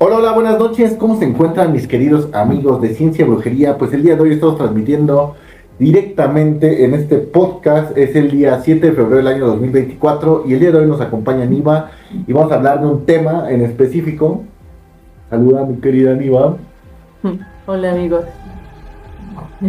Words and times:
Hola, 0.00 0.18
hola, 0.18 0.30
buenas 0.30 0.60
noches. 0.60 0.94
¿Cómo 0.94 1.18
se 1.18 1.24
encuentran 1.24 1.72
mis 1.72 1.88
queridos 1.88 2.28
amigos 2.32 2.80
de 2.80 2.94
Ciencia 2.94 3.24
y 3.24 3.28
Brujería? 3.28 3.76
Pues 3.78 3.92
el 3.92 4.04
día 4.04 4.14
de 4.14 4.22
hoy 4.22 4.32
estamos 4.32 4.56
transmitiendo 4.56 5.34
directamente 5.80 6.84
en 6.84 6.94
este 6.94 7.18
podcast. 7.18 7.98
Es 7.98 8.14
el 8.14 8.30
día 8.30 8.60
7 8.62 8.86
de 8.86 8.92
febrero 8.92 9.16
del 9.16 9.26
año 9.26 9.46
2024 9.48 10.44
y 10.46 10.52
el 10.54 10.60
día 10.60 10.70
de 10.70 10.78
hoy 10.78 10.86
nos 10.86 11.00
acompaña 11.00 11.44
Niva 11.46 11.90
y 12.28 12.32
vamos 12.32 12.52
a 12.52 12.54
hablar 12.54 12.80
de 12.80 12.86
un 12.86 13.06
tema 13.06 13.50
en 13.50 13.62
específico. 13.62 14.44
Saluda 15.30 15.64
mi 15.64 15.78
querida 15.78 16.14
Niva. 16.14 16.56
Hola 17.66 17.90
amigos. 17.90 18.24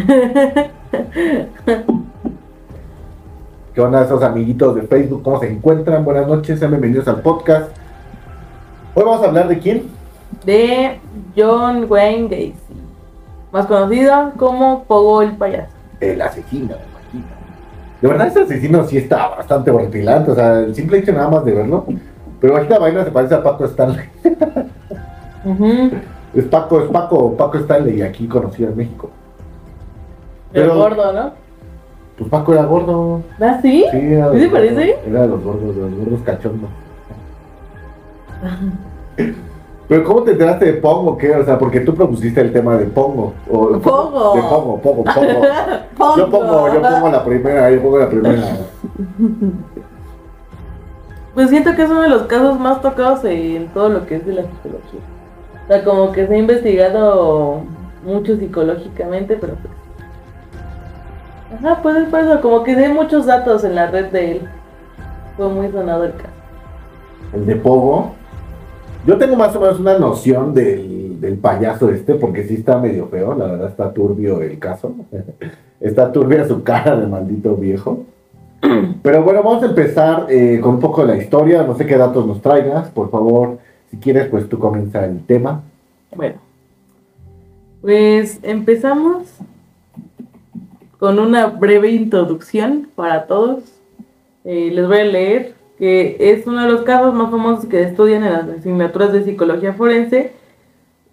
¿Qué 3.73 3.81
onda 3.81 4.05
esos 4.05 4.21
amiguitos 4.21 4.75
de 4.75 4.83
Facebook? 4.83 5.23
¿Cómo 5.23 5.39
se 5.39 5.51
encuentran? 5.51 6.05
Buenas 6.05 6.27
noches, 6.27 6.59
sean 6.59 6.69
bienvenidos 6.69 7.07
al 7.07 7.23
podcast. 7.23 7.75
Hoy 8.93 9.03
vamos 9.03 9.23
a 9.23 9.29
hablar 9.29 9.47
de 9.47 9.57
quién? 9.57 9.98
De 10.45 10.99
John 11.35 11.85
Wayne 11.89 12.23
Gacy, 12.29 12.53
más 13.51 13.65
conocido 13.65 14.31
como 14.37 14.83
Pogo 14.85 15.21
el 15.21 15.33
payaso. 15.33 15.73
El 15.99 16.21
asesino, 16.21 16.75
imagino. 16.75 17.27
De 18.01 18.07
verdad, 18.07 18.27
ese 18.27 18.41
asesino 18.41 18.83
sí 18.85 18.97
está 18.97 19.27
bastante 19.29 19.69
horripilante. 19.71 20.31
O 20.31 20.35
sea, 20.35 20.59
el 20.59 20.73
simple 20.73 20.99
hecho 20.99 21.11
nada 21.11 21.29
más 21.29 21.43
de 21.43 21.51
verlo. 21.53 21.85
Pero 22.39 22.57
esta 22.57 22.79
vaina 22.79 23.03
se 23.03 23.11
parece 23.11 23.35
a 23.35 23.43
Paco 23.43 23.65
Stanley. 23.65 24.05
Es 26.33 26.45
Paco, 26.45 26.79
es 26.81 26.89
Paco, 26.89 27.35
Paco 27.35 27.57
Stanley, 27.57 28.01
aquí 28.01 28.27
conocido 28.27 28.69
en 28.69 28.77
México. 28.77 29.09
El 30.53 30.61
Pero- 30.63 30.75
gordo, 30.75 31.11
¿no? 31.13 31.31
Pues 32.17 32.29
Paco 32.29 32.53
era 32.53 32.63
gordo. 32.65 33.21
¿Ah, 33.41 33.59
sí? 33.61 33.85
Sí, 33.91 33.97
era 33.97 34.31
¿Sí 34.33 34.39
te 34.39 34.49
parece? 34.49 34.97
Era 35.05 35.21
de 35.21 35.27
los 35.27 35.43
gordos, 35.43 35.75
de 35.75 35.81
los 35.81 35.95
gordos 35.95 36.19
cachondos. 36.25 36.69
Pero 39.89 40.03
¿cómo 40.03 40.21
te 40.21 40.31
enteraste 40.31 40.65
de 40.65 40.73
Pongo? 40.73 41.17
¿Qué? 41.17 41.35
O 41.35 41.43
sea, 41.43 41.57
porque 41.57 41.79
tú 41.79 41.95
propusiste 41.95 42.39
el 42.39 42.53
tema 42.53 42.77
de 42.77 42.85
Pongo. 42.85 43.33
O, 43.49 43.69
Pongo. 43.79 44.35
De 44.35 44.41
Pongo, 44.43 44.79
Pongo, 44.79 45.03
Pongo. 45.03 45.41
Pongo. 45.97 46.17
Yo 46.17 46.29
pongo, 46.29 46.73
yo 46.73 46.81
pongo 46.81 47.09
la 47.09 47.25
primera, 47.25 47.71
yo 47.71 47.81
pongo 47.81 47.97
la 47.97 48.09
primera. 48.09 48.43
Pues 51.35 51.51
siento 51.51 51.73
que 51.73 51.83
es 51.83 51.89
uno 51.89 52.01
de 52.01 52.09
los 52.09 52.23
casos 52.23 52.59
más 52.59 52.81
tocados 52.81 53.23
en 53.23 53.67
todo 53.69 53.87
lo 53.87 54.05
que 54.05 54.15
es 54.15 54.25
de 54.25 54.33
la 54.33 54.41
psicología. 54.41 54.99
O 55.63 55.67
sea, 55.67 55.83
como 55.85 56.11
que 56.11 56.27
se 56.27 56.33
ha 56.33 56.37
investigado 56.37 57.61
mucho 58.03 58.35
psicológicamente, 58.35 59.37
pero 59.39 59.53
pues... 59.53 59.73
Ajá, 61.63 61.81
pues 61.81 61.95
es 61.95 62.09
por 62.09 62.19
eso, 62.19 62.41
como 62.41 62.63
que 62.63 62.75
hay 62.75 62.91
muchos 62.91 63.25
datos 63.25 63.63
en 63.63 63.75
la 63.75 63.87
red 63.87 64.07
de 64.07 64.31
él. 64.31 64.49
Fue 65.37 65.47
muy 65.47 65.71
sonado 65.71 66.03
el 66.03 66.13
caso. 66.13 66.33
El 67.33 67.45
de 67.45 67.55
Pogo. 67.55 68.18
Yo 69.05 69.17
tengo 69.17 69.35
más 69.35 69.55
o 69.55 69.59
menos 69.59 69.79
una 69.79 69.97
noción 69.97 70.53
del, 70.53 71.19
del 71.19 71.37
payaso 71.37 71.89
este, 71.89 72.15
porque 72.15 72.43
sí 72.43 72.55
está 72.55 72.77
medio 72.77 73.07
feo, 73.07 73.35
la 73.35 73.45
verdad 73.45 73.69
está 73.69 73.93
turbio 73.93 74.41
el 74.41 74.59
caso. 74.59 74.93
está 75.79 76.11
turbia 76.11 76.47
su 76.47 76.63
cara 76.63 76.95
de 76.95 77.07
maldito 77.07 77.55
viejo. 77.55 78.03
Pero 79.01 79.23
bueno, 79.23 79.41
vamos 79.43 79.63
a 79.63 79.67
empezar 79.67 80.27
eh, 80.29 80.59
con 80.61 80.75
un 80.75 80.79
poco 80.79 81.05
de 81.05 81.15
la 81.15 81.21
historia. 81.21 81.63
No 81.63 81.75
sé 81.75 81.85
qué 81.85 81.97
datos 81.97 82.25
nos 82.25 82.41
traigas. 82.41 82.89
Por 82.89 83.09
favor, 83.09 83.59
si 83.89 83.97
quieres, 83.97 84.27
pues 84.27 84.47
tú 84.49 84.59
comienza 84.59 85.05
el 85.05 85.25
tema. 85.25 85.63
Bueno, 86.15 86.35
pues 87.81 88.39
empezamos 88.43 89.27
con 90.97 91.19
una 91.19 91.47
breve 91.47 91.91
introducción 91.91 92.89
para 92.95 93.27
todos. 93.27 93.63
Eh, 94.43 94.71
les 94.73 94.87
voy 94.87 94.97
a 94.97 95.05
leer 95.05 95.55
que 95.79 96.17
es 96.19 96.45
uno 96.45 96.61
de 96.63 96.69
los 96.69 96.81
casos 96.81 97.13
más 97.13 97.31
famosos 97.31 97.65
que 97.65 97.81
estudian 97.81 98.23
en 98.23 98.33
las 98.33 98.49
asignaturas 98.49 99.13
de 99.13 99.23
psicología 99.23 99.73
forense. 99.73 100.33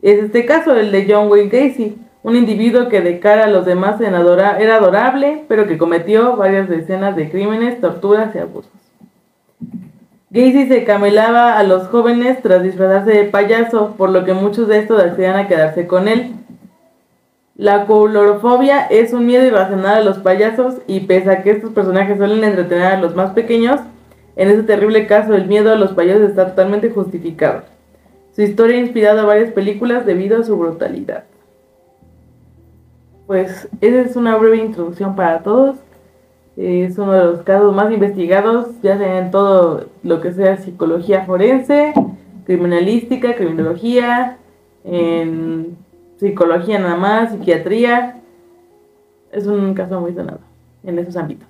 Es 0.03 0.25
este 0.25 0.45
caso, 0.45 0.75
el 0.75 0.91
de 0.91 1.07
John 1.09 1.31
Wayne 1.31 1.49
Gacy, 1.49 1.97
un 2.25 2.35
individuo 2.35 2.89
que 2.89 3.01
de 3.01 3.21
cara 3.21 3.45
a 3.45 3.49
los 3.49 3.65
demás 3.65 4.01
era 4.01 4.77
adorable, 4.77 5.45
pero 5.47 5.69
que 5.69 5.79
cometió 5.79 6.37
varias 6.37 6.69
decenas 6.69 7.15
de 7.15 7.31
crímenes, 7.31 7.81
torturas 7.81 8.35
y 8.35 8.39
abusos. 8.39 8.73
Gacy 10.31 10.67
se 10.67 10.83
camelaba 10.83 11.57
a 11.57 11.63
los 11.63 11.87
jóvenes 11.87 12.43
tras 12.43 12.65
disfrazarse 12.65 13.13
de 13.13 13.25
payaso, 13.25 13.95
por 13.97 14.11
lo 14.11 14.25
que 14.25 14.35
muchos 14.35 14.67
de 14.67 14.81
estos 14.81 15.01
accedían 15.01 15.37
a 15.37 15.47
quedarse 15.47 15.87
con 15.87 16.09
él. 16.09 16.33
La 17.55 17.87
coulorofobia 17.87 18.85
es 18.87 19.13
un 19.13 19.25
miedo 19.25 19.47
irracional 19.47 19.99
a 19.99 20.05
los 20.05 20.19
payasos 20.19 20.75
y 20.89 21.01
pese 21.01 21.31
a 21.31 21.43
que 21.45 21.53
estos 21.53 21.71
personajes 21.71 22.19
suelen 22.19 22.43
entretener 22.43 22.87
a 22.87 23.01
los 23.01 23.15
más 23.15 23.31
pequeños, 23.31 23.81
en 24.37 24.49
este 24.51 24.63
terrible 24.63 25.07
caso 25.07 25.35
el 25.35 25.47
miedo 25.47 25.73
a 25.73 25.77
los 25.77 25.93
payasos 25.93 26.29
está 26.29 26.49
totalmente 26.49 26.91
justificado. 26.91 27.63
Su 28.35 28.43
historia 28.43 28.77
ha 28.77 28.81
inspirado 28.81 29.21
a 29.21 29.25
varias 29.25 29.51
películas 29.53 30.05
debido 30.05 30.39
a 30.39 30.45
su 30.45 30.57
brutalidad. 30.59 31.25
Pues 33.27 33.69
esa 33.81 34.01
es 34.03 34.15
una 34.15 34.37
breve 34.37 34.59
introducción 34.59 35.17
para 35.17 35.43
todos. 35.43 35.79
Es 36.57 36.99
uno 36.99 37.13
de 37.13 37.25
los 37.25 37.43
casos 37.43 37.75
más 37.75 37.91
investigados, 37.93 38.69
ya 38.83 38.99
sea 38.99 39.19
en 39.19 39.31
todo 39.31 39.87
lo 40.03 40.21
que 40.21 40.33
sea 40.33 40.59
psicología 40.59 41.25
forense, 41.25 41.93
criminalística, 42.45 43.35
criminología, 43.35 44.39
en 44.85 45.77
psicología 46.19 46.79
nada 46.79 46.97
más, 46.97 47.33
psiquiatría. 47.33 48.21
Es 49.33 49.47
un 49.47 49.75
caso 49.75 50.01
muy 50.01 50.13
sonado 50.15 50.41
en 50.85 50.99
esos 50.99 51.17
ámbitos. 51.17 51.49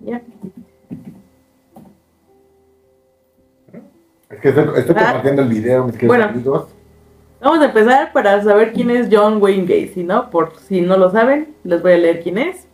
Ya. 0.00 0.22
Es 4.30 4.40
que 4.40 4.48
estoy, 4.48 4.64
estoy 4.76 4.94
Ah. 4.98 5.04
compartiendo 5.04 5.42
el 5.42 5.48
video, 5.48 5.84
mis 5.84 5.94
queridos 5.94 6.16
Bueno. 6.16 6.24
amigos. 6.32 6.66
Vamos 7.40 7.60
a 7.60 7.66
empezar 7.66 8.12
para 8.12 8.42
saber 8.42 8.72
quién 8.72 8.90
es 8.90 9.08
John 9.10 9.40
Wayne 9.42 9.64
Gacy, 9.66 10.02
¿no? 10.02 10.30
Por 10.30 10.52
si 10.66 10.80
no 10.80 10.96
lo 10.96 11.10
saben, 11.10 11.54
les 11.64 11.82
voy 11.82 11.92
a 11.92 11.98
leer 11.98 12.22
quién 12.22 12.38
es. 12.38 12.66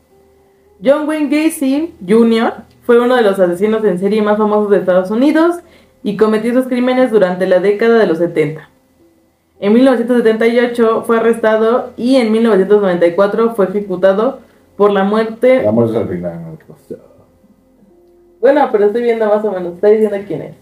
John 0.83 1.07
Wayne 1.09 1.29
Gacy 1.29 1.95
Jr. 2.09 2.55
fue 2.85 2.99
uno 3.01 3.17
de 3.17 3.23
los 3.23 3.39
asesinos 3.39 3.85
en 3.85 3.99
serie 3.99 4.23
más 4.23 4.39
famosos 4.39 4.71
de 4.71 4.79
Estados 4.79 5.11
Unidos 5.11 5.57
y 6.03 6.17
cometió 6.17 6.53
sus 6.55 6.67
crímenes 6.67 7.11
durante 7.11 7.47
la 7.47 7.61
década 7.61 7.99
de 7.99 8.07
los 8.07 8.19
70. 8.19 8.69
En 9.61 9.73
1978 9.75 11.05
fue 11.07 11.19
arrestado 11.19 11.93
y 11.97 12.17
en 12.17 12.33
1994 12.33 13.55
fue 13.55 13.67
ejecutado 13.67 14.41
por 14.77 14.91
la 14.91 15.05
muerte. 15.05 15.63
Vamos 15.65 15.95
al 15.95 16.09
final. 16.09 16.59
Bueno, 18.43 18.69
pero 18.73 18.87
estoy 18.87 19.03
viendo 19.03 19.27
más 19.27 19.45
o 19.45 19.53
menos, 19.53 19.75
está 19.75 19.87
diciendo 19.87 20.17
quién 20.27 20.43
es. 20.43 20.55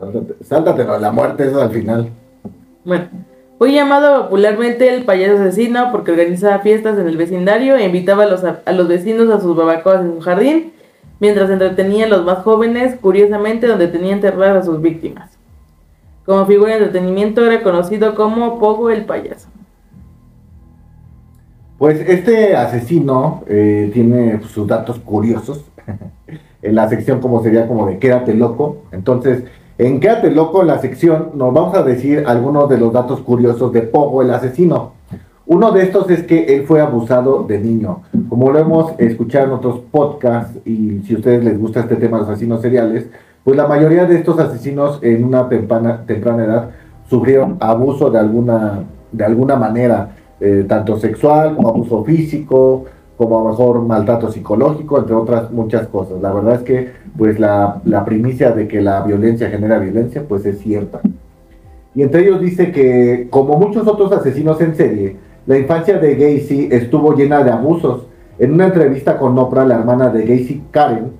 Sáltate, 0.00 0.34
sáltatelo, 0.42 0.98
la 0.98 1.12
muerte 1.12 1.46
es 1.46 1.54
al 1.54 1.70
final. 1.70 2.08
Bueno, 2.82 3.08
fue 3.58 3.72
llamado 3.72 4.24
popularmente 4.24 4.92
el 4.92 5.04
payaso 5.04 5.42
asesino 5.42 5.92
porque 5.92 6.12
organizaba 6.12 6.60
fiestas 6.60 6.98
en 6.98 7.06
el 7.08 7.18
vecindario 7.18 7.76
e 7.76 7.84
invitaba 7.84 8.22
a 8.22 8.26
los, 8.26 8.42
a 8.42 8.72
los 8.72 8.88
vecinos 8.88 9.28
a 9.28 9.38
sus 9.38 9.54
barbacoas 9.54 10.00
en 10.00 10.14
su 10.14 10.20
jardín, 10.22 10.72
mientras 11.20 11.50
entretenía 11.50 12.06
a 12.06 12.08
los 12.08 12.24
más 12.24 12.38
jóvenes, 12.38 12.96
curiosamente 13.02 13.66
donde 13.66 13.88
tenía 13.88 14.14
enterradas 14.14 14.62
a 14.62 14.66
sus 14.66 14.80
víctimas. 14.80 15.36
Como 16.24 16.46
figura 16.46 16.70
de 16.70 16.78
entretenimiento 16.78 17.44
era 17.44 17.62
conocido 17.62 18.14
como 18.14 18.58
Pogo 18.58 18.88
el 18.88 19.04
payaso. 19.04 19.48
Pues 21.76 22.00
este 22.00 22.56
asesino 22.56 23.44
eh, 23.46 23.90
tiene 23.92 24.38
pues, 24.38 24.50
sus 24.50 24.66
datos 24.66 24.98
curiosos. 24.98 25.62
En 26.62 26.74
la 26.74 26.88
sección 26.88 27.20
como 27.20 27.42
sería 27.42 27.66
como 27.66 27.86
de 27.86 27.98
quédate 27.98 28.34
loco. 28.34 28.78
Entonces, 28.92 29.44
en 29.78 30.00
quédate 30.00 30.30
loco, 30.30 30.62
en 30.62 30.68
la 30.68 30.78
sección 30.78 31.30
nos 31.34 31.52
vamos 31.52 31.76
a 31.76 31.82
decir 31.82 32.24
algunos 32.26 32.68
de 32.68 32.78
los 32.78 32.92
datos 32.92 33.20
curiosos 33.20 33.72
de 33.72 33.82
Pogo 33.82 34.22
el 34.22 34.30
asesino. 34.30 34.92
Uno 35.48 35.70
de 35.70 35.84
estos 35.84 36.10
es 36.10 36.24
que 36.24 36.56
él 36.56 36.64
fue 36.64 36.80
abusado 36.80 37.44
de 37.44 37.60
niño. 37.60 38.02
Como 38.28 38.50
lo 38.50 38.58
hemos 38.58 38.98
escuchado 38.98 39.46
en 39.46 39.52
otros 39.52 39.80
podcasts, 39.92 40.58
y 40.64 41.02
si 41.06 41.14
a 41.14 41.18
ustedes 41.18 41.44
les 41.44 41.58
gusta 41.58 41.80
este 41.80 41.96
tema 41.96 42.16
de 42.16 42.22
los 42.22 42.30
asesinos 42.30 42.62
seriales, 42.62 43.06
pues 43.44 43.56
la 43.56 43.68
mayoría 43.68 44.06
de 44.06 44.16
estos 44.16 44.40
asesinos 44.40 44.98
en 45.02 45.22
una 45.22 45.48
temprana, 45.48 46.02
temprana 46.04 46.44
edad 46.44 46.70
sufrieron 47.08 47.58
abuso 47.60 48.10
de 48.10 48.18
alguna, 48.18 48.80
de 49.12 49.24
alguna 49.24 49.54
manera, 49.54 50.16
eh, 50.40 50.64
tanto 50.68 50.98
sexual 50.98 51.54
como 51.54 51.68
abuso 51.68 52.02
físico, 52.02 52.86
como 53.16 53.40
a 53.40 53.44
lo 53.44 53.50
mejor 53.50 53.82
maltrato 53.82 54.30
psicológico, 54.30 54.98
entre 54.98 55.14
otras 55.14 55.50
muchas 55.50 55.86
cosas. 55.88 56.20
La 56.20 56.32
verdad 56.32 56.56
es 56.56 56.62
que 56.62 56.92
pues 57.16 57.38
la, 57.38 57.80
la 57.84 58.04
primicia 58.04 58.50
de 58.52 58.68
que 58.68 58.80
la 58.80 59.02
violencia 59.02 59.48
genera 59.48 59.78
violencia, 59.78 60.24
pues 60.28 60.44
es 60.44 60.58
cierta. 60.58 61.00
Y 61.94 62.02
entre 62.02 62.22
ellos 62.22 62.40
dice 62.42 62.72
que, 62.72 63.28
como 63.30 63.56
muchos 63.56 63.88
otros 63.88 64.12
asesinos 64.12 64.60
en 64.60 64.74
serie, 64.76 65.16
la 65.46 65.56
infancia 65.56 65.98
de 65.98 66.14
Gacy 66.14 66.68
estuvo 66.70 67.14
llena 67.14 67.42
de 67.42 67.50
abusos. 67.50 68.06
En 68.38 68.52
una 68.52 68.66
entrevista 68.66 69.16
con 69.16 69.38
Oprah, 69.38 69.64
la 69.64 69.76
hermana 69.76 70.10
de 70.10 70.26
Gacy, 70.26 70.64
Karen, 70.70 71.12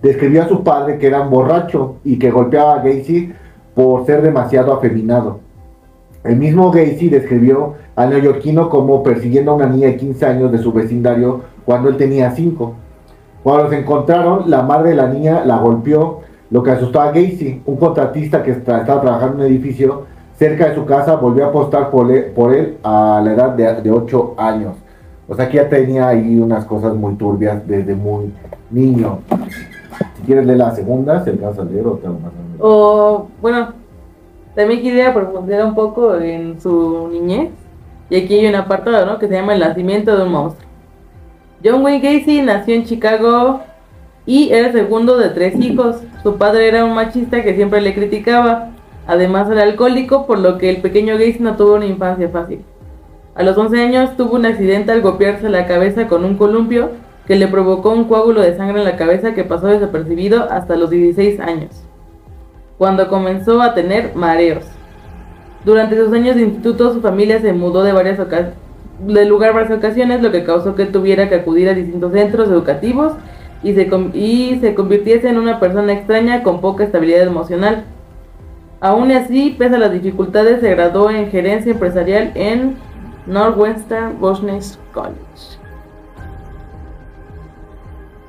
describió 0.00 0.44
a 0.44 0.48
su 0.48 0.62
padre 0.62 0.98
que 0.98 1.08
era 1.08 1.22
un 1.22 1.30
borracho 1.30 1.96
y 2.04 2.16
que 2.16 2.30
golpeaba 2.30 2.74
a 2.74 2.82
Gacy 2.82 3.32
por 3.74 4.06
ser 4.06 4.22
demasiado 4.22 4.72
afeminado. 4.72 5.40
El 6.22 6.36
mismo 6.36 6.70
Gacy 6.70 7.08
describió 7.08 7.74
al 7.96 8.10
neoyorquino 8.10 8.68
como 8.68 9.02
persiguiendo 9.02 9.52
a 9.52 9.54
una 9.54 9.66
niña 9.66 9.88
de 9.88 9.96
15 9.96 10.26
años 10.26 10.52
de 10.52 10.58
su 10.58 10.72
vecindario 10.72 11.40
cuando 11.64 11.88
él 11.88 11.96
tenía 11.96 12.30
5. 12.30 12.74
Cuando 13.42 13.64
los 13.64 13.72
encontraron, 13.72 14.50
la 14.50 14.62
madre 14.62 14.90
de 14.90 14.96
la 14.96 15.06
niña 15.06 15.44
la 15.44 15.58
golpeó, 15.58 16.20
lo 16.50 16.62
que 16.62 16.72
asustó 16.72 17.00
a 17.00 17.06
Gacy, 17.06 17.62
un 17.64 17.76
contratista 17.76 18.42
que 18.42 18.50
estaba 18.50 18.84
trabajando 18.84 19.38
en 19.38 19.40
un 19.40 19.46
edificio 19.46 20.02
cerca 20.36 20.68
de 20.68 20.74
su 20.74 20.84
casa, 20.84 21.16
volvió 21.16 21.46
a 21.46 21.48
apostar 21.48 21.90
por 21.90 22.10
él, 22.10 22.32
por 22.34 22.54
él 22.54 22.76
a 22.82 23.20
la 23.24 23.32
edad 23.32 23.50
de, 23.50 23.82
de 23.82 23.90
8 23.90 24.34
años. 24.36 24.74
O 25.28 25.34
sea 25.34 25.48
que 25.48 25.56
ya 25.56 25.68
tenía 25.68 26.08
ahí 26.08 26.38
unas 26.38 26.64
cosas 26.64 26.94
muy 26.94 27.14
turbias 27.14 27.66
desde 27.66 27.94
muy 27.94 28.32
niño. 28.70 29.20
Si 30.16 30.22
quieres 30.22 30.44
leer 30.44 30.58
la 30.58 30.74
segunda, 30.74 31.24
se 31.24 31.32
vas 31.32 31.58
a 31.58 31.64
leer 31.64 31.86
o 31.86 31.92
te 31.92 32.08
más 32.08 32.32
O, 32.58 33.26
bueno, 33.40 33.68
también 34.54 34.82
quería 34.82 35.14
profundizar 35.14 35.64
un 35.64 35.74
poco 35.74 36.16
en 36.16 36.60
su 36.60 37.08
niñez. 37.12 37.50
Y 38.08 38.16
aquí 38.16 38.38
hay 38.38 38.46
un 38.46 38.56
apartado, 38.56 39.06
¿no? 39.06 39.18
Que 39.18 39.28
se 39.28 39.34
llama 39.34 39.54
El 39.54 39.60
nacimiento 39.60 40.16
de 40.16 40.24
un 40.24 40.32
monstruo. 40.32 40.68
John 41.64 41.82
Wayne 41.82 42.00
Gacy 42.00 42.42
nació 42.42 42.74
en 42.74 42.84
Chicago 42.84 43.60
y 44.26 44.50
era 44.50 44.68
el 44.68 44.72
segundo 44.72 45.18
de 45.18 45.28
tres 45.28 45.54
hijos. 45.60 45.96
Su 46.22 46.36
padre 46.36 46.68
era 46.68 46.84
un 46.84 46.94
machista 46.94 47.42
que 47.42 47.54
siempre 47.54 47.80
le 47.80 47.94
criticaba. 47.94 48.70
Además 49.06 49.50
era 49.50 49.62
alcohólico, 49.62 50.26
por 50.26 50.38
lo 50.38 50.58
que 50.58 50.70
el 50.70 50.78
pequeño 50.78 51.14
Gacy 51.14 51.38
no 51.40 51.56
tuvo 51.56 51.74
una 51.74 51.86
infancia 51.86 52.28
fácil. 52.28 52.64
A 53.34 53.42
los 53.42 53.56
11 53.56 53.80
años 53.80 54.16
tuvo 54.16 54.36
un 54.36 54.46
accidente 54.46 54.92
al 54.92 55.02
golpearse 55.02 55.48
la 55.48 55.66
cabeza 55.66 56.08
con 56.08 56.24
un 56.24 56.36
columpio 56.36 56.90
que 57.26 57.36
le 57.36 57.46
provocó 57.46 57.90
un 57.90 58.04
coágulo 58.04 58.40
de 58.40 58.56
sangre 58.56 58.80
en 58.80 58.84
la 58.84 58.96
cabeza 58.96 59.34
que 59.34 59.44
pasó 59.44 59.68
desapercibido 59.68 60.50
hasta 60.50 60.76
los 60.76 60.90
16 60.90 61.38
años, 61.38 61.84
cuando 62.80 63.08
comenzó 63.08 63.60
a 63.60 63.74
tener 63.74 64.14
mareos. 64.14 64.64
Durante 65.66 65.98
sus 65.98 66.10
años 66.14 66.36
de 66.36 66.44
instituto 66.44 66.94
su 66.94 67.02
familia 67.02 67.38
se 67.38 67.52
mudó 67.52 67.82
de, 67.82 67.92
varias 67.92 68.16
de 68.16 69.24
lugar 69.26 69.52
varias 69.52 69.76
ocasiones, 69.76 70.22
lo 70.22 70.32
que 70.32 70.44
causó 70.44 70.74
que 70.74 70.86
tuviera 70.86 71.28
que 71.28 71.34
acudir 71.34 71.68
a 71.68 71.74
distintos 71.74 72.10
centros 72.12 72.48
educativos 72.48 73.12
y 73.62 73.74
se, 73.74 73.90
y 74.14 74.58
se 74.62 74.74
convirtiese 74.74 75.28
en 75.28 75.36
una 75.36 75.60
persona 75.60 75.92
extraña 75.92 76.42
con 76.42 76.62
poca 76.62 76.84
estabilidad 76.84 77.26
emocional. 77.26 77.84
Aún 78.80 79.12
así, 79.12 79.56
pese 79.58 79.74
a 79.74 79.78
las 79.78 79.92
dificultades, 79.92 80.62
se 80.62 80.70
graduó 80.70 81.10
en 81.10 81.30
gerencia 81.30 81.72
empresarial 81.72 82.32
en 82.34 82.76
Northwestern 83.26 84.18
Business 84.18 84.78
College. 84.94 85.59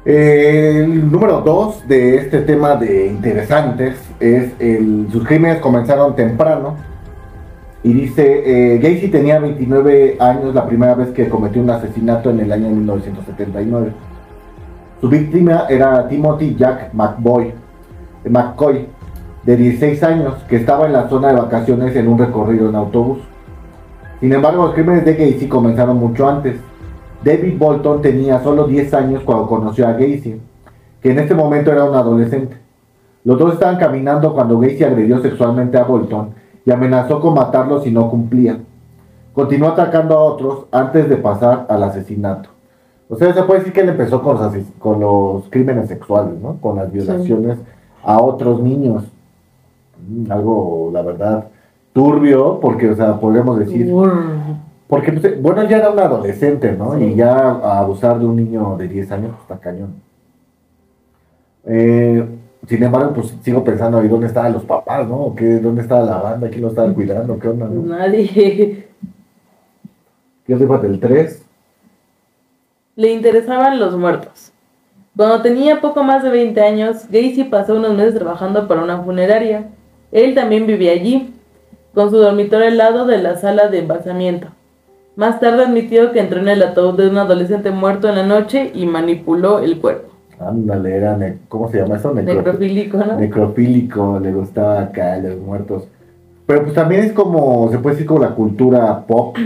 El 0.04 1.12
número 1.12 1.42
dos 1.42 1.88
de 1.88 2.16
este 2.16 2.42
tema 2.42 2.76
de 2.76 3.06
interesantes 3.06 4.00
es 4.20 4.52
el, 4.58 5.08
sus 5.12 5.24
crímenes 5.28 5.60
comenzaron 5.60 6.16
temprano 6.16 6.76
y 7.84 7.94
dice, 7.94 8.74
eh, 8.74 8.80
Gacy 8.80 9.10
tenía 9.10 9.38
29 9.40 10.18
años 10.20 10.56
la 10.56 10.66
primera 10.66 10.96
vez 10.96 11.10
que 11.10 11.30
cometió 11.30 11.62
un 11.62 11.70
asesinato 11.70 12.32
en 12.32 12.40
el 12.40 12.52
año 12.52 12.70
1979. 12.70 13.92
Su 15.02 15.08
víctima 15.08 15.66
era 15.70 16.08
Timothy 16.08 16.56
Jack 16.56 16.94
McBoy, 16.94 17.54
McCoy, 18.28 18.88
de 19.44 19.56
16 19.56 20.02
años, 20.04 20.34
que 20.48 20.56
estaba 20.56 20.88
en 20.88 20.94
la 20.94 21.10
zona 21.10 21.28
de 21.28 21.42
vacaciones 21.42 21.96
en 21.96 22.08
un 22.08 22.18
recorrido 22.18 22.70
en 22.70 22.76
autobús. 22.76 23.20
Sin 24.20 24.34
embargo, 24.34 24.66
los 24.66 24.74
crímenes 24.74 25.06
de 25.06 25.14
Gacy 25.14 25.48
comenzaron 25.48 25.98
mucho 25.98 26.28
antes. 26.28 26.58
David 27.24 27.58
Bolton 27.58 28.02
tenía 28.02 28.42
solo 28.42 28.66
10 28.66 28.94
años 28.94 29.24
cuando 29.24 29.48
conoció 29.48 29.88
a 29.88 29.94
Gacy, 29.94 30.42
que 31.02 31.12
en 31.12 31.20
este 31.20 31.36
momento 31.36 31.72
era 31.72 31.86
un 31.86 31.96
adolescente. 31.96 32.58
Los 33.24 33.38
dos 33.38 33.54
estaban 33.54 33.78
caminando 33.78 34.34
cuando 34.34 34.60
Gacy 34.60 34.84
agredió 34.84 35.22
sexualmente 35.22 35.78
a 35.78 35.84
Bolton 35.84 36.32
y 36.66 36.72
amenazó 36.72 37.20
con 37.20 37.36
matarlo 37.36 37.82
si 37.82 37.92
no 37.92 38.10
cumplía. 38.10 38.60
Continuó 39.34 39.70
atacando 39.70 40.18
a 40.18 40.24
otros 40.24 40.66
antes 40.72 41.08
de 41.08 41.18
pasar 41.18 41.66
al 41.70 41.84
asesinato. 41.84 42.50
O 43.08 43.16
sea, 43.16 43.34
se 43.34 43.44
puede 43.44 43.60
decir 43.60 43.74
que 43.74 43.82
él 43.82 43.90
empezó 43.90 44.22
con 44.22 44.38
los, 44.38 44.54
con 44.80 45.00
los 45.00 45.50
crímenes 45.50 45.90
sexuales, 45.90 46.40
¿no? 46.42 46.58
Con 46.60 46.78
las 46.78 46.92
violaciones 46.92 47.60
a 48.04 48.22
otros 48.22 48.62
niños. 48.62 49.04
Mm, 50.08 50.32
algo, 50.32 50.90
la 50.92 51.02
verdad, 51.02 51.48
turbio, 51.94 52.60
porque, 52.60 52.90
o 52.90 52.96
sea, 52.96 53.20
podemos 53.20 53.60
decir... 53.60 53.92
Porque, 54.92 55.14
pues, 55.14 55.42
bueno, 55.42 55.64
ya 55.70 55.78
era 55.78 55.90
un 55.90 56.00
adolescente, 56.00 56.74
¿no? 56.74 57.00
Y 57.00 57.16
ya 57.16 57.52
abusar 57.80 58.20
de 58.20 58.26
un 58.26 58.36
niño 58.36 58.76
de 58.78 58.90
10 58.90 59.12
años, 59.14 59.30
pues 59.30 59.42
está 59.44 59.58
cañón. 59.58 59.94
Eh, 61.64 62.28
sin 62.68 62.84
embargo, 62.84 63.14
pues 63.14 63.34
sigo 63.42 63.64
pensando 63.64 64.00
ahí 64.00 64.10
dónde 64.10 64.28
estaban 64.28 64.52
los 64.52 64.66
papás, 64.66 65.08
¿no? 65.08 65.34
¿Qué, 65.34 65.62
¿Dónde 65.62 65.84
estaba 65.84 66.04
la 66.04 66.18
banda? 66.18 66.50
¿Quién 66.50 66.64
lo 66.64 66.68
estaba 66.68 66.94
cuidando? 66.94 67.40
¿Qué 67.40 67.48
onda? 67.48 67.70
Nadie. 67.70 68.90
¿Qué 70.46 70.54
arriba 70.54 70.78
del 70.80 71.00
3? 71.00 71.46
Le 72.98 73.14
interesaban 73.14 73.80
los 73.80 73.96
muertos. 73.96 74.52
Cuando 75.16 75.42
tenía 75.42 75.80
poco 75.80 76.04
más 76.04 76.22
de 76.22 76.32
20 76.32 76.60
años, 76.60 77.06
Gacy 77.10 77.46
pasó 77.46 77.78
unos 77.78 77.96
meses 77.96 78.16
trabajando 78.16 78.68
para 78.68 78.84
una 78.84 79.02
funeraria. 79.02 79.70
Él 80.12 80.36
también 80.36 80.68
vivía 80.68 80.92
allí, 80.92 81.34
con 81.94 82.10
su 82.10 82.18
dormitorio 82.18 82.68
al 82.68 82.78
lado 82.78 83.06
de 83.06 83.20
la 83.20 83.38
sala 83.38 83.70
de 83.70 83.80
embalsamiento. 83.80 84.50
Más 85.16 85.40
tarde 85.40 85.64
admitió 85.64 86.12
que 86.12 86.20
entró 86.20 86.40
en 86.40 86.48
el 86.48 86.64
ataúd 86.64 86.98
de 86.98 87.10
un 87.10 87.18
adolescente 87.18 87.72
muerto 87.72 88.08
en 88.08 88.16
la 88.16 88.26
noche 88.26 88.72
y 88.74 88.86
manipuló 88.86 89.60
el 89.60 89.80
cuerpo. 89.80 90.10
Ándale, 90.40 90.96
era, 90.96 91.18
¿cómo 91.50 91.70
se 91.70 91.80
llama 91.80 91.98
eso? 91.98 92.14
necrofílico, 92.14 92.98
¿no? 92.98 93.18
Necrofílico, 93.18 94.20
le 94.20 94.32
gustaba 94.32 94.82
acá 94.82 95.18
los 95.18 95.38
muertos. 95.38 95.88
Pero 96.48 96.64
pues 96.64 96.74
también 96.74 97.04
es 97.04 97.14
como, 97.14 97.70
se 97.72 97.78
puede 97.78 97.96
decir 97.96 98.08
como 98.08 98.22
la 98.22 98.34
cultura 98.34 99.06
pop 99.06 99.38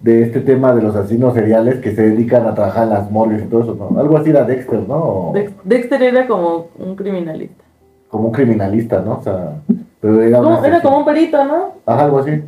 de 0.00 0.22
este 0.22 0.40
tema 0.40 0.74
de 0.74 0.82
los 0.82 0.94
asesinos 0.94 1.34
seriales 1.34 1.80
que 1.80 1.94
se 1.94 2.02
dedican 2.02 2.46
a 2.46 2.54
trabajar 2.54 2.84
en 2.84 2.90
las 2.90 3.10
morgues 3.10 3.42
y 3.42 3.46
todo 3.46 3.62
eso, 3.62 3.74
¿no? 3.74 3.98
Algo 3.98 4.18
así 4.18 4.30
era 4.30 4.44
Dexter, 4.44 4.86
¿no? 4.86 5.32
Dexter 5.64 6.02
era 6.02 6.26
como 6.26 6.68
un 6.78 6.94
criminalista. 6.94 7.64
Como 8.08 8.28
un 8.28 8.32
criminalista, 8.32 9.00
¿no? 9.00 9.14
O 9.14 9.22
sea, 9.22 9.54
pero 10.00 10.22
era, 10.22 10.38
era 10.64 10.82
como 10.82 10.98
un 10.98 11.04
perito, 11.04 11.42
¿no? 11.44 11.72
Ajá, 11.86 12.04
algo 12.04 12.18
así. 12.18 12.42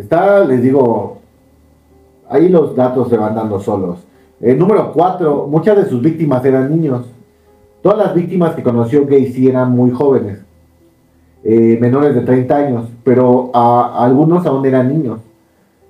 Está, 0.00 0.44
les 0.46 0.62
digo, 0.62 1.18
ahí 2.30 2.48
los 2.48 2.74
datos 2.74 3.10
se 3.10 3.18
van 3.18 3.34
dando 3.34 3.60
solos. 3.60 3.98
El 4.40 4.58
número 4.58 4.92
4, 4.94 5.46
muchas 5.46 5.76
de 5.76 5.84
sus 5.90 6.00
víctimas 6.00 6.42
eran 6.42 6.70
niños. 6.70 7.06
Todas 7.82 7.98
las 7.98 8.14
víctimas 8.14 8.54
que 8.54 8.62
conoció 8.62 9.04
Gacy 9.04 9.48
eran 9.48 9.72
muy 9.72 9.90
jóvenes, 9.90 10.38
eh, 11.44 11.76
menores 11.78 12.14
de 12.14 12.22
30 12.22 12.56
años, 12.56 12.88
pero 13.04 13.50
a, 13.52 14.02
algunos 14.02 14.46
aún 14.46 14.64
eran 14.64 14.88
niños. 14.88 15.20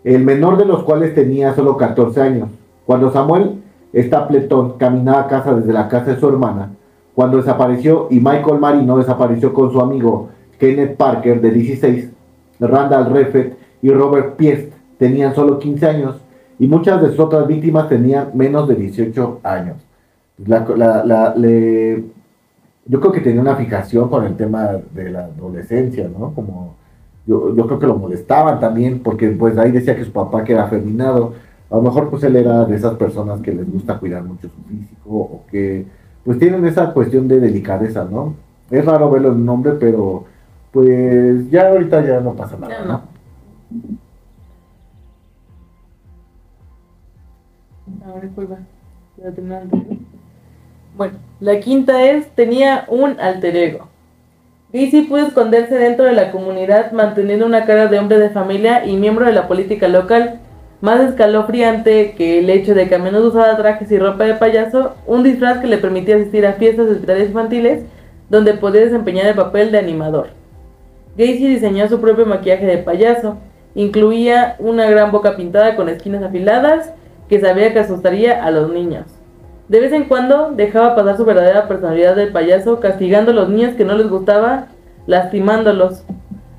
El 0.03 0.25
menor 0.25 0.57
de 0.57 0.65
los 0.65 0.83
cuales 0.83 1.15
tenía 1.15 1.55
solo 1.55 1.77
14 1.77 2.21
años. 2.21 2.49
Cuando 2.87 3.13
Samuel 3.13 3.63
Stapleton 3.95 4.77
caminaba 4.77 5.21
a 5.21 5.27
casa 5.29 5.55
desde 5.55 5.73
la 5.73 5.87
casa 5.87 6.15
de 6.15 6.19
su 6.19 6.29
hermana, 6.29 6.73
cuando 7.15 7.37
desapareció 7.37 8.09
y 8.11 8.17
Michael 8.17 8.59
Marino 8.59 8.99
desapareció 8.99 9.53
con 9.53 9.71
su 9.71 9.81
amigo 9.81 10.31
Kenneth 10.59 10.97
Parker 10.97 11.41
de 11.41 11.51
16, 11.53 12.11
Randall 12.59 13.13
Reffett 13.13 13.70
y 13.83 13.91
Robert 13.91 14.37
Piest 14.37 14.73
tenían 14.99 15.35
solo 15.35 15.59
15 15.59 15.87
años 15.87 16.17
y 16.59 16.67
muchas 16.67 17.01
de 17.01 17.09
sus 17.09 17.21
otras 17.21 17.47
víctimas 17.47 17.89
tenían 17.89 18.31
menos 18.35 18.69
de 18.69 18.75
18 18.75 19.41
años. 19.43 19.77
yo 22.87 23.01
creo 23.01 23.13
que 23.13 23.21
tenía 23.21 23.41
una 23.41 23.57
fijación 23.57 24.09
con 24.09 24.25
el 24.27 24.37
tema 24.37 24.69
de 24.93 25.11
la 25.11 25.25
adolescencia, 25.25 26.09
¿no? 26.09 26.35
Como 26.35 26.77
yo, 27.27 27.55
creo 27.55 27.79
que 27.79 27.87
lo 27.87 27.97
molestaban 27.97 28.61
también 28.61 29.01
porque 29.01 29.29
pues 29.29 29.57
ahí 29.57 29.71
decía 29.71 29.97
que 29.97 30.05
su 30.05 30.13
papá 30.13 30.45
que 30.45 30.53
era 30.53 30.65
afeminado. 30.65 31.35
A 31.71 31.77
lo 31.77 31.83
mejor 31.83 32.11
pues 32.11 32.25
él 32.25 32.37
era 32.37 32.65
de 32.65 32.77
esas 32.77 32.95
personas 32.97 33.41
que 33.41 33.53
les 33.53 33.71
gusta 33.71 33.99
cuidar 33.99 34.25
mucho 34.25 34.49
su 34.49 34.63
físico 34.65 35.09
o 35.09 35.45
que 35.51 35.87
pues 36.25 36.39
tienen 36.39 36.67
esa 36.67 36.93
cuestión 36.93 37.29
de 37.29 37.41
delicadeza, 37.41 38.05
¿no? 38.05 38.35
Es 38.71 38.85
raro 38.85 39.11
verlo 39.11 39.29
en 39.29 39.37
un 39.37 39.47
nombre, 39.47 39.73
pero 39.81 40.25
pues 40.73 41.49
ya 41.51 41.71
ahorita 41.71 42.05
ya 42.05 42.21
no 42.21 42.35
pasa 42.35 42.57
nada, 42.59 42.85
¿no? 42.85 43.20
Bueno, 50.97 51.19
la 51.41 51.61
quinta 51.61 52.05
es, 52.05 52.29
tenía 52.35 52.85
un 52.89 53.19
alter 53.21 53.57
ego. 53.57 53.89
Gacy 54.73 55.03
pudo 55.03 55.27
esconderse 55.27 55.75
dentro 55.75 56.05
de 56.05 56.13
la 56.13 56.31
comunidad 56.31 56.93
manteniendo 56.93 57.45
una 57.45 57.65
cara 57.65 57.89
de 57.89 57.99
hombre 57.99 58.19
de 58.19 58.31
familia 58.31 58.87
y 58.87 58.97
miembro 58.97 59.27
de 59.27 59.33
la 59.33 59.49
política 59.49 59.89
local. 59.89 60.41
Más 60.81 61.01
escalofriante 61.01 62.15
que 62.17 62.39
el 62.39 62.49
hecho 62.49 62.75
de 62.75 62.89
que 62.89 62.95
a 62.95 62.99
menudo 62.99 63.29
usaba 63.29 63.57
trajes 63.57 63.91
y 63.91 63.99
ropa 63.99 64.25
de 64.25 64.35
payaso, 64.35 64.95
un 65.07 65.23
disfraz 65.23 65.59
que 65.59 65.67
le 65.67 65.79
permitía 65.79 66.17
asistir 66.17 66.47
a 66.47 66.55
fiestas 66.55 66.87
de 66.87 66.93
hospitales 66.93 67.29
infantiles 67.29 67.83
donde 68.31 68.55
podía 68.55 68.83
desempeñar 68.83 69.27
el 69.27 69.35
papel 69.35 69.73
de 69.73 69.79
animador. 69.79 70.29
Gacy 71.19 71.49
diseñó 71.49 71.89
su 71.89 72.01
propio 72.01 72.25
maquillaje 72.25 72.65
de 72.65 72.79
payaso, 72.79 73.37
Incluía 73.75 74.57
una 74.59 74.89
gran 74.91 75.13
boca 75.13 75.37
pintada 75.37 75.77
con 75.77 75.89
esquinas 75.89 76.23
afiladas 76.23 76.93
que 77.29 77.41
sabía 77.41 77.73
que 77.73 77.79
asustaría 77.79 78.45
a 78.45 78.51
los 78.51 78.73
niños. 78.73 79.07
De 79.69 79.79
vez 79.79 79.93
en 79.93 80.05
cuando 80.05 80.51
dejaba 80.51 80.97
pasar 80.97 81.17
su 81.17 81.25
verdadera 81.25 81.69
personalidad 81.69 82.17
del 82.17 82.33
payaso, 82.33 82.81
castigando 82.81 83.31
a 83.31 83.35
los 83.35 83.49
niños 83.49 83.75
que 83.75 83.85
no 83.85 83.97
les 83.97 84.09
gustaba, 84.09 84.67
lastimándolos, 85.07 86.05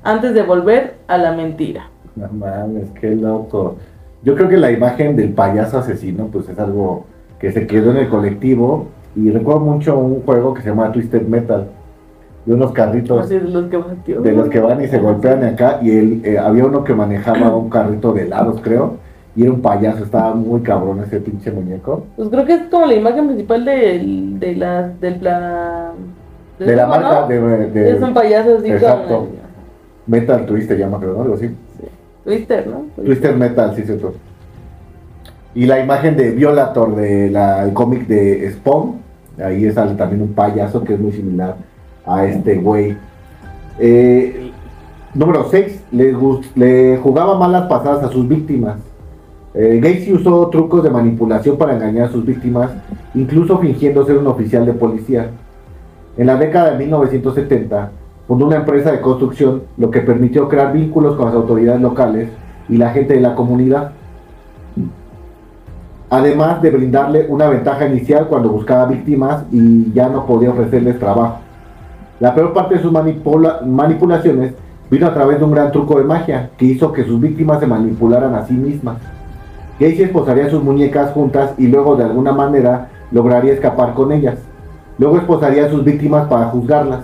antes 0.02 0.32
de 0.32 0.42
volver 0.42 0.94
a 1.08 1.18
la 1.18 1.32
mentira. 1.32 1.90
No 2.16 2.28
mames, 2.28 2.90
qué 2.98 3.14
loco. 3.14 3.76
Yo 4.22 4.34
creo 4.34 4.48
que 4.48 4.56
la 4.56 4.70
imagen 4.70 5.16
del 5.16 5.34
payaso 5.34 5.78
asesino, 5.78 6.28
pues 6.28 6.48
es 6.48 6.58
algo 6.58 7.04
que 7.38 7.52
se 7.52 7.66
quedó 7.66 7.90
en 7.90 7.96
el 7.96 8.08
colectivo 8.08 8.86
Y 9.14 9.30
recuerdo 9.30 9.60
mucho 9.60 9.98
un 9.98 10.22
juego 10.22 10.54
que 10.54 10.62
se 10.62 10.70
llama 10.70 10.90
Twisted 10.90 11.26
Metal. 11.26 11.66
De 12.44 12.54
unos 12.54 12.72
carritos. 12.72 13.24
Así 13.24 13.38
de 13.38 13.48
los 13.48 13.66
que 13.66 13.76
batió. 13.76 14.20
de 14.20 14.32
los 14.32 14.48
que 14.48 14.58
van 14.60 14.82
y 14.82 14.88
se 14.88 14.98
golpean 14.98 15.44
acá 15.44 15.78
y 15.80 15.90
él 15.90 16.20
eh, 16.24 16.38
había 16.38 16.64
uno 16.66 16.82
que 16.82 16.92
manejaba 16.94 17.54
un 17.56 17.70
carrito 17.70 18.12
de 18.12 18.22
helados 18.22 18.60
creo 18.60 18.96
y 19.36 19.42
era 19.44 19.52
un 19.52 19.62
payaso 19.62 20.02
estaba 20.04 20.34
muy 20.34 20.60
cabrón 20.60 21.00
ese 21.00 21.20
pinche 21.20 21.52
muñeco 21.52 22.04
Pues 22.16 22.28
creo 22.28 22.44
que 22.44 22.54
es 22.54 22.62
como 22.68 22.86
la 22.86 22.94
imagen 22.94 23.26
principal 23.28 23.64
de, 23.64 24.34
de 24.40 24.56
la, 24.56 24.88
del 25.00 25.14
plan... 25.20 25.92
de 26.58 26.76
la 26.76 26.86
marca 26.86 27.20
¿no? 27.22 27.28
de, 27.28 27.70
de 27.70 27.90
Es 27.92 28.02
un 28.02 28.12
payaso 28.12 28.58
así 28.58 28.70
Exacto. 28.72 29.18
con... 29.18 29.28
Metal 30.08 30.44
Twister 30.44 30.76
llama 30.76 30.98
creo 30.98 31.14
¿no? 31.14 31.22
algo 31.22 31.34
así 31.34 31.48
Twister, 32.24 32.66
¿no? 32.66 33.02
Twister 33.04 33.36
Metal 33.36 33.72
sí 33.76 33.82
cierto 33.82 34.14
y 35.54 35.66
la 35.66 35.78
imagen 35.80 36.16
de 36.16 36.30
Violator 36.32 36.96
de 36.96 37.30
la 37.30 37.62
el 37.64 37.72
cómic 37.72 38.06
de 38.08 38.50
Spawn 38.50 38.96
ahí 39.42 39.70
sale 39.70 39.94
también 39.94 40.22
un 40.22 40.32
payaso 40.32 40.82
que 40.82 40.94
es 40.94 41.00
muy 41.00 41.12
similar 41.12 41.54
a 42.06 42.24
este 42.26 42.56
güey 42.56 42.96
Eh, 43.78 44.50
número 45.14 45.46
6 45.50 45.84
le, 45.92 46.96
jugaba 46.98 47.38
malas 47.38 47.66
pasadas 47.68 48.04
a 48.04 48.08
sus 48.08 48.28
víctimas 48.28 48.76
Eh, 49.54 49.80
Gacy 49.82 50.14
usó 50.14 50.48
trucos 50.48 50.82
de 50.82 50.90
manipulación 50.90 51.58
para 51.58 51.74
engañar 51.74 52.06
a 52.06 52.10
sus 52.10 52.24
víctimas, 52.24 52.70
incluso 53.14 53.58
fingiendo 53.58 54.06
ser 54.06 54.16
un 54.16 54.26
oficial 54.26 54.64
de 54.64 54.72
policía. 54.72 55.30
En 56.16 56.26
la 56.26 56.36
década 56.36 56.70
de 56.70 56.78
1970, 56.78 57.90
fundó 58.26 58.46
una 58.46 58.56
empresa 58.56 58.92
de 58.92 59.02
construcción, 59.02 59.64
lo 59.76 59.90
que 59.90 60.00
permitió 60.00 60.48
crear 60.48 60.72
vínculos 60.72 61.16
con 61.16 61.26
las 61.26 61.34
autoridades 61.34 61.82
locales 61.82 62.30
y 62.70 62.78
la 62.78 62.90
gente 62.90 63.12
de 63.12 63.20
la 63.20 63.34
comunidad. 63.34 63.92
Además 66.08 66.62
de 66.62 66.70
brindarle 66.70 67.26
una 67.28 67.48
ventaja 67.48 67.86
inicial 67.86 68.28
cuando 68.28 68.48
buscaba 68.48 68.86
víctimas 68.86 69.44
y 69.52 69.92
ya 69.92 70.08
no 70.08 70.24
podía 70.24 70.48
ofrecerles 70.48 70.98
trabajo. 70.98 71.41
La 72.22 72.32
peor 72.36 72.52
parte 72.52 72.76
de 72.76 72.82
sus 72.82 72.92
manipula- 72.92 73.62
manipulaciones 73.66 74.52
vino 74.88 75.08
a 75.08 75.12
través 75.12 75.40
de 75.40 75.44
un 75.44 75.50
gran 75.50 75.72
truco 75.72 75.98
de 75.98 76.04
magia 76.04 76.50
que 76.56 76.66
hizo 76.66 76.92
que 76.92 77.02
sus 77.02 77.20
víctimas 77.20 77.58
se 77.58 77.66
manipularan 77.66 78.32
a 78.36 78.46
sí 78.46 78.54
mismas. 78.54 78.98
Gacy 79.80 80.04
esposaría 80.04 80.48
sus 80.48 80.62
muñecas 80.62 81.10
juntas 81.10 81.50
y 81.58 81.66
luego 81.66 81.96
de 81.96 82.04
alguna 82.04 82.30
manera 82.30 82.90
lograría 83.10 83.52
escapar 83.52 83.94
con 83.94 84.12
ellas. 84.12 84.36
Luego 84.98 85.16
esposaría 85.16 85.66
a 85.66 85.68
sus 85.68 85.82
víctimas 85.82 86.28
para 86.28 86.44
juzgarlas. 86.44 87.00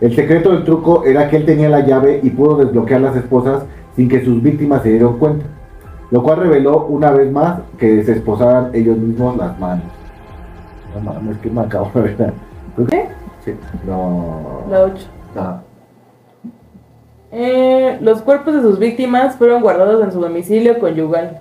El 0.00 0.16
secreto 0.16 0.50
del 0.50 0.64
truco 0.64 1.04
era 1.04 1.30
que 1.30 1.36
él 1.36 1.46
tenía 1.46 1.68
la 1.68 1.86
llave 1.86 2.18
y 2.20 2.30
pudo 2.30 2.56
desbloquear 2.56 3.00
las 3.00 3.14
esposas 3.14 3.62
sin 3.94 4.08
que 4.08 4.24
sus 4.24 4.42
víctimas 4.42 4.82
se 4.82 4.88
dieran 4.88 5.18
cuenta. 5.18 5.46
Lo 6.10 6.20
cual 6.24 6.38
reveló 6.38 6.86
una 6.86 7.12
vez 7.12 7.30
más 7.30 7.60
que 7.78 8.02
se 8.02 8.10
esposaran 8.10 8.70
ellos 8.72 8.98
mismos 8.98 9.36
las 9.36 9.56
manos. 9.60 9.84
No 10.96 11.12
mames, 11.12 11.38
que 11.38 11.48
me 11.48 11.60
acabo 11.60 11.92
de 11.94 12.00
ver. 12.02 12.32
¿Qué? 12.88 13.17
Sí, 13.48 13.56
no. 13.86 14.64
La 14.70 14.82
8. 14.82 15.06
Ah, 15.36 15.60
Eh, 17.30 17.98
los 18.00 18.22
cuerpos 18.22 18.54
de 18.54 18.62
sus 18.62 18.78
víctimas 18.78 19.36
fueron 19.36 19.62
guardados 19.62 20.02
en 20.02 20.12
su 20.12 20.20
domicilio 20.20 20.78
conyugal. 20.78 21.40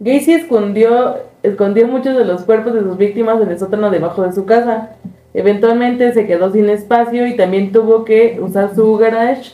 Gacy 0.00 0.32
escondió, 0.32 1.16
escondió 1.42 1.88
muchos 1.88 2.16
de 2.16 2.24
los 2.24 2.44
cuerpos 2.44 2.74
de 2.74 2.80
sus 2.80 2.96
víctimas 2.96 3.40
en 3.40 3.50
el 3.50 3.58
sótano 3.58 3.90
debajo 3.90 4.22
de 4.22 4.32
su 4.32 4.44
casa. 4.44 4.90
Eventualmente 5.32 6.12
se 6.12 6.26
quedó 6.26 6.52
sin 6.52 6.68
espacio 6.68 7.26
y 7.26 7.36
también 7.36 7.72
tuvo 7.72 8.04
que 8.04 8.38
usar 8.40 8.74
su 8.74 8.96
garage 8.96 9.52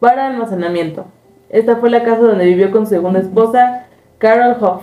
para 0.00 0.26
almacenamiento. 0.26 1.06
Esta 1.50 1.76
fue 1.76 1.90
la 1.90 2.02
casa 2.02 2.22
donde 2.22 2.46
vivió 2.46 2.70
con 2.70 2.86
su 2.86 2.90
segunda 2.90 3.20
esposa, 3.20 3.86
Carol 4.18 4.56
Hoff. 4.60 4.82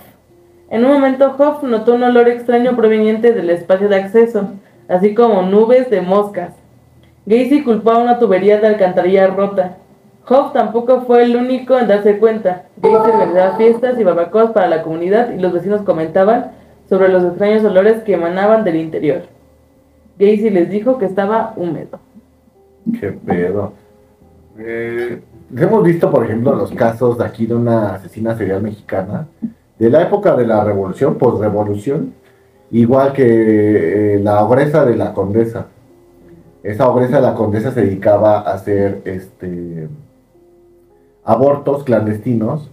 En 0.70 0.86
un 0.86 0.94
momento 0.94 1.36
Hoff 1.38 1.64
notó 1.64 1.96
un 1.96 2.04
olor 2.04 2.30
extraño 2.30 2.76
proveniente 2.76 3.34
del 3.34 3.50
espacio 3.50 3.90
de 3.90 3.96
acceso, 3.98 4.50
así 4.90 5.14
como 5.16 5.44
nubes 5.44 5.90
de 5.90 6.02
moscas. 6.02 6.54
Gacy 7.26 7.64
culpó 7.64 7.92
a 7.92 8.00
una 8.00 8.20
tubería 8.20 8.60
de 8.60 8.68
alcantarilla 8.68 9.28
rota. 9.28 9.78
Hoff 10.28 10.52
tampoco 10.52 11.02
fue 11.02 11.24
el 11.24 11.36
único 11.36 11.78
en 11.78 11.88
darse 11.88 12.18
cuenta. 12.18 12.66
Gacy 12.82 13.12
organizaba 13.12 13.56
fiestas 13.56 14.00
y 14.00 14.04
barbacoas 14.04 14.52
para 14.52 14.68
la 14.68 14.82
comunidad 14.82 15.32
y 15.32 15.40
los 15.40 15.54
vecinos 15.54 15.84
comentaban 15.84 16.52
sobre 16.90 17.10
los 17.10 17.24
extraños 17.24 17.64
olores 17.64 18.04
que 18.04 18.14
emanaban 18.14 18.64
del 18.64 18.78
interior. 18.78 19.22
Gacy 20.18 20.50
les 20.50 20.70
dijo 20.70 20.98
que 20.98 21.06
estaba 21.06 21.54
húmedo. 21.56 22.00
qué 23.00 23.12
pedo. 23.12 23.74
Eh, 24.58 25.22
hemos 25.56 25.84
visto, 25.84 26.12
por 26.12 26.26
ejemplo, 26.26 26.54
los 26.56 26.72
casos 26.72 27.18
de 27.18 27.26
aquí 27.26 27.46
de 27.46 27.56
una 27.56 27.94
asesina 27.94 28.36
serial 28.36 28.62
mexicana 28.62 29.28
de 29.78 29.90
la 29.90 30.02
época 30.02 30.36
de 30.36 30.46
la 30.46 30.64
revolución, 30.64 31.16
posrevolución, 31.16 32.14
igual 32.72 33.14
que 33.14 34.16
eh, 34.16 34.20
la 34.20 34.44
ogresa 34.44 34.86
de 34.86 34.96
la 34.96 35.14
condesa. 35.14 35.68
Esa 36.64 36.90
ogresa 36.90 37.18
de 37.18 37.22
la 37.22 37.36
condesa 37.36 37.72
se 37.72 37.82
dedicaba 37.82 38.40
a 38.40 38.54
hacer 38.54 39.02
este 39.06 39.88
abortos 41.24 41.84
clandestinos 41.84 42.72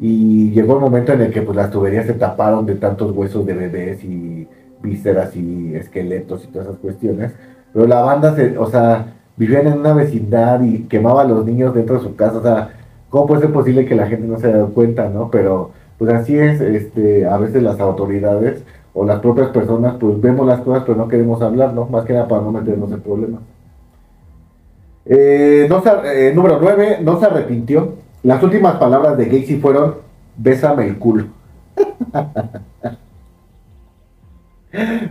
y 0.00 0.50
llegó 0.50 0.74
el 0.74 0.80
momento 0.80 1.12
en 1.12 1.22
el 1.22 1.32
que 1.32 1.42
pues 1.42 1.56
las 1.56 1.70
tuberías 1.70 2.06
se 2.06 2.14
taparon 2.14 2.66
de 2.66 2.74
tantos 2.74 3.12
huesos 3.12 3.46
de 3.46 3.54
bebés 3.54 4.02
y 4.04 4.48
vísceras 4.82 5.34
y 5.36 5.74
esqueletos 5.74 6.44
y 6.44 6.48
todas 6.48 6.68
esas 6.68 6.80
cuestiones. 6.80 7.32
Pero 7.72 7.86
la 7.86 8.02
banda, 8.02 8.34
se, 8.34 8.58
o 8.58 8.66
sea, 8.66 9.14
vivían 9.36 9.66
en 9.66 9.78
una 9.78 9.94
vecindad 9.94 10.62
y 10.62 10.84
quemaba 10.84 11.22
a 11.22 11.24
los 11.24 11.46
niños 11.46 11.74
dentro 11.74 11.96
de 11.96 12.02
su 12.02 12.14
casa. 12.16 12.38
O 12.38 12.42
sea, 12.42 12.70
¿cómo 13.08 13.26
puede 13.26 13.42
ser 13.42 13.52
posible 13.52 13.86
que 13.86 13.94
la 13.94 14.06
gente 14.06 14.26
no 14.26 14.38
se 14.38 14.48
haya 14.48 14.56
dado 14.56 14.74
cuenta, 14.74 15.08
no? 15.08 15.30
Pero 15.30 15.70
pues 15.98 16.12
así 16.12 16.36
es, 16.36 16.60
este, 16.60 17.26
a 17.26 17.36
veces 17.38 17.62
las 17.62 17.80
autoridades 17.80 18.64
o 18.94 19.04
las 19.04 19.18
propias 19.20 19.48
personas, 19.48 19.96
pues 19.98 20.20
vemos 20.20 20.46
las 20.46 20.60
cosas 20.60 20.84
pero 20.86 20.96
no 20.96 21.08
queremos 21.08 21.42
hablar, 21.42 21.74
¿no? 21.74 21.86
Más 21.86 22.04
que 22.04 22.12
nada 22.12 22.28
para 22.28 22.42
no 22.42 22.52
meternos 22.52 22.90
en 22.92 23.00
problemas. 23.00 23.40
Eh, 25.04 25.68
eh, 25.68 26.32
número 26.34 26.58
9, 26.60 26.98
no 27.02 27.18
se 27.18 27.26
arrepintió. 27.26 27.94
Las 28.22 28.42
últimas 28.42 28.76
palabras 28.76 29.18
de 29.18 29.26
Gacy 29.26 29.56
fueron, 29.56 29.96
bésame 30.36 30.86
el 30.86 30.98
culo. 30.98 31.26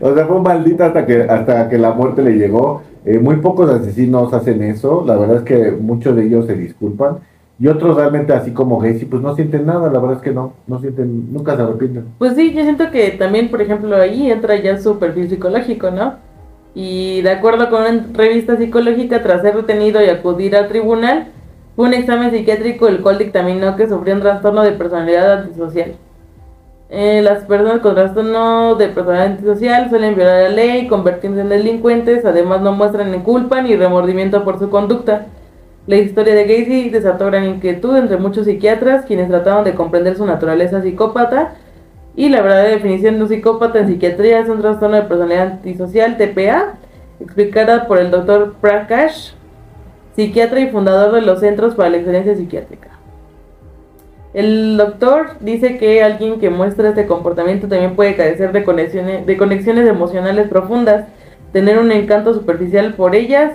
o 0.02 0.16
sea, 0.16 0.26
fue 0.26 0.42
maldita 0.42 0.88
hasta 0.88 1.06
que, 1.06 1.22
hasta 1.24 1.70
que 1.70 1.78
la 1.78 1.92
muerte 1.94 2.24
le 2.24 2.38
llegó. 2.38 2.82
Eh, 3.06 3.20
muy 3.20 3.36
pocos 3.38 3.70
asesinos 3.70 4.34
hacen 4.34 4.64
eso. 4.64 5.04
La 5.06 5.18
verdad 5.18 5.38
es 5.38 5.44
que 5.44 5.72
muchos 5.72 6.16
de 6.16 6.26
ellos 6.26 6.48
se 6.48 6.56
disculpan. 6.56 7.18
Y 7.60 7.68
otros 7.68 7.96
realmente 7.96 8.34
así 8.34 8.52
como 8.52 8.80
Gacy, 8.80 9.06
pues 9.06 9.22
no 9.22 9.36
sienten 9.36 9.66
nada. 9.66 9.92
La 9.92 10.00
verdad 10.00 10.18
es 10.18 10.22
que 10.22 10.32
no, 10.32 10.54
no 10.68 10.80
sienten, 10.80 11.32
nunca 11.32 11.56
se 11.56 11.62
arrepienten. 11.62 12.06
Pues 12.18 12.36
sí, 12.36 12.54
yo 12.54 12.64
siento 12.64 12.90
que 12.92 13.12
también, 13.12 13.50
por 13.50 13.62
ejemplo, 13.62 13.96
ahí 13.96 14.32
entra 14.32 14.56
ya 14.56 14.80
su 14.80 14.98
perfil 14.98 15.30
psicológico, 15.30 15.92
¿no? 15.92 16.16
Y 16.76 17.22
de 17.22 17.30
acuerdo 17.30 17.70
con 17.70 17.82
una 17.82 18.08
revista 18.14 18.58
psicológica, 18.58 19.22
tras 19.22 19.42
ser 19.42 19.56
retenido 19.56 20.04
y 20.04 20.10
acudir 20.10 20.56
al 20.56 20.68
tribunal, 20.68 21.28
fue 21.76 21.86
un 21.86 21.94
examen 21.94 22.32
psiquiátrico 22.32 22.88
el 22.88 23.02
cual 23.02 23.20
dictaminó 23.20 23.76
que 23.76 23.88
sufrió 23.88 24.16
un 24.16 24.22
trastorno 24.22 24.64
de 24.64 24.72
personalidad 24.72 25.44
antisocial. 25.44 25.94
Eh, 26.90 27.22
las 27.24 27.46
personas 27.46 27.82
con 27.82 27.96
trastorno 27.96 28.76
de 28.76 28.88
personalidad 28.90 29.32
antisocial 29.32 29.90
suelen 29.90 30.16
violar 30.16 30.44
la 30.44 30.50
ley, 30.50 30.88
convertirse 30.88 31.42
en 31.42 31.50
delincuentes, 31.50 32.26
además 32.26 32.62
no 32.62 32.72
muestran 32.72 33.12
ni 33.12 33.20
culpa 33.20 33.62
ni 33.62 33.76
remordimiento 33.76 34.44
por 34.44 34.60
su 34.60 34.70
conducta. 34.70 35.28
La 35.86 35.98
historia 35.98 36.34
de 36.34 36.46
Gacy 36.46 36.90
desató 36.90 37.26
gran 37.26 37.44
inquietud 37.44 37.98
entre 37.98 38.18
muchos 38.18 38.46
psiquiatras, 38.46 39.06
quienes 39.06 39.28
trataron 39.28 39.66
de 39.66 39.76
comprender 39.76 40.16
su 40.16 40.26
naturaleza 40.26 40.82
psicópata, 40.82 41.56
y 42.16 42.30
la 42.30 42.42
verdadera 42.42 42.76
definición 42.76 43.16
de 43.16 43.24
un 43.24 43.28
psicópata 43.28 43.80
en 43.80 43.88
psiquiatría 43.88 44.40
es 44.40 44.48
un 44.48 44.62
trastorno 44.62 44.96
de 44.96 45.02
personalidad 45.04 45.54
antisocial, 45.54 46.16
TPA, 46.16 46.76
explicada 47.20 47.88
por 47.88 48.00
el 48.00 48.12
doctor 48.12 48.54
Prakash, 48.62 49.32
psiquiatra 50.16 50.62
y 50.62 50.70
fundador 50.70 51.14
de 51.14 51.22
los 51.22 51.42
Centros 51.42 51.76
para 51.76 51.90
la 51.90 51.98
Excelencia 51.98 52.36
Psiquiátrica. 52.36 52.90
El 54.34 54.78
doctor 54.78 55.32
dice 55.42 55.78
que 55.78 56.02
alguien 56.02 56.40
que 56.40 56.50
muestra 56.50 56.90
este 56.90 57.08
comportamiento 57.08 57.68
también 57.68 57.96
puede 57.96 58.16
carecer 58.16 58.52
de 58.52 58.64
conexiones, 58.64 59.26
de 59.26 59.38
conexiones 59.38 59.88
emocionales 59.88 60.48
profundas, 60.48 61.08
tener 61.52 61.78
un 61.78 61.92
encanto 61.92 62.34
superficial 62.34 62.94
por 62.94 63.16
ellas, 63.16 63.54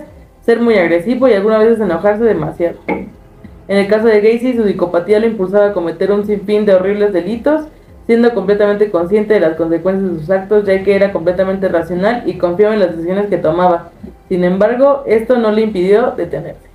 ser 0.49 0.61
muy 0.61 0.79
agresivo 0.79 1.27
y 1.27 1.33
algunas 1.33 1.59
veces 1.59 1.79
enojarse 1.79 2.23
demasiado. 2.23 2.77
En 2.87 3.77
el 3.77 3.87
caso 3.87 4.07
de 4.07 4.19
Gacy, 4.19 4.57
su 4.57 4.63
psicopatía 4.63 5.19
lo 5.19 5.27
impulsaba 5.27 5.67
a 5.67 5.73
cometer 5.73 6.11
un 6.11 6.25
sinfín 6.25 6.65
de 6.65 6.73
horribles 6.73 7.13
delitos, 7.13 7.67
siendo 8.07 8.33
completamente 8.33 8.89
consciente 8.89 9.35
de 9.35 9.41
las 9.41 9.55
consecuencias 9.55 10.11
de 10.11 10.19
sus 10.19 10.29
actos, 10.31 10.65
ya 10.65 10.83
que 10.83 10.95
era 10.95 11.13
completamente 11.13 11.67
racional 11.67 12.23
y 12.25 12.39
confiaba 12.39 12.73
en 12.73 12.79
las 12.79 12.95
decisiones 12.95 13.27
que 13.27 13.37
tomaba. 13.37 13.91
Sin 14.27 14.43
embargo, 14.43 15.03
esto 15.05 15.37
no 15.37 15.51
le 15.51 15.61
impidió 15.61 16.13
detenerse. 16.17 16.67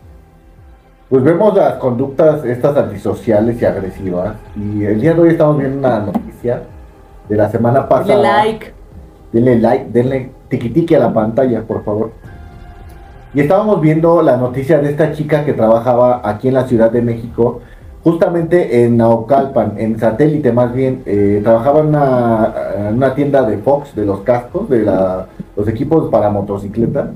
Pues 1.09 1.25
vemos 1.25 1.57
las 1.57 1.75
conductas 1.75 2.45
estas 2.45 2.77
antisociales 2.77 3.61
y 3.61 3.65
agresivas. 3.65 4.37
Y 4.55 4.85
el 4.85 5.01
día 5.01 5.15
de 5.15 5.21
hoy 5.21 5.29
estamos 5.31 5.59
viendo 5.59 5.79
una 5.79 5.99
noticia 5.99 6.63
de 7.29 7.37
la 7.37 7.51
semana 7.51 7.89
pasada. 7.89 8.23
Dale 8.23 8.45
like. 8.45 8.73
Denle 9.33 9.59
like, 9.59 9.87
denle 9.91 10.31
tiquitiqui 10.49 10.95
a 10.95 11.01
la 11.01 11.13
pantalla, 11.13 11.63
por 11.63 11.83
favor. 11.83 12.13
Y 13.35 13.41
estábamos 13.41 13.81
viendo 13.81 14.23
la 14.23 14.37
noticia 14.37 14.79
de 14.79 14.91
esta 14.91 15.13
chica 15.13 15.45
que 15.45 15.53
trabajaba 15.55 16.21
aquí 16.23 16.49
en 16.49 16.55
la 16.55 16.67
Ciudad 16.69 16.91
de 16.91 17.03
México, 17.03 17.61
justamente 18.05 18.85
en 18.85 18.97
Naucalpan, 18.97 19.75
en 19.77 19.99
satélite 19.99 20.53
más 20.53 20.73
bien. 20.73 21.03
eh, 21.05 21.41
trabajaba 21.43 21.81
en 21.81 21.87
una, 21.89 22.55
en 22.89 22.95
una 22.95 23.15
tienda 23.15 23.43
de 23.43 23.59
Fox, 23.59 23.95
de 23.97 24.07
los 24.07 24.21
cascos, 24.21 24.69
de 24.69 24.83
la 24.83 25.27
los 25.57 25.69
equipos 25.69 26.11
para 26.11 26.31
motocicleta. 26.31 27.11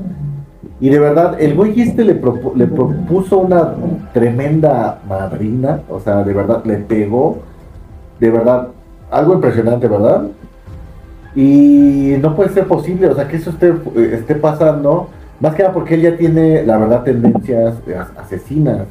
Y 0.80 0.90
de 0.90 0.98
verdad, 1.00 1.40
el 1.40 1.54
güey 1.54 1.80
este 1.80 2.04
le, 2.04 2.20
propu- 2.20 2.54
le 2.54 2.66
propuso 2.66 3.38
una 3.38 3.74
tremenda 4.12 5.00
madrina, 5.08 5.80
o 5.88 5.98
sea, 5.98 6.22
de 6.22 6.32
verdad, 6.32 6.64
le 6.64 6.76
pegó, 6.76 7.38
de 8.20 8.30
verdad, 8.30 8.68
algo 9.10 9.34
impresionante, 9.34 9.88
¿verdad? 9.88 10.22
Y 11.34 12.14
no 12.20 12.34
puede 12.34 12.50
ser 12.50 12.66
posible, 12.66 13.08
o 13.08 13.14
sea, 13.14 13.26
que 13.26 13.36
eso 13.36 13.50
esté, 13.50 13.68
eh, 13.68 14.10
esté 14.14 14.36
pasando, 14.36 15.08
más 15.40 15.54
que 15.54 15.62
nada 15.62 15.74
porque 15.74 15.94
él 15.94 16.02
ya 16.02 16.16
tiene, 16.16 16.62
la 16.64 16.78
verdad, 16.78 17.02
tendencias 17.04 17.74
as- 17.98 18.12
asesinas. 18.26 18.82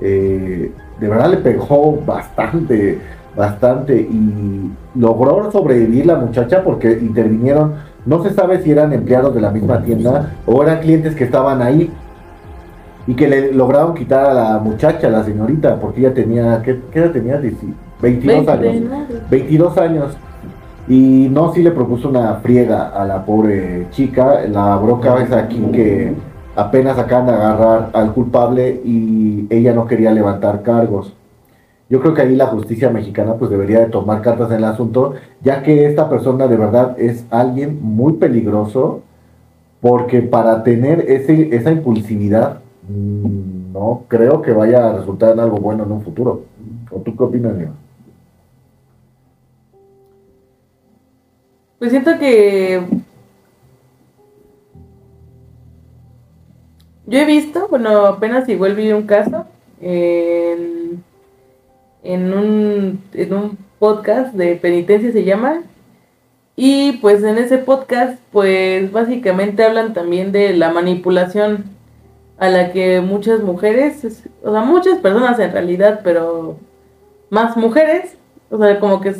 Eh, 0.00 0.72
de 1.00 1.08
verdad 1.08 1.30
le 1.30 1.36
pegó 1.38 2.00
bastante, 2.04 2.98
bastante, 3.36 3.96
y 3.96 4.70
logró 4.94 5.50
sobrevivir 5.52 6.06
la 6.06 6.16
muchacha 6.16 6.62
porque 6.64 6.90
intervinieron, 7.00 7.74
no 8.04 8.22
se 8.22 8.30
sabe 8.30 8.60
si 8.62 8.70
eran 8.72 8.92
empleados 8.92 9.34
de 9.34 9.40
la 9.40 9.50
misma 9.50 9.82
tienda 9.82 10.30
o 10.46 10.62
eran 10.62 10.80
clientes 10.80 11.14
que 11.14 11.24
estaban 11.24 11.62
ahí 11.62 11.90
y 13.06 13.14
que 13.14 13.28
le 13.28 13.52
lograron 13.52 13.94
quitar 13.94 14.26
a 14.26 14.34
la 14.34 14.58
muchacha, 14.58 15.06
a 15.06 15.10
la 15.10 15.24
señorita, 15.24 15.76
porque 15.80 16.00
ella 16.00 16.14
tenía, 16.14 16.62
¿qué, 16.62 16.80
qué 16.92 16.98
edad 17.00 17.10
tenía? 17.10 17.40
Dieci- 17.40 17.74
22 18.00 18.48
años. 18.48 18.62
29. 18.62 19.06
22 19.30 19.78
años. 19.78 20.16
Y 20.88 21.28
no, 21.30 21.52
sí 21.52 21.62
le 21.62 21.70
propuso 21.70 22.08
una 22.08 22.34
friega 22.36 22.88
a 22.88 23.04
la 23.04 23.24
pobre 23.24 23.86
chica. 23.90 24.42
La 24.48 24.76
broca 24.76 25.22
es 25.22 25.32
aquí 25.32 25.60
que 25.72 26.12
apenas 26.56 26.98
acaban 26.98 27.26
de 27.26 27.32
agarrar 27.32 27.90
al 27.92 28.12
culpable 28.12 28.80
y 28.84 29.46
ella 29.48 29.72
no 29.72 29.86
quería 29.86 30.10
levantar 30.12 30.62
cargos. 30.62 31.14
Yo 31.88 32.00
creo 32.00 32.14
que 32.14 32.22
ahí 32.22 32.34
la 32.34 32.46
justicia 32.46 32.90
mexicana 32.90 33.34
pues 33.34 33.50
debería 33.50 33.80
de 33.80 33.86
tomar 33.86 34.22
cartas 34.22 34.50
en 34.50 34.58
el 34.58 34.64
asunto, 34.64 35.14
ya 35.42 35.62
que 35.62 35.86
esta 35.86 36.08
persona 36.08 36.46
de 36.46 36.56
verdad 36.56 36.98
es 36.98 37.26
alguien 37.30 37.80
muy 37.82 38.14
peligroso, 38.14 39.02
porque 39.80 40.22
para 40.22 40.62
tener 40.62 41.10
ese, 41.10 41.54
esa 41.54 41.70
impulsividad 41.70 42.60
mm, 42.88 43.72
no 43.72 44.04
creo 44.08 44.40
que 44.40 44.52
vaya 44.52 44.88
a 44.88 44.96
resultar 44.96 45.32
en 45.32 45.40
algo 45.40 45.58
bueno 45.58 45.84
en 45.84 45.92
un 45.92 46.02
futuro. 46.02 46.44
¿O 46.90 47.00
tú 47.00 47.14
qué 47.16 47.24
opinas, 47.24 47.56
Diego? 47.56 47.72
Pues 51.82 51.90
siento 51.90 52.16
que. 52.16 52.80
Yo 57.06 57.18
he 57.18 57.24
visto, 57.24 57.66
bueno, 57.66 58.06
apenas 58.06 58.48
igual 58.48 58.76
vi 58.76 58.92
un 58.92 59.02
caso 59.02 59.46
en, 59.80 61.02
en, 62.04 62.32
un, 62.32 63.02
en 63.12 63.34
un 63.34 63.58
podcast 63.80 64.32
de 64.34 64.54
penitencia 64.54 65.10
se 65.10 65.24
llama. 65.24 65.64
Y 66.54 66.98
pues 66.98 67.24
en 67.24 67.36
ese 67.36 67.58
podcast, 67.58 68.16
pues 68.30 68.92
básicamente 68.92 69.64
hablan 69.64 69.92
también 69.92 70.30
de 70.30 70.54
la 70.54 70.70
manipulación 70.70 71.64
a 72.38 72.48
la 72.48 72.70
que 72.72 73.00
muchas 73.00 73.40
mujeres, 73.42 74.04
es- 74.04 74.28
o 74.44 74.52
sea, 74.52 74.60
muchas 74.60 74.98
personas 75.00 75.36
en 75.40 75.50
realidad, 75.50 76.02
pero 76.04 76.58
más 77.28 77.56
mujeres, 77.56 78.16
o 78.50 78.58
sea, 78.58 78.78
como 78.78 79.00
que 79.00 79.16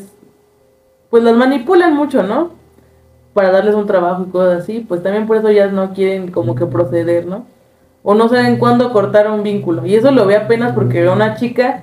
pues 1.13 1.23
las 1.23 1.37
manipulan 1.37 1.95
mucho, 1.95 2.23
¿no? 2.23 2.53
Para 3.35 3.51
darles 3.51 3.75
un 3.75 3.87
trabajo 3.87 4.25
y 4.27 4.31
cosas 4.31 4.63
así, 4.63 4.81
pues 4.81 5.03
también 5.03 5.27
por 5.27 5.37
eso 5.37 5.49
ellas 5.49 5.71
no 5.71 5.93
quieren 5.93 6.31
como 6.31 6.55
que 6.55 6.65
proceder, 6.65 7.27
¿no? 7.27 7.45
O 8.03 8.15
no 8.15 8.31
saben 8.31 8.57
cuándo 8.57 8.95
cortar 8.95 9.31
un 9.31 9.43
vínculo. 9.43 9.85
Y 9.85 9.95
eso 9.95 10.11
lo 10.11 10.25
ve 10.25 10.37
apenas 10.37 10.73
porque 10.73 11.07
una 11.07 11.35
chica, 11.35 11.83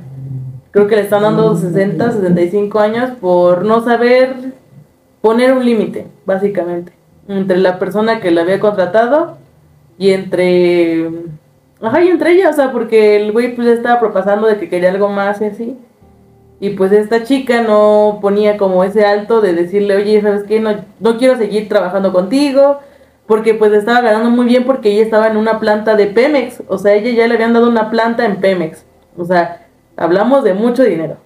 creo 0.72 0.88
que 0.88 0.96
le 0.96 1.04
están 1.04 1.22
dando 1.22 1.56
60, 1.56 2.12
65 2.12 2.80
años 2.80 3.12
por 3.22 3.66
no 3.66 3.84
saber 3.84 4.36
poner 5.22 5.54
un 5.54 5.64
límite, 5.64 6.08
básicamente, 6.26 6.92
entre 7.28 7.60
la 7.60 7.78
persona 7.78 8.22
que 8.22 8.32
la 8.32 8.42
había 8.42 8.60
contratado 8.60 9.38
y 10.00 10.10
entre... 10.10 11.08
Ajá, 11.80 12.04
y 12.04 12.08
entre 12.08 12.32
ella, 12.32 12.50
o 12.50 12.54
sea, 12.54 12.72
porque 12.72 13.18
el 13.18 13.32
güey 13.32 13.56
pues 13.56 13.68
estaba 13.68 14.00
propasando 14.00 14.48
de 14.48 14.58
que 14.58 14.70
quería 14.70 14.90
algo 14.90 15.10
más 15.10 15.40
y 15.42 15.46
así. 15.46 15.78
Y 16.62 16.72
pues 16.72 16.92
esta 16.92 17.24
chica 17.24 17.62
no 17.62 18.20
ponía 18.22 18.58
como 18.58 18.84
ese 18.84 19.06
alto 19.06 19.40
de 19.42 19.54
decirle, 19.54 19.96
oye, 19.96 20.22
¿sabes 20.22 20.44
qué? 20.44 20.60
No, 20.60 20.72
no 21.00 21.18
quiero 21.18 21.38
seguir 21.38 21.70
trabajando 21.70 22.12
contigo. 22.12 22.80
Porque 23.28 23.54
pues 23.54 23.72
estaba 23.74 24.02
ganando 24.02 24.30
muy 24.32 24.48
bien 24.48 24.66
porque 24.66 24.92
ella 24.92 25.04
estaba 25.04 25.28
en 25.28 25.38
una 25.38 25.60
planta 25.60 25.96
de 25.96 26.08
Pemex. 26.08 26.64
O 26.68 26.78
sea, 26.80 26.96
ella 26.96 27.12
ya 27.12 27.28
le 27.28 27.36
habían 27.36 27.54
dado 27.54 27.70
una 27.70 27.90
planta 27.92 28.26
en 28.26 28.38
Pemex. 28.42 28.84
O 29.18 29.24
sea, 29.24 29.68
hablamos 29.96 30.44
de 30.44 30.54
mucho 30.56 30.84
dinero. 30.84 31.18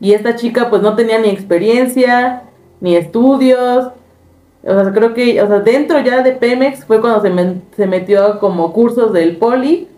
Y 0.00 0.12
esta 0.14 0.36
chica 0.36 0.70
pues 0.70 0.80
no 0.80 0.94
tenía 0.94 1.18
ni 1.18 1.28
experiencia, 1.28 2.42
ni 2.80 2.94
estudios. 2.96 3.90
O 4.64 4.82
sea, 4.82 4.92
creo 4.92 5.12
que, 5.12 5.42
o 5.42 5.46
sea, 5.48 5.58
dentro 5.58 5.98
ya 6.00 6.22
de 6.22 6.32
Pemex 6.32 6.84
fue 6.84 7.00
cuando 7.00 7.20
se, 7.20 7.30
men- 7.30 7.62
se 7.76 7.86
metió 7.86 8.38
como 8.38 8.72
cursos 8.72 9.12
del 9.12 9.36
poli. 9.36 9.88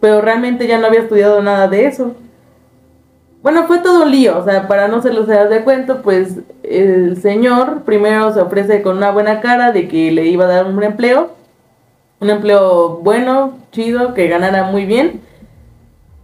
Pero 0.00 0.20
realmente 0.20 0.66
ya 0.66 0.78
no 0.78 0.86
había 0.88 1.00
estudiado 1.00 1.42
nada 1.42 1.68
de 1.68 1.84
eso. 1.86 2.12
Bueno, 3.42 3.64
fue 3.66 3.80
todo 3.80 4.04
un 4.04 4.10
lío, 4.12 4.38
o 4.38 4.44
sea, 4.44 4.68
para 4.68 4.86
no 4.86 5.02
se 5.02 5.12
los 5.12 5.28
hagas 5.28 5.50
de 5.50 5.64
cuento, 5.64 6.00
pues 6.02 6.38
el 6.62 7.16
señor 7.20 7.82
primero 7.82 8.32
se 8.32 8.40
ofrece 8.40 8.82
con 8.82 8.96
una 8.98 9.10
buena 9.10 9.40
cara 9.40 9.72
de 9.72 9.88
que 9.88 10.12
le 10.12 10.26
iba 10.26 10.44
a 10.44 10.48
dar 10.48 10.66
un 10.66 10.80
empleo, 10.82 11.32
un 12.20 12.30
empleo 12.30 12.98
bueno, 13.02 13.58
chido, 13.72 14.14
que 14.14 14.28
ganara 14.28 14.64
muy 14.64 14.86
bien. 14.86 15.22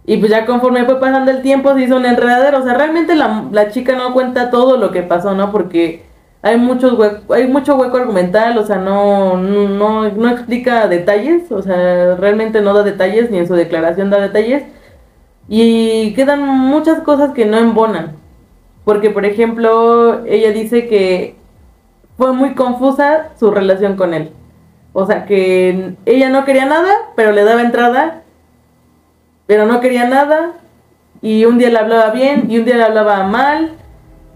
Y 0.05 0.17
pues 0.17 0.31
ya 0.31 0.45
conforme 0.45 0.85
fue 0.85 0.99
pasando 0.99 1.29
el 1.31 1.41
tiempo 1.43 1.73
se 1.73 1.81
hizo 1.83 1.95
un 1.97 2.05
enredadero, 2.05 2.59
o 2.59 2.63
sea, 2.63 2.73
realmente 2.73 3.15
la, 3.15 3.45
la 3.51 3.69
chica 3.69 3.95
no 3.95 4.13
cuenta 4.13 4.49
todo 4.49 4.77
lo 4.77 4.91
que 4.91 5.03
pasó, 5.03 5.35
¿no? 5.35 5.51
Porque 5.51 6.03
hay 6.41 6.57
muchos 6.57 6.93
hue- 6.93 7.21
hay 7.35 7.47
mucho 7.47 7.75
hueco 7.75 7.97
argumental, 7.97 8.57
o 8.57 8.65
sea, 8.65 8.77
no, 8.77 9.37
no, 9.37 10.09
no 10.09 10.29
explica 10.29 10.87
detalles, 10.87 11.51
o 11.51 11.61
sea, 11.61 12.15
realmente 12.15 12.61
no 12.61 12.73
da 12.73 12.81
detalles, 12.83 13.29
ni 13.29 13.37
en 13.37 13.47
su 13.47 13.53
declaración 13.55 14.09
da 14.09 14.19
detalles. 14.19 14.63
Y 15.49 16.13
quedan 16.13 16.47
muchas 16.47 17.01
cosas 17.01 17.31
que 17.33 17.45
no 17.45 17.57
embonan. 17.57 18.15
Porque, 18.85 19.09
por 19.09 19.25
ejemplo, 19.25 20.23
ella 20.25 20.51
dice 20.51 20.87
que 20.87 21.35
fue 22.17 22.33
muy 22.33 22.53
confusa 22.53 23.29
su 23.39 23.49
relación 23.49 23.95
con 23.95 24.13
él. 24.13 24.31
O 24.93 25.07
sea, 25.07 25.25
que 25.25 25.95
ella 26.05 26.29
no 26.29 26.45
quería 26.45 26.65
nada, 26.65 26.93
pero 27.15 27.31
le 27.31 27.43
daba 27.43 27.61
entrada. 27.61 28.21
Pero 29.47 29.65
no 29.65 29.79
quería 29.79 30.07
nada. 30.07 30.53
Y 31.21 31.45
un 31.45 31.57
día 31.57 31.69
le 31.69 31.79
hablaba 31.79 32.11
bien 32.11 32.45
y 32.47 32.59
un 32.59 32.65
día 32.65 32.77
le 32.77 32.83
hablaba 32.83 33.23
mal. 33.23 33.71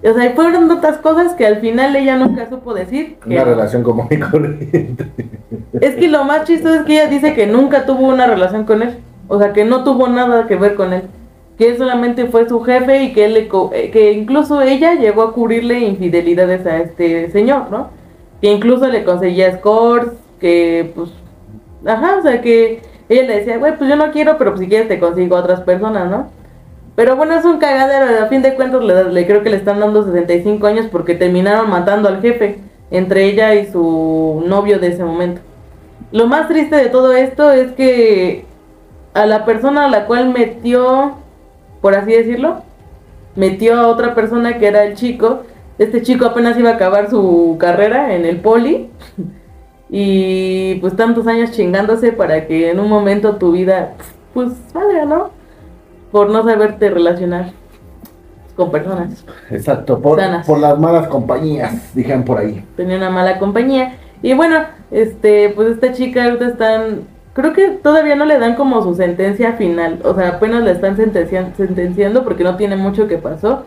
O 0.04 0.14
sea, 0.14 0.32
fueron 0.32 0.68
tantas 0.68 0.98
cosas 0.98 1.34
que 1.36 1.46
al 1.46 1.58
final 1.58 1.96
ella 1.96 2.18
nunca 2.18 2.50
supo 2.50 2.74
decir. 2.74 3.18
que 3.24 3.36
Una 3.36 3.44
relación 3.44 3.84
común 3.84 4.08
y 4.10 4.20
corriente. 4.20 5.12
Es 5.80 5.96
que 5.96 6.08
lo 6.08 6.24
más 6.24 6.46
chistoso 6.46 6.76
es 6.76 6.82
que 6.84 6.94
ella 6.94 7.08
dice 7.08 7.36
que 7.36 7.46
nunca 7.46 7.86
tuvo 7.86 8.08
una 8.08 8.26
relación 8.26 8.66
con 8.66 8.82
él. 8.82 8.98
O 9.28 9.40
sea, 9.40 9.54
que 9.54 9.66
no 9.66 9.84
tuvo 9.84 10.08
nada 10.08 10.48
que 10.48 10.56
ver 10.56 10.76
con 10.76 10.94
él. 10.94 11.04
Que 11.58 11.70
él 11.70 11.78
solamente 11.78 12.26
fue 12.26 12.48
su 12.50 12.62
jefe 12.62 13.04
y 13.04 13.14
que 13.14 13.26
él 13.26 13.34
le 13.34 13.48
co- 13.48 13.72
eh, 13.74 13.92
que 13.92 14.12
incluso 14.14 14.62
ella 14.62 14.96
llegó 14.96 15.22
a 15.24 15.34
cubrirle 15.34 15.80
infidelidades 15.80 16.66
a 16.66 16.78
este 16.80 17.30
señor, 17.32 17.70
¿no? 17.72 17.90
Que 18.42 18.52
incluso 18.52 18.88
le 18.88 19.04
conseguía 19.04 19.56
scores, 19.58 20.10
que 20.40 20.92
pues 20.96 21.12
ajá, 21.86 22.18
o 22.20 22.22
sea 22.22 22.42
que 22.42 22.82
ella 23.10 23.24
le 23.24 23.36
decía, 23.40 23.58
"Güey, 23.58 23.78
pues 23.78 23.90
yo 23.90 23.96
no 23.96 24.12
quiero, 24.12 24.38
pero 24.38 24.52
pues 24.52 24.62
si 24.62 24.68
quieres 24.68 24.88
te 24.88 25.00
consigo 25.00 25.36
a 25.38 25.42
otras 25.42 25.62
personas, 25.62 26.10
¿no?" 26.10 26.28
Pero 26.96 27.16
bueno, 27.16 27.34
es 27.36 27.46
un 27.46 27.58
cagadero, 27.60 28.24
a 28.24 28.28
fin 28.28 28.42
de 28.42 28.54
cuentas 28.56 28.84
le, 28.84 29.12
le 29.12 29.26
creo 29.26 29.42
que 29.44 29.50
le 29.50 29.58
están 29.58 29.80
dando 29.80 30.04
65 30.04 30.68
años 30.68 30.88
porque 30.92 31.16
terminaron 31.16 31.70
matando 31.70 32.08
al 32.10 32.22
jefe 32.22 32.60
entre 32.92 33.26
ella 33.26 33.56
y 33.56 33.66
su 33.72 34.44
novio 34.46 34.78
de 34.80 34.88
ese 34.88 35.04
momento. 35.04 35.42
Lo 36.12 36.28
más 36.28 36.48
triste 36.48 36.76
de 36.76 36.90
todo 36.90 37.14
esto 37.14 37.52
es 37.52 37.72
que 37.72 38.46
a 39.14 39.26
la 39.26 39.46
persona 39.46 39.86
a 39.86 39.90
la 39.90 40.06
cual 40.06 40.30
metió, 40.30 41.16
por 41.82 41.96
así 41.96 42.12
decirlo, 42.12 42.64
metió 43.36 43.76
a 43.80 43.88
otra 43.88 44.16
persona 44.16 44.58
que 44.58 44.68
era 44.68 44.84
el 44.84 44.96
chico. 44.96 45.44
Este 45.78 46.02
chico 46.02 46.26
apenas 46.26 46.58
iba 46.58 46.72
a 46.72 46.76
acabar 46.76 47.10
su 47.10 47.58
carrera 47.60 48.16
en 48.16 48.26
el 48.26 48.40
poli. 48.40 48.90
Y 49.96 50.76
pues 50.82 50.96
tantos 50.96 51.28
años 51.28 51.52
chingándose 51.52 52.14
para 52.14 52.48
que 52.48 52.72
en 52.72 52.80
un 52.80 52.90
momento 52.90 53.36
tu 53.36 53.52
vida, 53.52 53.94
pues 54.34 54.50
salga, 54.72 55.06
¿no? 55.06 55.30
Por 56.12 56.32
no 56.32 56.44
saberte 56.44 56.90
relacionar 56.90 57.52
con 58.56 58.72
personas. 58.72 59.24
Exacto, 59.52 60.00
por, 60.00 60.20
Sanas. 60.20 60.48
por 60.48 60.58
las 60.58 60.80
malas 60.80 61.08
compañías, 61.10 61.94
dijeron 61.94 62.24
por 62.24 62.40
ahí. 62.40 62.66
tenía 62.76 62.98
una 62.98 63.12
mala 63.12 63.38
compañía. 63.38 63.98
Y 64.24 64.34
bueno, 64.34 64.62
este, 64.90 65.50
pues 65.50 65.70
esta 65.70 65.92
chica 65.92 66.24
ahorita 66.24 66.48
están, 66.48 67.02
creo 67.34 67.54
que 67.54 67.70
todavía 67.70 68.16
no 68.16 68.26
le 68.26 68.40
dan 68.40 68.56
como 68.56 68.82
su 68.84 68.96
sentencia 68.96 69.54
final, 69.54 70.00
o 70.04 70.14
sea, 70.16 70.30
apenas 70.30 70.64
la 70.64 70.72
están 70.72 70.96
sentencian- 70.98 71.54
sentenciando 71.56 72.24
porque 72.24 72.44
no 72.44 72.56
tiene 72.58 72.76
mucho 72.76 73.08
que 73.08 73.18
pasó. 73.18 73.64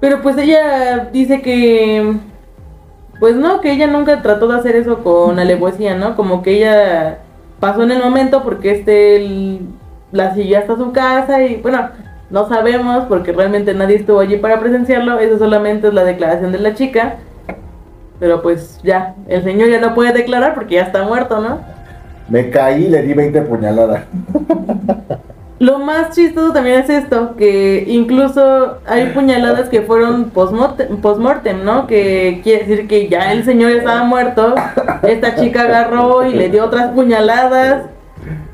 Pero 0.00 0.22
pues 0.22 0.38
ella 0.38 1.08
dice 1.12 1.42
que, 1.42 2.14
pues 3.18 3.34
no, 3.34 3.60
que 3.60 3.72
ella 3.72 3.86
nunca 3.88 4.22
trató 4.22 4.48
de 4.48 4.58
hacer 4.58 4.76
eso 4.76 5.02
con 5.02 5.38
alevosía, 5.38 5.96
¿no? 5.96 6.14
Como 6.16 6.42
que 6.42 6.52
ella 6.52 7.18
pasó 7.60 7.82
en 7.82 7.90
el 7.90 8.02
momento 8.02 8.42
porque 8.42 8.70
este 8.72 9.60
la 10.12 10.34
siguió 10.34 10.58
hasta 10.58 10.76
su 10.76 10.92
casa 10.92 11.42
y 11.42 11.56
bueno, 11.56 11.90
no 12.30 12.48
sabemos 12.48 13.04
porque 13.08 13.32
realmente 13.32 13.74
nadie 13.74 13.96
estuvo 13.96 14.20
allí 14.20 14.36
para 14.36 14.60
presenciarlo, 14.60 15.18
eso 15.18 15.38
solamente 15.38 15.88
es 15.88 15.94
la 15.94 16.04
declaración 16.04 16.52
de 16.52 16.58
la 16.58 16.74
chica. 16.74 17.16
Pero 18.20 18.42
pues 18.42 18.80
ya, 18.82 19.14
el 19.28 19.44
señor 19.44 19.68
ya 19.68 19.80
no 19.80 19.94
puede 19.94 20.12
declarar 20.12 20.54
porque 20.54 20.76
ya 20.76 20.82
está 20.82 21.02
muerto, 21.04 21.40
¿no? 21.40 21.60
Me 22.28 22.50
caí 22.50 22.84
y 22.84 22.88
le 22.88 23.02
di 23.02 23.14
20 23.14 23.42
puñaladas. 23.42 24.02
Lo 25.58 25.80
más 25.80 26.14
chistoso 26.14 26.52
también 26.52 26.82
es 26.82 26.88
esto, 26.88 27.34
que 27.34 27.84
incluso 27.88 28.78
hay 28.86 29.06
puñaladas 29.06 29.68
que 29.68 29.82
fueron 29.82 30.30
post-mortem, 30.30 31.64
¿no? 31.64 31.88
Que 31.88 32.40
quiere 32.44 32.64
decir 32.64 32.86
que 32.86 33.08
ya 33.08 33.32
el 33.32 33.44
señor 33.44 33.72
estaba 33.72 34.04
muerto, 34.04 34.54
esta 35.02 35.34
chica 35.34 35.62
agarró 35.62 36.24
y 36.24 36.34
le 36.34 36.48
dio 36.48 36.64
otras 36.64 36.92
puñaladas 36.92 37.86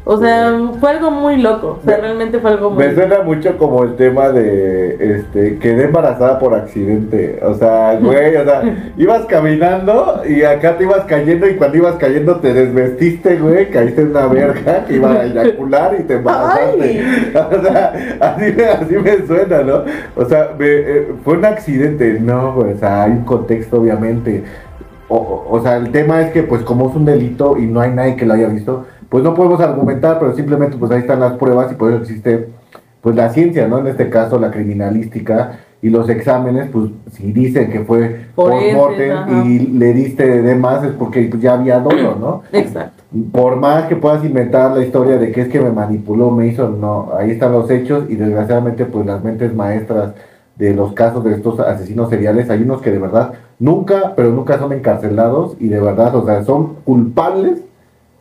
o 0.06 0.18
sea, 0.18 0.70
fue 0.80 0.90
algo 0.90 1.10
muy 1.10 1.38
loco. 1.38 1.78
O 1.80 1.84
sea, 1.84 1.96
realmente 1.96 2.38
fue 2.38 2.50
algo 2.50 2.70
muy. 2.70 2.84
Me 2.84 2.94
suena 2.94 3.22
mucho 3.22 3.56
como 3.56 3.84
el 3.84 3.96
tema 3.96 4.28
de. 4.28 4.96
Este. 5.00 5.56
Quedé 5.58 5.84
embarazada 5.84 6.38
por 6.38 6.52
accidente. 6.52 7.40
O 7.42 7.54
sea, 7.54 7.98
güey, 7.98 8.36
o 8.36 8.44
sea, 8.44 8.62
ibas 8.98 9.24
caminando 9.24 10.20
y 10.28 10.42
acá 10.42 10.76
te 10.76 10.84
ibas 10.84 11.06
cayendo 11.06 11.48
y 11.48 11.54
cuando 11.54 11.78
ibas 11.78 11.94
cayendo 11.94 12.36
te 12.36 12.52
desvestiste, 12.52 13.36
güey. 13.38 13.70
Caíste 13.70 14.02
en 14.02 14.10
una 14.10 14.26
verga 14.26 14.84
que 14.84 14.96
iba 14.96 15.10
a 15.10 15.24
eyacular 15.24 15.96
y 15.98 16.02
te 16.02 16.14
embarazaste. 16.14 17.04
O 17.34 17.62
sea, 17.62 17.92
así, 18.20 18.54
así, 18.62 18.94
me 18.96 19.26
suena, 19.26 19.62
¿no? 19.62 19.84
O 20.16 20.24
sea, 20.24 20.50
eh, 20.58 21.12
fue 21.24 21.38
un 21.38 21.44
accidente. 21.46 22.18
No, 22.20 22.52
güey, 22.52 22.74
o 22.74 22.78
sea, 22.78 23.04
hay 23.04 23.12
un 23.12 23.24
contexto, 23.24 23.80
obviamente. 23.80 24.44
O, 25.08 25.46
o 25.48 25.62
sea, 25.62 25.76
el 25.76 25.90
tema 25.90 26.20
es 26.22 26.30
que, 26.32 26.42
pues, 26.42 26.62
como 26.62 26.90
es 26.90 26.96
un 26.96 27.04
delito 27.04 27.56
y 27.56 27.66
no 27.66 27.80
hay 27.80 27.90
nadie 27.90 28.16
que 28.16 28.26
lo 28.26 28.34
haya 28.34 28.48
visto 28.48 28.86
pues 29.14 29.22
no 29.22 29.32
podemos 29.32 29.60
argumentar, 29.60 30.18
pero 30.18 30.34
simplemente 30.34 30.76
pues 30.76 30.90
ahí 30.90 30.98
están 30.98 31.20
las 31.20 31.34
pruebas 31.34 31.70
y 31.70 31.76
por 31.76 31.92
eso 31.92 32.02
existe 32.02 32.48
pues 33.00 33.14
la 33.14 33.28
ciencia, 33.28 33.68
¿no? 33.68 33.78
En 33.78 33.86
este 33.86 34.10
caso 34.10 34.40
la 34.40 34.50
criminalística 34.50 35.60
y 35.80 35.88
los 35.88 36.08
exámenes, 36.08 36.68
pues 36.72 36.90
si 37.12 37.30
dicen 37.30 37.70
que 37.70 37.84
fue 37.84 38.22
por 38.34 38.52
mortem 38.72 39.46
y 39.46 39.58
le 39.60 39.92
diste 39.92 40.42
de 40.42 40.56
más 40.56 40.82
es 40.82 40.90
porque 40.94 41.28
pues, 41.30 41.40
ya 41.40 41.52
había 41.52 41.78
dolor, 41.78 42.16
¿no? 42.16 42.42
Exacto. 42.50 43.04
Por 43.30 43.54
más 43.54 43.84
que 43.84 43.94
puedas 43.94 44.24
inventar 44.24 44.76
la 44.76 44.84
historia 44.84 45.16
de 45.16 45.30
que 45.30 45.42
es 45.42 45.48
que 45.48 45.60
me 45.60 45.70
manipuló, 45.70 46.32
me 46.32 46.48
hizo, 46.48 46.68
no, 46.68 47.12
ahí 47.16 47.30
están 47.30 47.52
los 47.52 47.70
hechos 47.70 48.06
y 48.08 48.16
desgraciadamente 48.16 48.84
pues 48.84 49.06
las 49.06 49.22
mentes 49.22 49.54
maestras 49.54 50.14
de 50.56 50.74
los 50.74 50.92
casos 50.92 51.22
de 51.22 51.34
estos 51.34 51.60
asesinos 51.60 52.10
seriales, 52.10 52.50
hay 52.50 52.62
unos 52.62 52.82
que 52.82 52.90
de 52.90 52.98
verdad 52.98 53.34
nunca, 53.60 54.14
pero 54.16 54.30
nunca 54.30 54.58
son 54.58 54.72
encarcelados 54.72 55.56
y 55.60 55.68
de 55.68 55.78
verdad, 55.78 56.16
o 56.16 56.26
sea, 56.26 56.42
son 56.42 56.78
culpables 56.84 57.60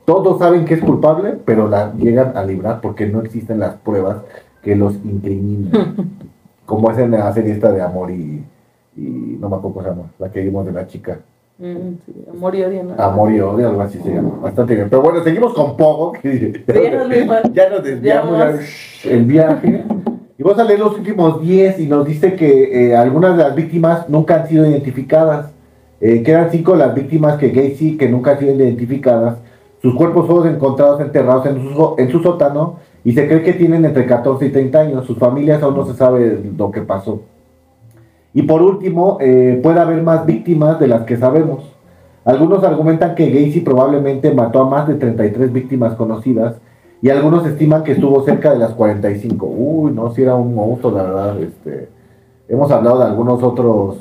todos 0.05 0.39
saben 0.39 0.65
que 0.65 0.75
es 0.75 0.81
culpable, 0.81 1.37
pero 1.45 1.67
la 1.67 1.93
llegan 1.95 2.35
a 2.35 2.43
librar 2.43 2.81
porque 2.81 3.05
no 3.07 3.21
existen 3.21 3.59
las 3.59 3.75
pruebas 3.75 4.17
que 4.61 4.75
los 4.75 4.95
incriminen. 5.03 5.71
como 6.65 6.91
es 6.91 6.97
en 6.97 7.11
la 7.11 7.31
serie 7.33 7.53
esta 7.53 7.71
de 7.71 7.81
Amor 7.81 8.11
y, 8.11 8.43
y 8.95 9.37
no 9.39 9.49
me 9.49 9.57
acuerdo 9.57 9.73
cómo 9.73 9.81
se 9.83 9.89
llama, 9.89 10.11
la 10.19 10.31
que 10.31 10.41
vimos 10.41 10.65
de 10.65 10.71
la 10.71 10.87
chica. 10.87 11.19
Mm, 11.59 12.31
amor 12.31 12.55
y 12.55 12.63
odio, 12.63 12.83
¿no? 12.83 12.95
Amor 12.97 13.31
y 13.31 13.39
odio, 13.39 13.69
algo 13.69 13.81
así 13.81 13.99
se 13.99 14.11
llama. 14.11 14.39
Bastante 14.41 14.75
bien. 14.75 14.89
Pero 14.89 15.01
bueno, 15.01 15.23
seguimos 15.23 15.53
con 15.53 15.77
Pogo. 15.77 16.13
ya 17.53 17.69
nos 17.69 17.83
desviamos 17.83 18.59
el 19.03 19.25
viaje. 19.25 19.83
Y 20.37 20.41
vamos 20.41 20.57
a 20.57 20.63
leer 20.63 20.79
los 20.79 20.97
últimos 20.97 21.41
10 21.41 21.79
y 21.79 21.87
nos 21.87 22.07
dice 22.07 22.35
que 22.35 22.89
eh, 22.89 22.95
algunas 22.95 23.37
de 23.37 23.43
las 23.43 23.55
víctimas 23.55 24.09
nunca 24.09 24.41
han 24.41 24.47
sido 24.47 24.65
identificadas. 24.65 25.51
Eh, 26.01 26.23
quedan 26.23 26.49
cinco 26.49 26.75
las 26.75 26.95
víctimas 26.95 27.37
que 27.37 27.49
Gacy 27.49 27.97
que 27.97 28.09
nunca 28.09 28.31
han 28.31 28.39
sido 28.39 28.55
identificadas 28.55 29.37
sus 29.84 29.96
cuerpos 29.96 30.26
fueron 30.28 30.48
encontrados 30.48 31.02
enterrados 31.02 31.46
en 31.46 31.62
su, 31.62 31.96
en 31.98 32.10
su 32.10 32.22
sótano 32.22 32.78
y 33.04 33.12
se 33.12 33.28
cree 33.28 33.43
que 33.43 33.52
tienen 33.52 33.84
entre 33.84 34.06
14 34.06 34.46
y 34.46 34.50
30 34.50 34.80
años. 34.80 35.06
Sus 35.06 35.17
familias 35.17 35.62
aún 35.62 35.76
no 35.76 35.86
se 35.86 35.93
sabe 35.93 36.41
lo 36.58 36.72
que 36.72 36.82
pasó. 36.82 37.19
Y 38.34 38.43
por 38.43 38.62
último, 38.62 39.17
eh, 39.19 39.60
puede 39.62 39.82
haber 39.82 40.02
más 40.02 40.26
víctimas 40.26 40.80
de 40.80 40.88
las 40.88 41.02
que 41.02 41.17
sabemos. 41.17 41.69
Algunos 42.24 42.63
argumentan 42.63 43.13
que 43.13 43.30
Gacy 43.30 43.60
probablemente 43.60 44.34
mató 44.34 44.62
a 44.62 44.69
más 44.69 44.88
de 44.88 44.96
33 44.96 45.52
víctimas 45.52 45.96
conocidas 45.96 46.56
y 47.02 47.10
algunos 47.10 47.46
estiman 47.46 47.84
que 47.84 47.91
estuvo 47.91 48.24
cerca 48.24 48.54
de 48.54 48.60
las 48.60 48.72
45. 48.72 49.46
Uy, 49.46 49.91
no, 49.91 50.12
si 50.12 50.22
era 50.22 50.36
un 50.36 50.56
monstruo, 50.56 50.93
la 50.93 51.04
verdad. 51.04 51.43
Este, 51.43 51.89
hemos 52.48 52.72
hablado 52.72 53.00
de 53.00 53.06
algunos 53.06 53.43
otros 53.43 53.98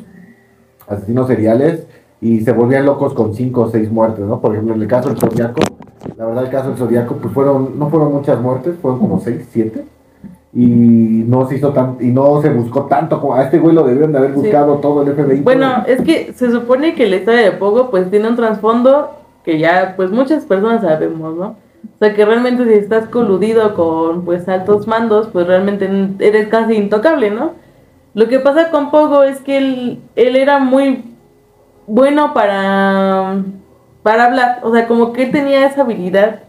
asesinos 0.87 1.27
seriales 1.27 1.89
y 2.23 2.41
se 2.41 2.53
volvían 2.53 2.87
locos 2.87 3.15
con 3.15 3.35
5 3.35 3.61
o 3.61 3.69
6 3.69 3.91
muertes, 3.91 4.25
¿no? 4.25 4.41
Por 4.41 4.53
ejemplo, 4.53 4.75
en 4.75 4.83
el 4.83 4.87
caso 4.87 5.09
del 5.09 5.19
Zodíaco, 5.19 5.61
la 6.17 6.25
verdad 6.25 6.45
el 6.45 6.51
caso 6.51 6.69
del 6.69 6.79
Zodíaco, 6.79 7.17
pues 7.17 7.35
fueron, 7.35 7.77
no 7.77 7.91
fueron 7.91 8.13
muchas 8.13 8.41
muertes, 8.41 8.77
fueron 8.81 9.01
como 9.01 9.21
6, 9.21 9.49
7. 9.51 9.85
Y 10.55 11.25
no 11.27 11.49
se 11.49 11.57
hizo 11.57 11.73
tan, 11.73 11.97
y 12.01 12.09
no 12.09 12.41
se 12.41 12.51
buscó 12.51 12.83
tanto 12.83 13.21
como 13.21 13.35
a 13.35 13.43
este 13.43 13.59
güey 13.59 13.75
lo 13.75 13.83
debieron 13.83 14.13
de 14.13 14.19
haber 14.19 14.33
buscado 14.33 14.77
todo 14.77 15.03
el 15.03 15.13
FBI. 15.15 15.41
Bueno, 15.41 15.83
es 15.87 16.01
que 16.03 16.33
se 16.35 16.53
supone 16.53 16.95
que 16.95 17.09
la 17.09 17.17
historia 17.17 17.41
de 17.41 17.53
Pogo 17.53 17.91
pues 17.91 18.09
tiene 18.09 18.29
un 18.29 18.37
trasfondo 18.37 19.11
que 19.45 19.59
ya 19.59 19.95
pues 19.97 20.13
muchas 20.13 20.45
personas 20.45 20.83
sabemos, 20.83 21.35
¿no? 21.35 21.47
O 21.47 21.99
sea 21.99 22.15
que 22.15 22.25
realmente 22.25 22.65
si 22.65 22.75
estás 22.75 23.09
coludido 23.09 23.75
con 23.75 24.25
pues 24.25 24.49
altos 24.49 24.87
mandos, 24.87 25.29
pues 25.33 25.47
realmente 25.47 25.89
eres 26.21 26.49
casi 26.49 26.75
intocable, 26.75 27.31
¿no? 27.31 27.53
Lo 28.15 28.29
que 28.29 28.39
pasa 28.39 28.71
con 28.71 28.91
Pogo 28.91 29.23
es 29.25 29.41
que 29.41 29.57
él, 29.57 30.01
él 30.15 30.37
era 30.37 30.59
muy 30.59 31.12
bueno 31.87 32.35
para, 32.35 33.43
para 34.03 34.25
hablar. 34.25 34.61
O 34.63 34.73
sea, 34.73 34.87
como 34.87 35.13
que 35.13 35.25
él 35.25 35.31
tenía 35.31 35.67
esa 35.67 35.83
habilidad 35.83 36.41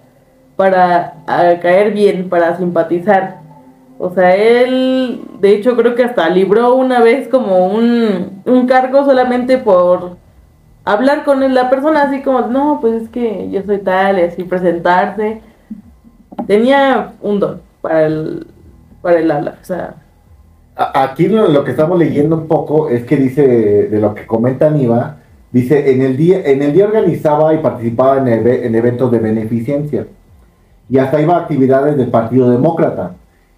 para 0.56 1.14
caer 1.62 1.92
bien, 1.94 2.30
para 2.30 2.58
simpatizar. 2.58 3.42
O 3.98 4.10
sea, 4.10 4.36
él, 4.36 5.22
de 5.40 5.56
hecho, 5.56 5.76
creo 5.78 5.96
que 5.96 6.04
hasta 6.04 6.30
libró 6.30 6.76
una 6.76 7.00
vez 7.00 7.28
como 7.28 7.68
un, 7.68 8.42
un 8.46 8.68
cargo 8.68 9.06
solamente 9.06 9.58
por 9.58 10.18
hablar 10.86 11.24
con 11.24 11.54
la 11.54 11.70
persona, 11.70 12.04
así 12.04 12.22
como, 12.22 12.42
no, 12.42 12.80
pues 12.82 13.04
es 13.04 13.10
que 13.10 13.50
yo 13.50 13.62
soy 13.64 13.80
tal, 13.80 14.20
así 14.20 14.44
presentarse. 14.44 15.42
Tenía 16.48 17.14
un 17.22 17.40
don 17.40 17.62
para 17.82 18.06
el, 18.06 18.48
para 19.02 19.20
el 19.20 19.32
hablar, 19.32 19.58
o 19.62 19.66
sea. 19.66 19.96
Aquí 20.76 21.28
lo, 21.28 21.64
que 21.64 21.72
estamos 21.72 22.00
leyendo 22.00 22.36
un 22.36 22.48
poco 22.48 22.90
es 22.90 23.06
que 23.06 23.16
dice, 23.16 23.48
de 23.90 24.00
lo 24.00 24.16
que 24.16 24.26
comenta 24.26 24.72
Niva, 24.72 25.18
Dice, 25.54 25.94
en 25.94 26.02
el 26.02 26.18
día, 26.18 26.42
en 26.44 26.64
el 26.64 26.74
día 26.74 26.86
organizaba 26.86 27.54
y 27.54 27.60
participaba 27.60 28.18
en, 28.18 28.28
en 28.28 28.76
eventos 28.76 29.12
de 29.12 29.20
beneficencia 29.20 30.08
y 30.90 30.98
hasta 30.98 31.22
iba 31.22 31.36
a 31.36 31.42
actividades 31.42 31.96
del 31.96 32.10
Partido 32.10 32.50
Demócrata. 32.50 33.16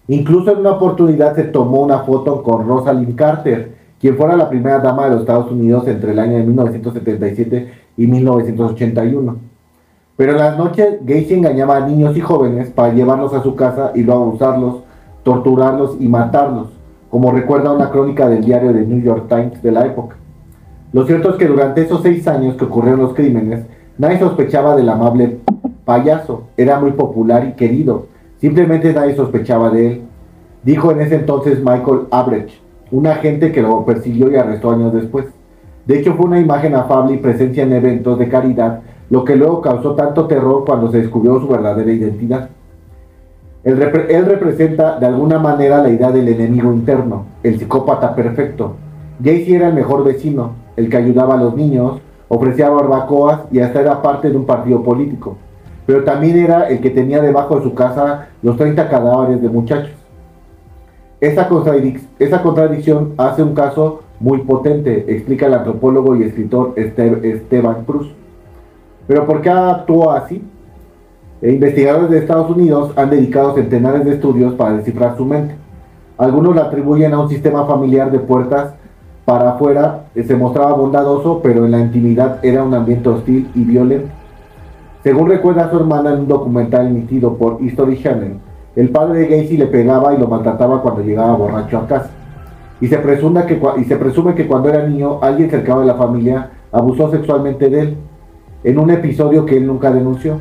Incluso 0.08 0.52
en 0.52 0.58
una 0.58 0.72
oportunidad 0.72 1.34
se 1.34 1.44
tomó 1.44 1.80
una 1.80 2.00
foto 2.00 2.42
con 2.42 2.68
Rosalind 2.68 3.16
Carter, 3.16 3.72
quien 3.98 4.16
fuera 4.16 4.36
la 4.36 4.48
primera 4.48 4.78
dama 4.78 5.04
de 5.04 5.10
los 5.10 5.20
Estados 5.20 5.50
Unidos 5.50 5.88
entre 5.88 6.12
el 6.12 6.18
año 6.18 6.36
de 6.36 6.44
1977 6.44 7.72
y 7.96 8.06
1981. 8.06 9.36
Pero 10.16 10.32
en 10.32 10.38
las 10.38 10.56
noches 10.56 10.98
Gacy 11.02 11.34
engañaba 11.34 11.76
a 11.78 11.86
niños 11.86 12.16
y 12.16 12.20
jóvenes 12.20 12.70
para 12.70 12.92
llevarlos 12.92 13.32
a 13.34 13.42
su 13.42 13.54
casa 13.56 13.92
y 13.94 14.02
luego 14.02 14.24
abusarlos, 14.24 14.76
torturarlos 15.24 15.96
y 15.98 16.08
matarlos, 16.08 16.68
como 17.10 17.32
recuerda 17.32 17.72
una 17.72 17.90
crónica 17.90 18.28
del 18.28 18.44
diario 18.44 18.72
The 18.72 18.86
New 18.86 19.02
York 19.02 19.28
Times 19.28 19.62
de 19.62 19.72
la 19.72 19.86
época. 19.86 20.16
Lo 20.92 21.06
cierto 21.06 21.30
es 21.30 21.36
que 21.36 21.46
durante 21.46 21.82
esos 21.82 22.02
seis 22.02 22.26
años 22.28 22.56
que 22.56 22.64
ocurrieron 22.64 23.00
los 23.00 23.14
crímenes, 23.14 23.64
nadie 23.98 24.18
sospechaba 24.18 24.76
del 24.76 24.88
amable 24.88 25.38
payaso. 25.84 26.44
Era 26.56 26.78
muy 26.78 26.92
popular 26.92 27.46
y 27.46 27.52
querido. 27.52 28.06
Simplemente 28.38 28.92
nadie 28.92 29.14
sospechaba 29.14 29.70
de 29.70 29.86
él. 29.86 30.02
Dijo 30.62 30.90
en 30.90 31.00
ese 31.00 31.16
entonces 31.16 31.58
Michael 31.58 32.06
Abrech, 32.10 32.60
un 32.90 33.06
agente 33.06 33.52
que 33.52 33.62
lo 33.62 33.84
persiguió 33.84 34.30
y 34.30 34.36
arrestó 34.36 34.70
años 34.70 34.92
después. 34.92 35.26
De 35.86 35.98
hecho, 35.98 36.14
fue 36.14 36.26
una 36.26 36.40
imagen 36.40 36.74
afable 36.74 37.14
y 37.14 37.18
presencia 37.18 37.62
en 37.62 37.72
eventos 37.72 38.18
de 38.18 38.28
caridad, 38.28 38.80
lo 39.08 39.24
que 39.24 39.36
luego 39.36 39.62
causó 39.62 39.94
tanto 39.94 40.26
terror 40.26 40.64
cuando 40.66 40.90
se 40.90 40.98
descubrió 40.98 41.40
su 41.40 41.46
verdadera 41.46 41.92
identidad. 41.92 42.50
Él, 43.62 43.76
representa 43.78 44.98
de 44.98 45.06
alguna 45.06 45.40
manera 45.40 45.82
la 45.82 45.88
idea 45.88 46.12
del 46.12 46.28
enemigo 46.28 46.72
interno, 46.72 47.26
el 47.42 47.58
psicópata 47.58 48.14
perfecto. 48.14 48.76
Gacy 49.18 49.54
era 49.54 49.68
el 49.68 49.74
mejor 49.74 50.04
vecino, 50.04 50.52
el 50.76 50.88
que 50.88 50.96
ayudaba 50.96 51.34
a 51.34 51.38
los 51.38 51.56
niños, 51.56 52.00
ofrecía 52.28 52.68
barbacoas 52.68 53.42
y 53.50 53.60
hasta 53.60 53.80
era 53.80 54.02
parte 54.02 54.30
de 54.30 54.36
un 54.36 54.46
partido 54.46 54.82
político. 54.82 55.36
Pero 55.86 56.04
también 56.04 56.36
era 56.36 56.68
el 56.68 56.80
que 56.80 56.90
tenía 56.90 57.20
debajo 57.20 57.56
de 57.56 57.62
su 57.62 57.74
casa 57.74 58.28
los 58.42 58.56
30 58.56 58.88
cadáveres 58.88 59.40
de 59.40 59.48
muchachos. 59.48 59.92
Esa, 61.20 61.48
contradicción 61.48 63.14
hace 63.16 63.42
un 63.42 63.54
caso 63.54 64.02
muy 64.20 64.38
potente, 64.38 65.06
explica 65.08 65.46
el 65.46 65.54
antropólogo 65.54 66.16
y 66.16 66.24
escritor 66.24 66.74
Esteban 66.76 67.84
Cruz. 67.84 68.12
Pero 69.06 69.24
¿por 69.24 69.40
qué 69.40 69.50
actuó 69.50 70.10
así? 70.10 70.42
E 71.40 71.52
investigadores 71.52 72.10
de 72.10 72.18
Estados 72.18 72.50
Unidos 72.50 72.92
han 72.96 73.10
dedicado 73.10 73.54
centenares 73.54 74.04
de 74.04 74.14
estudios 74.14 74.54
para 74.54 74.76
descifrar 74.76 75.16
su 75.16 75.24
mente. 75.24 75.54
Algunos 76.18 76.54
la 76.54 76.62
atribuyen 76.62 77.12
a 77.12 77.20
un 77.20 77.28
sistema 77.28 77.66
familiar 77.66 78.10
de 78.10 78.18
puertas 78.18 78.74
para 79.26 79.50
afuera 79.50 80.04
eh, 80.14 80.22
se 80.22 80.36
mostraba 80.36 80.72
bondadoso, 80.72 81.40
pero 81.42 81.66
en 81.66 81.72
la 81.72 81.80
intimidad 81.80 82.38
era 82.44 82.62
un 82.62 82.72
ambiente 82.72 83.08
hostil 83.08 83.50
y 83.54 83.64
violento. 83.64 84.08
Según 85.02 85.28
recuerda 85.28 85.68
su 85.68 85.76
hermana 85.76 86.12
en 86.12 86.20
un 86.20 86.28
documental 86.28 86.86
emitido 86.86 87.36
por 87.36 87.58
History 87.60 88.00
Channel, 88.00 88.38
el 88.76 88.88
padre 88.90 89.20
de 89.20 89.26
Gacy 89.26 89.56
le 89.56 89.66
pegaba 89.66 90.14
y 90.14 90.18
lo 90.18 90.28
maltrataba 90.28 90.80
cuando 90.80 91.02
llegaba 91.02 91.34
borracho 91.34 91.78
a 91.78 91.86
casa. 91.88 92.10
Y 92.80 92.86
se, 92.86 92.98
presume 92.98 93.46
que, 93.46 94.46
cuando 94.46 94.68
era 94.68 94.86
niño 94.86 95.18
alguien 95.20 95.50
cercano 95.50 95.80
de 95.80 95.86
la 95.86 95.94
familia 95.94 96.50
abusó 96.70 97.10
sexualmente 97.10 97.68
de 97.68 97.80
él, 97.80 97.96
en 98.62 98.78
un 98.78 98.90
episodio 98.90 99.44
que 99.44 99.56
él 99.56 99.66
nunca 99.66 99.90
denunció. 99.90 100.38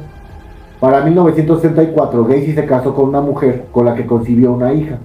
Para 0.79 1.01
1964, 1.01 2.25
Gacy 2.25 2.53
se 2.53 2.65
casó 2.65 2.93
con 2.93 3.09
una 3.09 3.21
mujer 3.21 3.65
con 3.71 3.85
la 3.85 3.95
que 3.95 4.05
concibió 4.05 4.51
una 4.51 4.73
hija, 4.73 4.99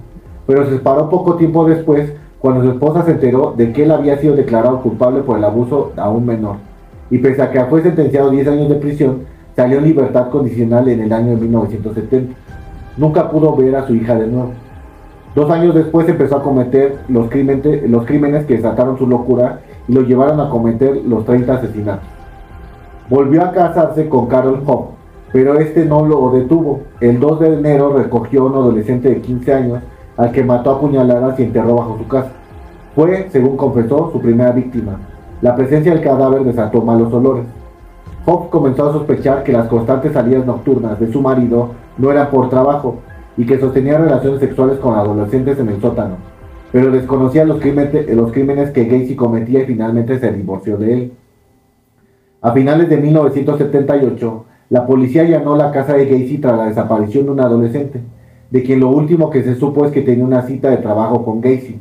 pero 0.45 0.65
se 0.65 0.73
separó 0.73 1.09
poco 1.09 1.35
tiempo 1.35 1.65
después 1.65 2.13
cuando 2.41 2.63
su 2.63 2.71
esposa 2.71 3.03
se 3.03 3.11
enteró 3.11 3.53
de 3.55 3.71
que 3.71 3.83
él 3.83 3.91
había 3.91 4.17
sido 4.17 4.35
declarado 4.35 4.81
culpable 4.81 5.21
por 5.21 5.37
el 5.37 5.43
abuso 5.43 5.91
a 5.95 6.09
un 6.09 6.25
menor. 6.25 6.55
Y 7.11 7.19
pese 7.19 7.41
a 7.41 7.51
que 7.51 7.63
fue 7.65 7.83
sentenciado 7.83 8.29
a 8.29 8.31
10 8.31 8.47
años 8.47 8.69
de 8.69 8.75
prisión, 8.75 9.19
salió 9.55 9.77
en 9.77 9.83
libertad 9.83 10.29
condicional 10.29 10.87
en 10.87 11.01
el 11.01 11.13
año 11.13 11.31
de 11.31 11.37
1970. 11.37 12.33
Nunca 12.97 13.29
pudo 13.29 13.55
ver 13.55 13.75
a 13.75 13.85
su 13.85 13.93
hija 13.93 14.15
de 14.15 14.25
nuevo. 14.25 14.51
Dos 15.35 15.49
años 15.51 15.75
después 15.75 16.09
empezó 16.09 16.37
a 16.37 16.43
cometer 16.43 16.97
los 17.07 17.29
crímenes, 17.29 18.45
que 18.45 18.55
desataron 18.55 18.97
su 18.97 19.07
locura 19.07 19.59
y 19.87 19.93
lo 19.93 20.01
llevaron 20.01 20.39
a 20.39 20.49
cometer 20.49 20.97
los 21.05 21.23
30 21.25 21.53
asesinatos. 21.53 22.07
Volvió 23.07 23.43
a 23.43 23.51
casarse 23.51 24.09
con 24.09 24.27
Carol 24.27 24.63
Hope, 24.65 24.95
pero 25.31 25.59
este 25.59 25.85
no 25.85 26.05
lo 26.05 26.31
detuvo. 26.31 26.81
El 26.99 27.19
2 27.19 27.39
de 27.39 27.53
enero 27.53 27.95
recogió 27.97 28.41
a 28.41 28.45
un 28.45 28.55
adolescente 28.55 29.09
de 29.09 29.21
15 29.21 29.53
años 29.53 29.79
al 30.21 30.31
que 30.31 30.43
mató 30.43 30.69
a 30.69 30.79
puñaladas 30.79 31.39
y 31.39 31.43
enterró 31.43 31.77
bajo 31.77 31.97
su 31.97 32.07
casa. 32.07 32.29
Fue, 32.93 33.27
según 33.31 33.57
confesó, 33.57 34.11
su 34.11 34.21
primera 34.21 34.51
víctima. 34.51 34.99
La 35.41 35.55
presencia 35.55 35.91
del 35.91 36.03
cadáver 36.03 36.43
desató 36.43 36.83
malos 36.83 37.11
olores. 37.11 37.45
Hope 38.27 38.51
comenzó 38.51 38.87
a 38.87 38.93
sospechar 38.93 39.43
que 39.43 39.51
las 39.51 39.67
constantes 39.67 40.13
salidas 40.13 40.45
nocturnas 40.45 40.99
de 40.99 41.11
su 41.11 41.21
marido 41.21 41.71
no 41.97 42.11
eran 42.11 42.29
por 42.29 42.49
trabajo 42.49 42.99
y 43.35 43.47
que 43.47 43.59
sostenía 43.59 43.97
relaciones 43.97 44.39
sexuales 44.39 44.77
con 44.77 44.93
adolescentes 44.93 45.57
en 45.57 45.69
el 45.69 45.81
sótano, 45.81 46.17
pero 46.71 46.91
desconocía 46.91 47.43
los 47.43 47.59
crímenes, 47.59 48.15
los 48.15 48.31
crímenes 48.31 48.69
que 48.69 48.85
Gacy 48.85 49.15
cometía 49.15 49.61
y 49.61 49.65
finalmente 49.65 50.19
se 50.19 50.31
divorció 50.31 50.77
de 50.77 50.93
él. 50.93 51.13
A 52.43 52.51
finales 52.51 52.87
de 52.89 52.97
1978, 52.97 54.45
la 54.69 54.85
policía 54.85 55.23
allanó 55.23 55.55
la 55.55 55.71
casa 55.71 55.93
de 55.93 56.05
Gacy 56.05 56.37
tras 56.37 56.57
la 56.57 56.65
desaparición 56.65 57.25
de 57.25 57.31
un 57.31 57.39
adolescente, 57.39 58.01
de 58.51 58.63
quien 58.63 58.81
lo 58.81 58.89
último 58.89 59.29
que 59.29 59.43
se 59.43 59.55
supo 59.55 59.85
es 59.85 59.91
que 59.91 60.01
tenía 60.01 60.25
una 60.25 60.43
cita 60.43 60.69
de 60.69 60.77
trabajo 60.77 61.23
con 61.23 61.41
Gacy. 61.41 61.79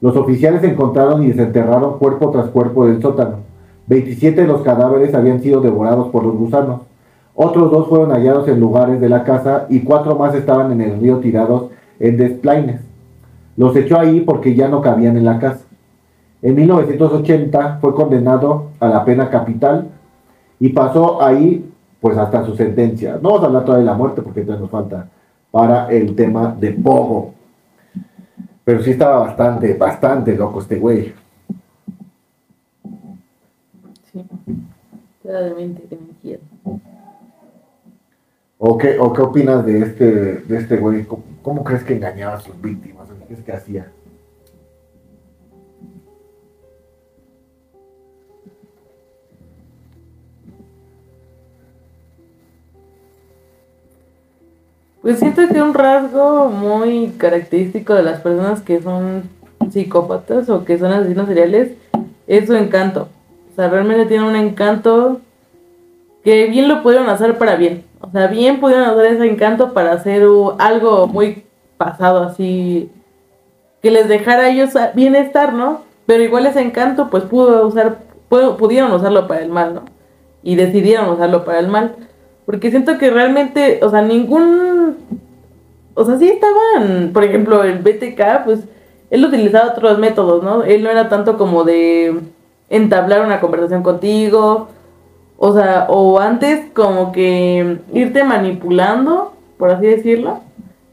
Los 0.00 0.14
oficiales 0.16 0.62
encontraron 0.62 1.22
y 1.22 1.28
desenterraron 1.28 1.98
cuerpo 1.98 2.30
tras 2.30 2.48
cuerpo 2.50 2.86
del 2.86 3.00
sótano. 3.00 3.38
27 3.86 4.42
de 4.42 4.46
los 4.46 4.60
cadáveres 4.60 5.14
habían 5.14 5.40
sido 5.40 5.60
devorados 5.60 6.08
por 6.08 6.24
los 6.24 6.36
gusanos. 6.36 6.82
Otros 7.34 7.70
dos 7.70 7.88
fueron 7.88 8.10
hallados 8.10 8.46
en 8.48 8.60
lugares 8.60 9.00
de 9.00 9.08
la 9.08 9.24
casa 9.24 9.66
y 9.70 9.80
cuatro 9.80 10.16
más 10.16 10.34
estaban 10.34 10.70
en 10.70 10.82
el 10.82 11.00
río 11.00 11.18
tirados 11.18 11.70
en 11.98 12.18
desplaines. 12.18 12.82
Los 13.56 13.74
echó 13.74 13.98
ahí 13.98 14.20
porque 14.20 14.54
ya 14.54 14.68
no 14.68 14.82
cabían 14.82 15.16
en 15.16 15.24
la 15.24 15.38
casa. 15.38 15.64
En 16.42 16.56
1980 16.56 17.78
fue 17.80 17.94
condenado 17.94 18.66
a 18.80 18.88
la 18.88 19.04
pena 19.04 19.30
capital 19.30 19.88
y 20.60 20.70
pasó 20.70 21.22
ahí 21.22 21.70
pues 22.00 22.18
hasta 22.18 22.44
su 22.44 22.54
sentencia. 22.54 23.18
No 23.22 23.30
vamos 23.30 23.44
a 23.44 23.46
hablar 23.46 23.64
todavía 23.64 23.86
de 23.86 23.90
la 23.92 23.96
muerte 23.96 24.20
porque 24.20 24.42
todavía 24.42 24.62
nos 24.62 24.70
falta 24.70 25.06
para 25.52 25.88
el 25.92 26.16
tema 26.16 26.56
de 26.58 26.72
Pogo. 26.72 27.34
Pero 28.64 28.82
sí 28.82 28.90
estaba 28.90 29.18
bastante, 29.18 29.74
bastante 29.74 30.34
loco 30.34 30.60
este 30.60 30.76
güey. 30.76 31.14
Sí, 34.10 34.24
era 35.22 35.42
de 35.42 35.54
mente, 35.54 35.86
de 35.88 35.96
mentira. 35.96 36.38
¿O 38.58 38.78
qué, 38.78 38.98
¿O 38.98 39.12
qué 39.12 39.22
opinas 39.22 39.64
de 39.66 39.82
este, 39.82 40.04
de 40.04 40.56
este 40.56 40.76
güey? 40.76 41.04
¿Cómo, 41.04 41.24
cómo 41.42 41.64
crees 41.64 41.84
que 41.84 41.94
engañaba 41.94 42.34
a 42.34 42.40
sus 42.40 42.60
víctimas? 42.60 43.08
¿Qué 43.08 43.26
crees 43.26 43.44
que 43.44 43.52
hacía? 43.52 43.92
Pues 55.02 55.18
siento 55.18 55.42
que 55.48 55.60
un 55.60 55.74
rasgo 55.74 56.48
muy 56.48 57.12
característico 57.18 57.92
de 57.94 58.04
las 58.04 58.20
personas 58.20 58.62
que 58.62 58.80
son 58.80 59.24
psicópatas 59.68 60.48
o 60.48 60.64
que 60.64 60.78
son 60.78 60.92
asesinos 60.92 61.26
seriales 61.26 61.72
es 62.28 62.46
su 62.46 62.54
encanto. 62.54 63.08
O 63.50 63.56
sea, 63.56 63.68
realmente 63.68 64.06
tienen 64.06 64.28
un 64.28 64.36
encanto 64.36 65.20
que 66.22 66.46
bien 66.46 66.68
lo 66.68 66.84
pudieron 66.84 67.08
hacer 67.08 67.36
para 67.36 67.56
bien. 67.56 67.84
O 68.00 68.10
sea, 68.12 68.28
bien 68.28 68.60
pudieron 68.60 68.84
hacer 68.84 69.06
ese 69.06 69.26
encanto 69.26 69.72
para 69.72 69.92
hacer 69.92 70.22
algo 70.58 71.08
muy 71.08 71.44
pasado 71.76 72.22
así 72.22 72.88
que 73.82 73.90
les 73.90 74.06
dejara 74.06 74.44
a 74.44 74.50
ellos 74.50 74.70
bienestar, 74.94 75.52
¿no? 75.52 75.82
Pero 76.06 76.22
igual 76.22 76.46
ese 76.46 76.60
encanto 76.60 77.10
pues 77.10 77.24
pudo 77.24 77.66
usar, 77.66 77.98
pudo, 78.28 78.56
pudieron 78.56 78.92
usarlo 78.92 79.26
para 79.26 79.40
el 79.40 79.50
mal, 79.50 79.74
¿no? 79.74 79.82
Y 80.44 80.54
decidieron 80.54 81.08
usarlo 81.10 81.44
para 81.44 81.58
el 81.58 81.66
mal. 81.66 81.96
Porque 82.46 82.70
siento 82.70 82.98
que 82.98 83.10
realmente, 83.10 83.80
o 83.82 83.90
sea, 83.90 84.02
ningún... 84.02 84.96
O 85.94 86.04
sea, 86.04 86.18
sí 86.18 86.28
estaban, 86.28 87.10
por 87.12 87.24
ejemplo, 87.24 87.62
el 87.64 87.78
BTK, 87.78 88.44
pues 88.44 88.60
él 89.10 89.24
utilizaba 89.24 89.72
otros 89.72 89.98
métodos, 89.98 90.42
¿no? 90.42 90.62
Él 90.64 90.82
no 90.82 90.90
era 90.90 91.08
tanto 91.10 91.36
como 91.36 91.64
de 91.64 92.18
entablar 92.70 93.24
una 93.24 93.40
conversación 93.40 93.82
contigo, 93.82 94.68
o 95.36 95.52
sea, 95.52 95.86
o 95.90 96.18
antes 96.18 96.70
como 96.72 97.12
que 97.12 97.78
irte 97.92 98.24
manipulando, 98.24 99.34
por 99.58 99.70
así 99.70 99.86
decirlo. 99.86 100.40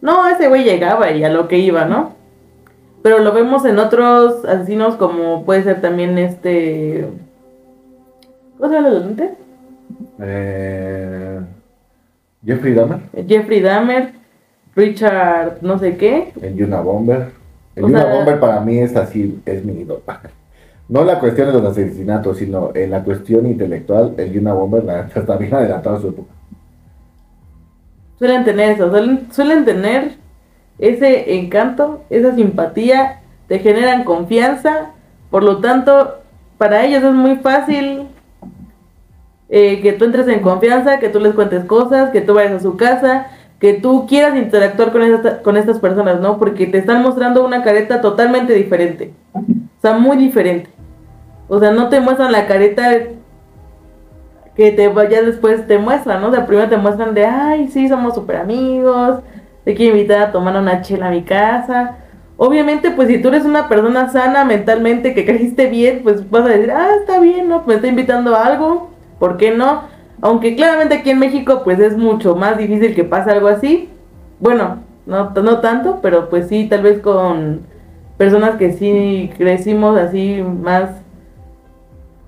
No, 0.02 0.28
ese 0.28 0.50
güey 0.50 0.64
llegaba 0.64 1.12
y 1.12 1.24
a 1.24 1.30
lo 1.30 1.48
que 1.48 1.60
iba, 1.60 1.86
¿no? 1.86 2.14
Pero 3.02 3.20
lo 3.20 3.32
vemos 3.32 3.64
en 3.66 3.80
otros 3.80 4.44
asesinos 4.46 4.96
como 4.96 5.46
puede 5.46 5.64
ser 5.64 5.82
también 5.82 6.18
este... 6.18 7.08
¿Cómo 8.58 8.70
se 8.70 8.76
llama 8.76 8.90
el? 8.90 9.38
Eh, 10.22 11.40
Jeffrey 12.46 12.74
Dahmer, 12.74 13.00
Jeffrey 13.28 13.62
Dahmer, 13.62 14.14
Richard 14.76 15.58
no 15.62 15.78
sé 15.80 15.98
qué. 15.98 16.32
el 16.42 16.56
Yuna 16.56 16.82
Bomber. 16.82 17.32
El 17.76 17.86
O 17.86 17.88
Yuna 17.88 18.02
sea- 18.04 18.14
Bomber 18.14 18.40
para 18.40 18.60
mí 18.62 18.80
es 18.80 18.96
así, 18.96 19.40
es 19.46 19.64
mi 19.66 19.74
ídolo. 19.82 20.02
No 20.90 21.04
la 21.04 21.20
cuestión 21.20 21.46
de 21.46 21.54
los 21.54 21.64
asesinatos, 21.72 22.40
sino 22.40 22.72
en 22.74 22.90
la 22.90 23.04
cuestión 23.04 23.46
intelectual, 23.46 24.16
el 24.18 24.32
Yuna 24.34 24.54
Bomber 24.54 24.84
la 24.84 25.02
está 25.02 25.38
bien 25.38 25.54
adelantado 25.54 25.98
a 25.98 26.02
su 26.02 26.08
época. 26.10 26.34
Suelen 28.18 28.44
tener 28.44 28.72
eso, 28.72 28.90
suelen, 28.90 29.28
suelen 29.32 29.66
tener 29.66 30.14
ese 30.80 31.36
encanto, 31.38 32.02
esa 32.10 32.34
simpatía, 32.34 33.22
te 33.48 33.60
generan 33.60 34.04
confianza, 34.04 34.92
por 35.30 35.44
lo 35.44 35.60
tanto, 35.60 36.22
para 36.58 36.84
ellos 36.84 37.04
es 37.04 37.14
muy 37.14 37.36
fácil 37.36 38.08
eh, 39.50 39.82
que 39.82 39.94
tú 39.94 40.06
entres 40.06 40.28
en 40.28 40.40
confianza, 40.42 41.00
que 41.00 41.10
tú 41.10 41.20
les 41.20 41.34
cuentes 41.34 41.66
cosas, 41.66 42.12
que 42.12 42.22
tú 42.22 42.34
vayas 42.36 42.54
a 42.54 42.60
su 42.60 42.78
casa, 42.78 43.28
que 43.60 43.74
tú 43.74 44.06
quieras 44.08 44.36
interactuar 44.38 44.92
con, 44.92 45.02
esta- 45.04 45.42
con 45.42 45.58
estas 45.58 45.80
personas, 45.80 46.20
¿no? 46.22 46.38
Porque 46.38 46.66
te 46.68 46.78
están 46.78 47.02
mostrando 47.04 47.46
una 47.46 47.64
careta 47.64 48.00
totalmente 48.02 48.54
diferente, 48.54 49.14
o 49.34 49.82
sea, 49.82 49.94
muy 49.98 50.18
diferente. 50.18 50.70
O 51.48 51.60
sea, 51.60 51.72
no 51.72 51.90
te 51.90 52.00
muestran 52.00 52.32
la 52.32 52.46
careta 52.48 52.84
que 54.56 54.72
te 54.72 54.88
vaya 54.90 55.22
después 55.22 55.66
te 55.68 55.78
muestran, 55.78 56.22
¿no? 56.22 56.28
O 56.28 56.32
sea, 56.32 56.46
primero 56.46 56.68
te 56.70 56.78
muestran 56.78 57.14
de, 57.14 57.26
ay, 57.26 57.68
sí, 57.70 57.88
somos 57.88 58.14
súper 58.16 58.38
amigos, 58.38 59.20
te 59.64 59.74
quiero 59.74 59.96
invitar 59.96 60.22
a 60.22 60.32
tomar 60.32 60.56
una 60.58 60.82
chela 60.82 61.08
a 61.08 61.12
mi 61.12 61.24
casa. 61.24 61.98
Obviamente, 62.38 62.92
pues 62.92 63.08
si 63.08 63.22
tú 63.22 63.30
eres 63.30 63.46
una 63.46 63.68
persona 63.70 64.10
sana 64.10 64.44
mentalmente, 64.46 65.14
que 65.14 65.26
creciste 65.26 65.68
bien, 65.68 66.02
pues 66.04 66.30
vas 66.30 66.46
a 66.46 66.50
decir, 66.50 66.72
ah, 66.72 66.90
está 67.00 67.20
bien, 67.20 67.48
¿no? 67.50 67.58
Pues 67.64 67.68
me 67.68 67.76
está 67.76 67.88
invitando 67.88 68.36
a 68.36 68.46
algo, 68.46 68.89
¿por 69.20 69.38
qué 69.38 69.52
no? 69.52 69.84
Aunque 70.22 70.56
claramente 70.56 70.96
aquí 70.96 71.12
en 71.12 71.20
México, 71.20 71.62
pues 71.64 71.80
es 71.80 71.98
mucho 71.98 72.36
más 72.36 72.58
difícil 72.58 72.96
que 72.96 73.04
pase 73.04 73.32
algo 73.32 73.48
así. 73.48 73.90
Bueno, 74.40 74.80
no, 75.06 75.32
no 75.32 75.60
tanto, 75.60 76.00
pero 76.02 76.30
pues 76.30 76.48
sí, 76.48 76.68
tal 76.70 76.82
vez 76.82 77.00
con 77.00 77.62
personas 78.18 78.58
que 78.58 78.74
sí 78.74 79.32
crecimos 79.38 79.98
así 79.98 80.44
más 80.44 80.90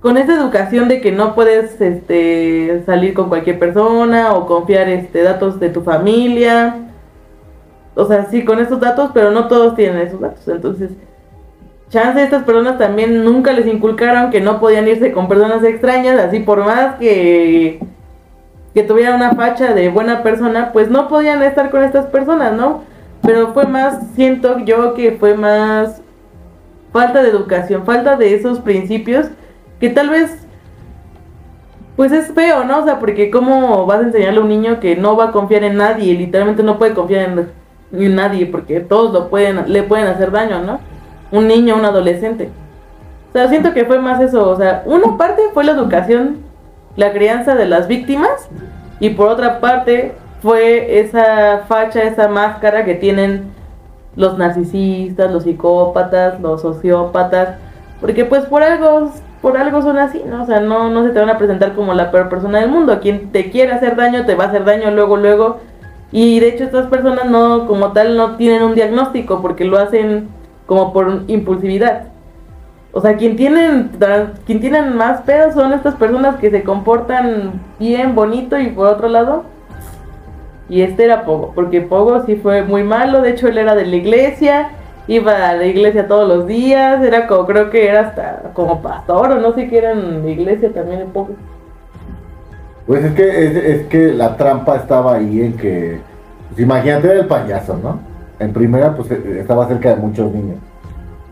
con 0.01 0.17
esa 0.17 0.35
educación 0.35 0.87
de 0.87 0.99
que 0.99 1.11
no 1.11 1.35
puedes 1.35 1.79
este 1.79 2.81
salir 2.85 3.13
con 3.13 3.29
cualquier 3.29 3.59
persona 3.59 4.33
o 4.33 4.47
confiar 4.47 4.89
este 4.89 5.21
datos 5.21 5.59
de 5.59 5.69
tu 5.69 5.81
familia. 5.81 6.87
O 7.93 8.05
sea, 8.05 8.25
sí 8.25 8.43
con 8.43 8.59
esos 8.59 8.79
datos, 8.79 9.11
pero 9.13 9.29
no 9.31 9.47
todos 9.47 9.75
tienen 9.75 9.99
esos 9.99 10.19
datos. 10.19 10.47
Entonces, 10.47 10.89
chance 11.91 12.23
estas 12.23 12.43
personas 12.43 12.77
también 12.77 13.23
nunca 13.23 13.51
les 13.51 13.67
inculcaron 13.67 14.31
que 14.31 14.41
no 14.41 14.59
podían 14.59 14.87
irse 14.87 15.11
con 15.11 15.27
personas 15.27 15.63
extrañas, 15.63 16.17
así 16.19 16.39
por 16.39 16.65
más 16.65 16.95
que 16.95 17.79
que 18.73 18.83
tuvieran 18.83 19.15
una 19.15 19.33
facha 19.33 19.73
de 19.73 19.89
buena 19.89 20.23
persona, 20.23 20.71
pues 20.71 20.89
no 20.89 21.09
podían 21.09 21.43
estar 21.43 21.69
con 21.69 21.83
estas 21.83 22.05
personas, 22.05 22.53
¿no? 22.53 22.83
Pero 23.21 23.53
fue 23.53 23.65
más, 23.65 23.99
siento 24.15 24.59
yo 24.59 24.93
que 24.93 25.11
fue 25.19 25.35
más 25.35 26.01
falta 26.93 27.21
de 27.21 27.29
educación, 27.29 27.85
falta 27.85 28.15
de 28.15 28.33
esos 28.33 28.59
principios 28.59 29.27
que 29.79 29.89
tal 29.89 30.09
vez 30.09 30.47
pues 31.97 32.13
es 32.13 32.33
feo, 32.33 32.63
¿no? 32.63 32.79
O 32.79 32.85
sea, 32.85 32.99
porque 32.99 33.29
cómo 33.29 33.85
vas 33.85 33.99
a 33.99 34.03
enseñarle 34.03 34.39
a 34.39 34.43
un 34.43 34.49
niño 34.49 34.79
que 34.79 34.95
no 34.95 35.17
va 35.17 35.25
a 35.25 35.31
confiar 35.31 35.65
en 35.65 35.75
nadie, 35.75 36.13
literalmente 36.13 36.63
no 36.63 36.79
puede 36.79 36.93
confiar 36.93 37.29
en, 37.29 37.49
en 38.01 38.15
nadie, 38.15 38.45
porque 38.45 38.79
todos 38.79 39.11
lo 39.11 39.29
pueden, 39.29 39.71
le 39.71 39.83
pueden 39.83 40.07
hacer 40.07 40.31
daño, 40.31 40.61
¿no? 40.61 40.79
Un 41.31 41.47
niño, 41.47 41.75
un 41.75 41.85
adolescente. 41.85 42.49
O 43.29 43.31
sea, 43.33 43.47
siento 43.47 43.73
que 43.73 43.85
fue 43.85 43.99
más 43.99 44.21
eso. 44.21 44.49
O 44.49 44.57
sea, 44.57 44.83
una 44.85 45.17
parte 45.17 45.41
fue 45.53 45.63
la 45.63 45.71
educación, 45.71 46.39
la 46.97 47.13
crianza 47.13 47.55
de 47.55 47.65
las 47.65 47.87
víctimas. 47.87 48.49
Y 48.99 49.11
por 49.11 49.29
otra 49.29 49.59
parte 49.59 50.13
fue 50.41 50.99
esa 50.99 51.63
facha, 51.67 52.03
esa 52.03 52.27
máscara 52.27 52.83
que 52.83 52.95
tienen 52.95 53.51
los 54.15 54.37
narcisistas, 54.37 55.31
los 55.31 55.43
psicópatas, 55.43 56.39
los 56.41 56.61
sociópatas. 56.61 57.55
Porque 58.01 58.25
pues 58.25 58.45
por 58.45 58.63
algo, 58.63 59.11
por 59.41 59.57
algo 59.57 59.81
son 59.81 59.97
así, 59.97 60.21
¿no? 60.25 60.43
O 60.43 60.45
sea, 60.45 60.59
no, 60.59 60.89
no 60.89 61.03
se 61.03 61.11
te 61.11 61.19
van 61.19 61.29
a 61.29 61.37
presentar 61.37 61.73
como 61.73 61.93
la 61.93 62.11
peor 62.11 62.27
persona 62.27 62.59
del 62.59 62.69
mundo. 62.69 62.99
Quien 62.99 63.31
te 63.31 63.49
quiere 63.49 63.71
hacer 63.71 63.95
daño, 63.95 64.25
te 64.25 64.35
va 64.35 64.45
a 64.45 64.47
hacer 64.47 64.65
daño 64.65 64.91
luego, 64.91 65.15
luego. 65.15 65.59
Y 66.11 66.41
de 66.41 66.49
hecho 66.49 66.65
estas 66.65 66.87
personas 66.87 67.29
no, 67.29 67.67
como 67.67 67.93
tal, 67.93 68.17
no 68.17 68.35
tienen 68.35 68.63
un 68.63 68.75
diagnóstico 68.75 69.41
porque 69.41 69.63
lo 69.63 69.79
hacen 69.79 70.27
como 70.65 70.93
por 70.93 71.23
impulsividad. 71.27 72.11
O 72.93 72.99
sea, 72.99 73.15
quien 73.15 73.37
tienen, 73.37 73.91
quien 74.45 74.59
tienen 74.59 74.97
más 74.97 75.21
pedos 75.21 75.53
son 75.53 75.71
estas 75.71 75.95
personas 75.95 76.35
que 76.37 76.51
se 76.51 76.63
comportan 76.63 77.61
bien, 77.79 78.15
bonito 78.15 78.59
y 78.59 78.67
por 78.67 78.87
otro 78.87 79.07
lado. 79.07 79.43
Y 80.67 80.81
este 80.81 81.05
era 81.05 81.25
Pogo, 81.25 81.51
porque 81.53 81.81
Pogo 81.81 82.25
sí 82.25 82.35
fue 82.35 82.63
muy 82.63 82.83
malo, 82.83 83.21
de 83.21 83.31
hecho 83.31 83.47
él 83.47 83.57
era 83.57 83.75
de 83.75 83.85
la 83.85 83.95
iglesia, 83.95 84.69
iba 85.07 85.49
a 85.49 85.53
la 85.53 85.65
iglesia 85.65 86.07
todos 86.07 86.27
los 86.27 86.47
días, 86.47 87.03
era 87.03 87.27
como, 87.27 87.45
creo 87.45 87.69
que 87.69 87.89
era 87.89 88.01
hasta 88.01 88.51
como 88.53 88.81
pastor 88.81 89.31
o 89.31 89.39
no 89.39 89.53
sé 89.53 89.67
qué 89.67 89.79
era 89.79 89.91
en 89.91 90.23
la 90.23 90.29
iglesia 90.29 90.71
también 90.71 91.03
un 91.03 91.11
poco. 91.11 91.33
Pues 92.87 93.03
es 93.03 93.13
que, 93.13 93.73
es, 93.73 93.87
que 93.87 94.13
la 94.13 94.35
trampa 94.37 94.77
estaba 94.77 95.15
ahí 95.15 95.41
en 95.41 95.57
que, 95.57 95.99
pues 96.49 96.59
imagínate 96.61 97.19
el 97.19 97.25
payaso, 97.25 97.77
¿no? 97.81 97.99
En 98.41 98.53
primera, 98.53 98.95
pues 98.95 99.11
e, 99.11 99.39
estaba 99.39 99.67
cerca 99.67 99.89
de 99.89 99.95
muchos 99.97 100.33
niños. 100.33 100.57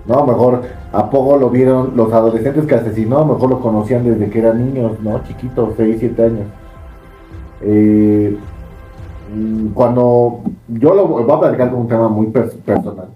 ¿no? 0.05 0.25
Mejor 0.25 0.61
a 0.91 1.09
poco 1.09 1.37
lo 1.37 1.49
vieron 1.49 1.93
los 1.95 2.13
adolescentes 2.13 2.65
que 2.65 2.75
asesinó, 2.75 3.25
mejor 3.25 3.49
lo 3.49 3.59
conocían 3.59 4.03
desde 4.03 4.29
que 4.29 4.39
eran 4.39 4.63
niños, 4.63 4.99
¿no? 5.01 5.23
Chiquitos, 5.23 5.73
6, 5.75 5.97
7 5.99 6.23
años. 6.23 6.47
Eh, 7.61 8.37
mm, 9.35 9.67
cuando 9.69 10.41
yo 10.67 10.93
lo 10.93 11.07
voy 11.07 11.23
a 11.31 11.39
platicar 11.39 11.71
con 11.71 11.81
un 11.81 11.87
tema 11.87 12.09
muy 12.09 12.27
personal. 12.27 13.09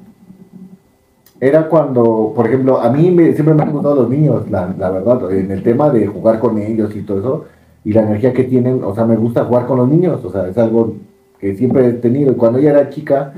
Era 1.39 1.67
cuando, 1.67 2.32
por 2.36 2.47
ejemplo, 2.47 2.79
a 2.79 2.89
mí 2.89 3.03
siempre 3.34 3.53
me 3.53 3.63
han 3.63 3.71
gustado 3.71 3.95
los 3.95 4.10
niños, 4.10 4.49
la, 4.49 4.73
la, 4.77 4.89
verdad, 4.89 5.32
en 5.32 5.51
el 5.51 5.62
tema 5.62 5.89
de 5.89 6.08
jugar 6.08 6.39
con 6.39 6.58
ellos 6.58 6.95
y 6.95 7.01
todo 7.01 7.19
eso, 7.19 7.45
y 7.84 7.91
la 7.91 8.01
energía 8.01 8.34
que 8.34 8.45
tienen, 8.45 8.82
o 8.84 8.95
sea, 8.95 9.06
me 9.06 9.17
gusta 9.17 9.43
jugar 9.43 9.65
con 9.65 9.77
los 9.77 9.89
niños, 9.89 10.23
o 10.23 10.32
sea, 10.32 10.47
es 10.47 10.58
algo 10.58 10.93
que 11.39 11.56
siempre 11.56 11.88
he 11.88 11.93
tenido. 11.93 12.32
Y 12.32 12.36
cuando 12.36 12.60
ella 12.60 12.69
era 12.69 12.89
chica, 12.89 13.34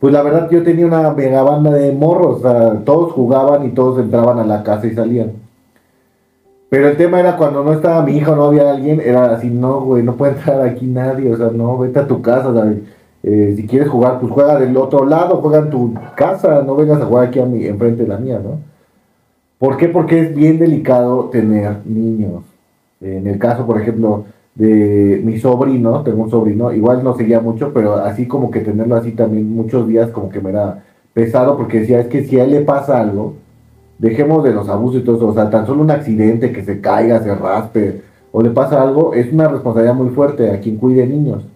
pues 0.00 0.12
la 0.12 0.22
verdad 0.22 0.50
yo 0.50 0.62
tenía 0.62 0.86
una 0.86 1.10
mega 1.12 1.42
banda 1.42 1.70
de 1.72 1.92
morros, 1.92 2.38
o 2.38 2.40
sea, 2.40 2.84
todos 2.84 3.12
jugaban 3.12 3.66
y 3.66 3.70
todos 3.70 3.98
entraban 3.98 4.38
a 4.38 4.44
la 4.44 4.62
casa 4.62 4.86
y 4.86 4.94
salían. 4.94 5.32
Pero 6.68 6.88
el 6.88 6.96
tema 6.96 7.20
era 7.20 7.36
cuando 7.36 7.62
no 7.64 7.72
estaba 7.72 8.02
mi 8.02 8.16
hija 8.16 8.32
o 8.32 8.36
no 8.36 8.46
había 8.46 8.70
alguien, 8.70 9.00
era 9.00 9.34
así, 9.34 9.48
no, 9.48 9.80
güey, 9.80 10.02
no 10.02 10.16
puede 10.16 10.32
entrar 10.32 10.60
aquí 10.62 10.86
nadie, 10.86 11.32
o 11.32 11.36
sea, 11.36 11.48
no, 11.50 11.78
vete 11.78 12.00
a 12.00 12.06
tu 12.06 12.20
casa, 12.20 12.52
eh, 13.22 13.54
si 13.56 13.66
quieres 13.66 13.88
jugar, 13.88 14.20
pues 14.20 14.32
juega 14.32 14.58
del 14.58 14.76
otro 14.76 15.04
lado, 15.04 15.36
juega 15.36 15.58
en 15.58 15.70
tu 15.70 15.94
casa, 16.14 16.62
no 16.62 16.76
vengas 16.76 17.00
a 17.00 17.06
jugar 17.06 17.28
aquí 17.28 17.38
a 17.40 17.46
mi, 17.46 17.66
enfrente 17.66 18.02
de 18.02 18.08
la 18.08 18.18
mía, 18.18 18.40
¿no? 18.42 18.58
¿Por 19.58 19.76
qué? 19.76 19.88
Porque 19.88 20.20
es 20.20 20.34
bien 20.34 20.58
delicado 20.58 21.30
tener 21.30 21.78
niños. 21.86 22.44
En 23.00 23.26
el 23.26 23.38
caso, 23.38 23.66
por 23.66 23.80
ejemplo, 23.80 24.24
de 24.56 25.20
mi 25.22 25.38
sobrino, 25.38 26.02
tengo 26.02 26.24
un 26.24 26.30
sobrino, 26.30 26.72
igual 26.72 27.04
no 27.04 27.14
seguía 27.14 27.40
mucho, 27.40 27.72
pero 27.72 27.96
así 27.96 28.26
como 28.26 28.50
que 28.50 28.60
tenerlo 28.60 28.96
así 28.96 29.12
también 29.12 29.54
muchos 29.54 29.86
días 29.86 30.10
como 30.10 30.30
que 30.30 30.40
me 30.40 30.50
era 30.50 30.82
pesado 31.12 31.56
porque 31.56 31.80
decía, 31.80 32.00
es 32.00 32.08
que 32.08 32.24
si 32.24 32.40
a 32.40 32.44
él 32.44 32.50
le 32.52 32.60
pasa 32.62 33.00
algo, 33.00 33.34
dejemos 33.98 34.42
de 34.44 34.52
los 34.52 34.68
abusos 34.68 35.02
y 35.02 35.04
todo 35.04 35.16
eso, 35.16 35.28
o 35.28 35.34
sea, 35.34 35.50
tan 35.50 35.66
solo 35.66 35.82
un 35.82 35.90
accidente, 35.90 36.52
que 36.52 36.64
se 36.64 36.80
caiga, 36.80 37.22
se 37.22 37.34
raspe, 37.34 38.02
o 38.32 38.42
le 38.42 38.50
pasa 38.50 38.82
algo, 38.82 39.14
es 39.14 39.32
una 39.32 39.48
responsabilidad 39.48 39.94
muy 39.94 40.10
fuerte 40.10 40.50
a 40.50 40.60
quien 40.60 40.76
cuide 40.76 41.06
niños, 41.06 41.46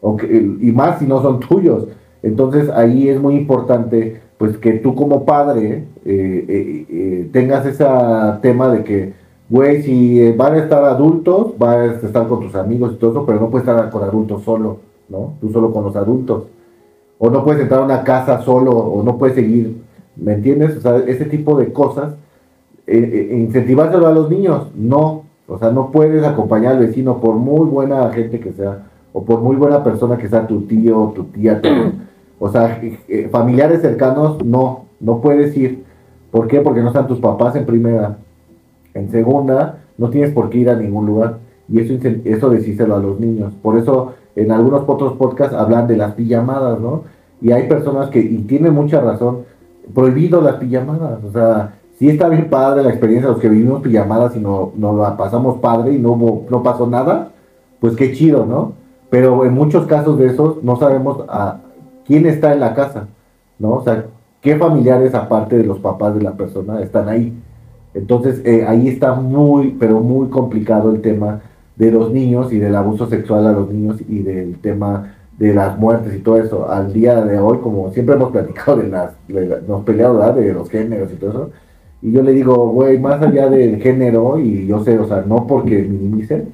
o 0.00 0.16
y 0.22 0.72
más 0.72 0.98
si 0.98 1.06
no 1.06 1.22
son 1.22 1.40
tuyos. 1.48 1.88
Entonces 2.22 2.68
ahí 2.70 3.08
es 3.08 3.20
muy 3.20 3.36
importante 3.36 4.20
pues 4.38 4.56
que 4.56 4.74
tú 4.74 4.94
como 4.94 5.24
padre 5.24 5.84
eh, 6.04 6.44
eh, 6.48 6.86
eh, 6.88 7.28
tengas 7.32 7.66
ese 7.66 7.84
tema 8.40 8.72
de 8.72 8.84
que 8.84 9.12
güey, 9.48 9.82
si 9.82 10.20
eh, 10.20 10.34
van 10.36 10.54
a 10.54 10.58
estar 10.58 10.84
adultos, 10.84 11.56
vas 11.58 12.02
a 12.02 12.06
estar 12.06 12.28
con 12.28 12.40
tus 12.40 12.54
amigos 12.54 12.92
y 12.92 12.96
todo 12.96 13.10
eso, 13.10 13.26
pero 13.26 13.40
no 13.40 13.50
puedes 13.50 13.66
estar 13.66 13.90
con 13.90 14.02
adultos 14.02 14.42
solo, 14.42 14.78
¿no? 15.08 15.34
Tú 15.40 15.50
solo 15.50 15.72
con 15.72 15.84
los 15.84 15.96
adultos. 15.96 16.44
O 17.18 17.30
no 17.30 17.44
puedes 17.44 17.62
entrar 17.62 17.80
a 17.80 17.84
una 17.84 18.04
casa 18.04 18.42
solo, 18.42 18.72
o 18.72 19.02
no 19.02 19.18
puedes 19.18 19.34
seguir, 19.34 19.82
¿me 20.16 20.34
entiendes? 20.34 20.76
O 20.76 20.80
sea, 20.80 20.98
ese 20.98 21.24
tipo 21.24 21.56
de 21.58 21.72
cosas, 21.72 22.14
eh, 22.86 23.28
eh 23.30 23.36
incentivárselo 23.38 24.06
a 24.06 24.12
los 24.12 24.30
niños, 24.30 24.68
no. 24.74 25.24
O 25.48 25.58
sea, 25.58 25.70
no 25.70 25.90
puedes 25.90 26.22
acompañar 26.24 26.74
al 26.74 26.80
vecino 26.80 27.20
por 27.20 27.36
muy 27.36 27.66
buena 27.66 28.10
gente 28.10 28.38
que 28.38 28.52
sea, 28.52 28.86
o 29.12 29.24
por 29.24 29.40
muy 29.40 29.56
buena 29.56 29.82
persona 29.82 30.18
que 30.18 30.28
sea 30.28 30.46
tu 30.46 30.62
tío, 30.62 31.12
tu 31.14 31.24
tía, 31.24 31.60
o 32.38 32.48
sea, 32.50 32.80
eh, 32.82 33.28
familiares 33.32 33.80
cercanos, 33.80 34.44
no, 34.44 34.84
no 35.00 35.20
puedes 35.20 35.56
ir. 35.56 35.84
¿Por 36.30 36.46
qué? 36.46 36.60
Porque 36.60 36.82
no 36.82 36.88
están 36.88 37.08
tus 37.08 37.18
papás 37.18 37.56
en 37.56 37.64
primera 37.64 38.18
en 38.94 39.10
segunda, 39.10 39.80
no 39.96 40.10
tienes 40.10 40.32
por 40.32 40.50
qué 40.50 40.58
ir 40.58 40.70
a 40.70 40.76
ningún 40.76 41.06
lugar. 41.06 41.38
Y 41.68 41.80
eso, 41.80 41.94
eso 42.24 42.50
decíselo 42.50 42.96
a 42.96 42.98
los 42.98 43.20
niños. 43.20 43.52
Por 43.62 43.76
eso 43.76 44.14
en 44.36 44.52
algunos 44.52 44.84
otros 44.86 45.14
podcasts 45.14 45.54
hablan 45.54 45.86
de 45.86 45.96
las 45.96 46.14
pijamadas, 46.14 46.80
¿no? 46.80 47.02
Y 47.40 47.52
hay 47.52 47.68
personas 47.68 48.08
que, 48.08 48.20
y 48.20 48.38
tienen 48.38 48.74
mucha 48.74 49.00
razón, 49.00 49.40
prohibido 49.94 50.40
las 50.40 50.56
pijamadas. 50.56 51.22
O 51.24 51.32
sea, 51.32 51.74
sí 51.98 52.08
está 52.08 52.28
bien 52.28 52.48
padre 52.48 52.82
la 52.82 52.90
experiencia 52.90 53.30
los 53.30 53.40
que 53.40 53.48
vivimos 53.48 53.82
pijamadas 53.82 54.36
y 54.36 54.40
no, 54.40 54.72
no 54.76 54.96
la 54.96 55.16
pasamos 55.16 55.58
padre 55.58 55.92
y 55.94 55.98
no, 55.98 56.16
no 56.48 56.62
pasó 56.62 56.86
nada, 56.86 57.32
pues 57.80 57.96
qué 57.96 58.12
chido, 58.12 58.46
¿no? 58.46 58.72
Pero 59.10 59.44
en 59.44 59.54
muchos 59.54 59.86
casos 59.86 60.18
de 60.18 60.26
esos 60.26 60.62
no 60.62 60.76
sabemos 60.76 61.24
a 61.28 61.60
quién 62.06 62.26
está 62.26 62.52
en 62.52 62.60
la 62.60 62.74
casa, 62.74 63.08
¿no? 63.58 63.74
O 63.74 63.82
sea, 63.82 64.06
qué 64.40 64.56
familiares 64.56 65.14
aparte 65.14 65.56
de 65.56 65.64
los 65.64 65.78
papás 65.78 66.14
de 66.14 66.22
la 66.22 66.32
persona 66.32 66.80
están 66.80 67.08
ahí. 67.08 67.36
Entonces 67.98 68.40
eh, 68.44 68.64
ahí 68.66 68.88
está 68.88 69.14
muy, 69.14 69.76
pero 69.78 70.00
muy 70.00 70.28
complicado 70.28 70.90
el 70.90 71.00
tema 71.00 71.40
de 71.76 71.90
los 71.90 72.12
niños 72.12 72.52
y 72.52 72.58
del 72.58 72.74
abuso 72.76 73.08
sexual 73.08 73.46
a 73.46 73.52
los 73.52 73.70
niños 73.70 74.00
y 74.08 74.20
del 74.20 74.58
tema 74.58 75.14
de 75.38 75.54
las 75.54 75.78
muertes 75.78 76.14
y 76.14 76.20
todo 76.20 76.38
eso. 76.38 76.70
Al 76.70 76.92
día 76.92 77.24
de 77.24 77.38
hoy, 77.38 77.58
como 77.58 77.90
siempre 77.92 78.14
hemos 78.14 78.30
platicado 78.32 78.78
de 78.78 78.88
las, 78.88 79.12
nos 79.66 79.82
peleado 79.84 80.32
de 80.32 80.52
los 80.52 80.70
géneros 80.70 81.12
y 81.12 81.16
todo 81.16 81.30
eso, 81.30 81.50
y 82.00 82.12
yo 82.12 82.22
le 82.22 82.32
digo, 82.32 82.70
güey, 82.70 82.98
más 82.98 83.20
allá 83.20 83.48
del 83.48 83.80
género, 83.82 84.38
y 84.38 84.66
yo 84.66 84.84
sé, 84.84 84.96
o 84.98 85.06
sea, 85.06 85.24
no 85.26 85.46
porque 85.48 85.82
minimicen, 85.82 86.50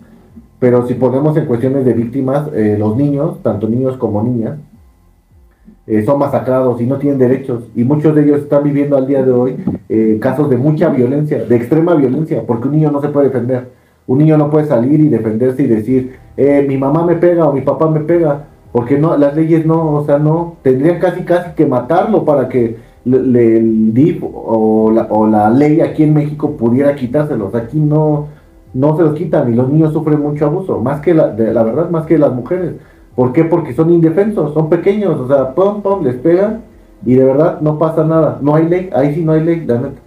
pero 0.59 0.87
si 0.87 0.95
ponemos 0.95 1.37
en 1.37 1.45
cuestiones 1.45 1.85
de 1.85 1.93
víctimas, 1.93 2.49
eh, 2.55 2.77
los 2.79 2.97
niños, 2.97 3.43
tanto 3.43 3.69
niños 3.69 3.99
como 3.99 4.23
niñas, 4.23 4.57
eh, 5.87 6.03
son 6.05 6.19
masacrados 6.19 6.81
y 6.81 6.87
no 6.87 6.97
tienen 6.97 7.19
derechos. 7.19 7.65
Y 7.75 7.85
muchos 7.85 8.15
de 8.15 8.25
ellos 8.25 8.39
están 8.41 8.63
viviendo 8.65 8.97
al 8.97 9.07
día 9.07 9.23
de 9.23 9.33
hoy 9.33 9.57
eh, 9.89 10.19
casos 10.21 10.49
de 10.49 10.57
mucha 10.57 10.89
violencia, 10.89 11.45
de 11.45 11.57
extrema 11.57 11.95
violencia, 11.95 12.43
porque 12.47 12.69
un 12.69 12.75
niño 12.75 12.91
no 12.91 13.01
se 13.01 13.09
puede 13.09 13.29
defender. 13.29 13.69
Un 14.07 14.19
niño 14.19 14.37
no 14.37 14.51
puede 14.51 14.67
salir 14.67 15.01
y 15.01 15.09
defenderse 15.09 15.63
y 15.63 15.67
decir, 15.67 16.17
eh, 16.37 16.65
mi 16.67 16.77
mamá 16.77 17.05
me 17.05 17.17
pega 17.17 17.47
o 17.49 17.53
mi 17.53 17.63
papá 17.63 17.89
me 17.91 18.01
pega, 18.01 18.45
porque 18.73 18.99
no, 18.99 19.17
las 19.17 19.35
leyes 19.35 19.65
no, 19.65 19.95
o 19.95 20.05
sea, 20.05 20.19
no, 20.19 20.57
tendrían 20.63 20.99
casi 20.99 21.23
casi 21.23 21.53
que 21.55 21.65
matarlo 21.65 22.25
para 22.25 22.49
que 22.49 22.77
le, 23.05 23.59
el 23.59 23.95
DIF 23.95 24.23
o 24.23 24.91
la, 24.91 25.07
o 25.11 25.27
la 25.27 25.49
ley 25.51 25.81
aquí 25.81 26.03
en 26.03 26.15
México 26.15 26.57
pudiera 26.57 26.95
quitárselos. 26.95 27.55
Aquí 27.55 27.79
no, 27.79 28.29
no 28.75 28.97
se 28.97 29.03
los 29.03 29.15
quitan 29.15 29.53
y 29.53 29.57
los 29.57 29.69
niños 29.69 29.93
sufren 29.93 30.21
mucho 30.21 30.47
abuso, 30.47 30.81
más 30.81 31.01
que 31.01 31.15
la, 31.15 31.29
de, 31.29 31.55
la 31.55 31.63
verdad, 31.63 31.91
más 31.91 32.07
que 32.07 32.19
las 32.19 32.33
mujeres. 32.33 32.73
¿Por 33.15 33.33
qué? 33.33 33.45
Porque 33.45 33.75
son 33.75 33.91
indefensos, 33.91 34.55
son 34.55 34.69
pequeños, 34.69 35.21
o 35.21 35.29
sea, 35.29 35.55
pum, 35.55 35.83
pum, 35.83 36.03
les 36.03 36.17
pegan 36.17 36.63
y 37.07 37.15
de 37.15 37.25
verdad 37.25 37.61
no 37.61 37.79
pasa 37.79 38.05
nada. 38.05 38.39
No 38.41 38.55
hay 38.55 38.69
ley, 38.69 38.91
ahí 38.93 39.15
sí 39.15 39.25
no 39.25 39.33
hay 39.33 39.45
ley, 39.45 39.65
la 39.65 39.79
neta. 39.79 40.01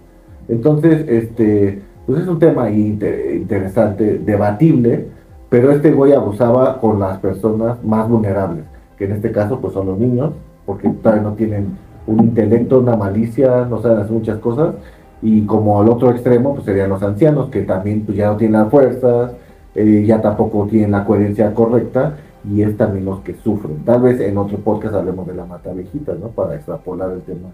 Entonces, 0.48 1.06
este, 1.08 1.82
pues 2.06 2.22
es 2.22 2.28
un 2.28 2.38
tema 2.38 2.70
interesante, 2.70 4.18
debatible, 4.18 5.06
pero 5.48 5.70
este 5.70 5.92
güey 5.92 6.12
abusaba 6.12 6.80
con 6.80 6.98
las 7.00 7.18
personas 7.18 7.82
más 7.84 8.08
vulnerables, 8.08 8.64
que 8.96 9.04
en 9.04 9.12
este 9.12 9.32
caso 9.32 9.60
pues 9.60 9.72
son 9.72 9.86
los 9.86 9.98
niños, 9.98 10.32
porque 10.66 10.88
todavía 10.88 11.22
no 11.22 11.32
tienen 11.32 11.76
un 12.06 12.20
intelecto, 12.20 12.80
una 12.80 12.96
malicia, 12.96 13.66
no 13.68 13.80
saben 13.80 13.98
hacer 13.98 14.12
muchas 14.12 14.38
cosas, 14.38 14.74
y 15.22 15.42
como 15.42 15.80
al 15.80 15.88
otro 15.88 16.10
extremo 16.10 16.54
pues 16.54 16.64
serían 16.64 16.90
los 16.90 17.02
ancianos, 17.02 17.48
que 17.50 17.62
también 17.62 18.02
pues 18.02 18.16
ya 18.16 18.28
no 18.28 18.36
tienen 18.36 18.60
las 18.60 18.70
fuerzas, 18.70 19.32
eh, 19.74 20.04
ya 20.06 20.20
tampoco 20.20 20.66
tienen 20.66 20.92
la 20.92 21.04
coherencia 21.04 21.52
correcta, 21.54 22.16
y 22.50 22.62
es 22.62 22.76
también 22.76 23.04
los 23.04 23.20
que 23.20 23.34
sufren. 23.34 23.84
Tal 23.84 24.02
vez 24.02 24.20
en 24.20 24.38
otro 24.38 24.58
podcast 24.58 24.94
hablemos 24.94 25.26
de 25.26 25.34
la 25.34 25.44
mata 25.44 25.72
viejita, 25.72 26.14
¿no? 26.14 26.28
Para 26.28 26.54
extrapolar 26.54 27.10
el 27.12 27.22
tema 27.22 27.50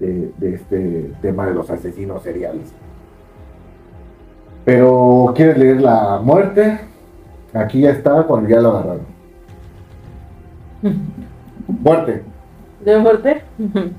de, 0.00 0.32
este 0.40 1.12
tema 1.20 1.46
de 1.46 1.54
los 1.54 1.70
asesinos 1.70 2.22
seriales. 2.22 2.72
Pero, 4.64 5.32
¿quieres 5.34 5.58
leer 5.58 5.80
la 5.80 6.20
muerte? 6.22 6.80
Aquí 7.52 7.82
ya 7.82 7.90
está, 7.90 8.22
cuando 8.24 8.48
ya 8.48 8.60
lo 8.60 8.70
agarraron. 8.70 9.06
Muerte. 11.66 12.22
¿De 12.84 12.98
muerte? 12.98 13.42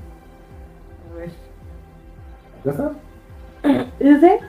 ¿Ya 2.64 2.70
está? 2.70 2.92
¿Es 3.98 4.16
ese? 4.16 4.40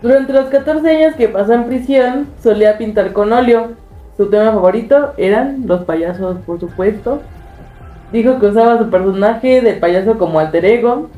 Durante 0.00 0.32
los 0.32 0.46
14 0.46 0.88
años 0.88 1.14
que 1.16 1.28
pasó 1.28 1.54
en 1.54 1.64
prisión, 1.64 2.28
solía 2.40 2.78
pintar 2.78 3.12
con 3.12 3.32
óleo. 3.32 3.72
Su 4.16 4.30
tema 4.30 4.52
favorito 4.52 5.12
eran 5.16 5.64
los 5.66 5.84
payasos, 5.84 6.38
por 6.46 6.60
supuesto. 6.60 7.20
Dijo 8.12 8.38
que 8.38 8.46
usaba 8.46 8.78
su 8.78 8.90
personaje 8.90 9.60
de 9.60 9.74
payaso 9.74 10.16
como 10.16 10.38
alter 10.38 10.64
ego. 10.64 11.08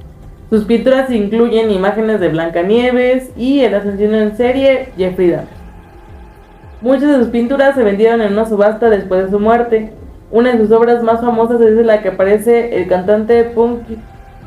Sus 0.49 0.64
pinturas 0.64 1.11
incluyen 1.11 1.70
imágenes 1.70 2.20
de 2.20 2.28
Blancanieves 2.28 3.31
y 3.37 3.61
el 3.61 3.74
asesino 3.74 4.16
en 4.16 4.37
serie 4.37 4.89
Jeffrey 4.97 5.31
Dahmer. 5.31 5.61
Muchas 6.81 7.11
de 7.11 7.18
sus 7.18 7.28
pinturas 7.28 7.74
se 7.74 7.85
vendieron 7.85 8.22
en 8.22 8.33
una 8.33 8.47
subasta 8.47 8.89
después 8.89 9.24
de 9.24 9.31
su 9.31 9.39
muerte. 9.39 9.93
Una 10.31 10.53
de 10.53 10.59
sus 10.59 10.72
obras 10.72 11.03
más 11.03 11.20
famosas 11.20 11.61
es 11.61 11.85
la 11.85 12.03
que 12.03 12.09
aparece 12.09 12.81
el 12.81 12.89
cantante 12.89 13.45
punk 13.45 13.83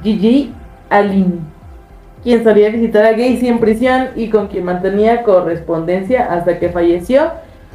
Gigi 0.01 0.51
Alin, 0.89 1.41
quien 2.23 2.43
solía 2.43 2.69
visitar 2.69 3.05
a 3.05 3.11
Gacy 3.11 3.47
en 3.47 3.59
prisión 3.59 4.09
y 4.15 4.29
con 4.29 4.47
quien 4.47 4.65
mantenía 4.65 5.23
correspondencia 5.23 6.31
hasta 6.31 6.57
que 6.57 6.69
falleció 6.69 7.31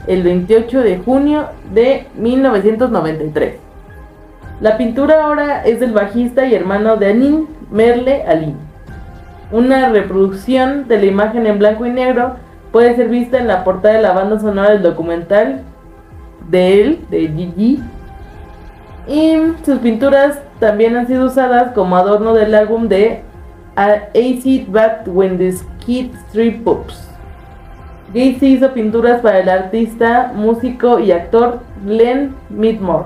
el 0.07 0.22
28 0.22 0.80
de 0.80 0.99
junio 0.99 1.49
de 1.72 2.07
1993. 2.16 3.57
La 4.61 4.76
pintura 4.78 5.24
ahora 5.24 5.62
es 5.64 5.80
del 5.80 5.92
bajista 5.92 6.46
y 6.46 6.55
hermano 6.55 6.96
de 6.96 7.11
Anin, 7.11 7.46
Merle 7.70 8.24
Alin. 8.26 8.57
Una 9.53 9.90
reproducción 9.90 10.88
de 10.88 10.99
la 10.99 11.07
imagen 11.07 11.46
en 11.46 11.59
blanco 11.59 11.86
y 11.86 11.90
negro 11.90 12.36
puede 12.72 12.96
ser 12.96 13.09
vista 13.09 13.38
en 13.38 13.46
la 13.46 13.64
portada 13.64 13.94
de 13.94 14.03
la 14.03 14.12
banda 14.12 14.40
sonora 14.40 14.70
del 14.70 14.82
documental 14.82 15.62
de 16.49 16.80
él, 16.80 17.01
de 17.11 17.28
Gigi. 17.28 17.82
Y 19.07 19.36
sus 19.64 19.78
pinturas 19.78 20.38
también 20.59 20.96
han 20.96 21.07
sido 21.07 21.26
usadas 21.26 21.72
como 21.72 21.96
adorno 21.96 22.34
del 22.34 22.55
álbum 22.55 22.88
de 22.88 23.22
Acid 23.79 24.66
Bat 24.72 25.07
When 25.07 25.39
the 25.39 25.53
Skid 25.53 26.12
Street 26.26 26.64
Pops. 26.64 27.09
Gacy 28.12 28.55
hizo 28.55 28.72
pinturas 28.72 29.20
para 29.20 29.39
el 29.39 29.49
artista, 29.49 30.33
músico 30.35 30.99
y 30.99 31.12
actor 31.12 31.61
Glenn 31.85 32.35
Midmore, 32.49 33.05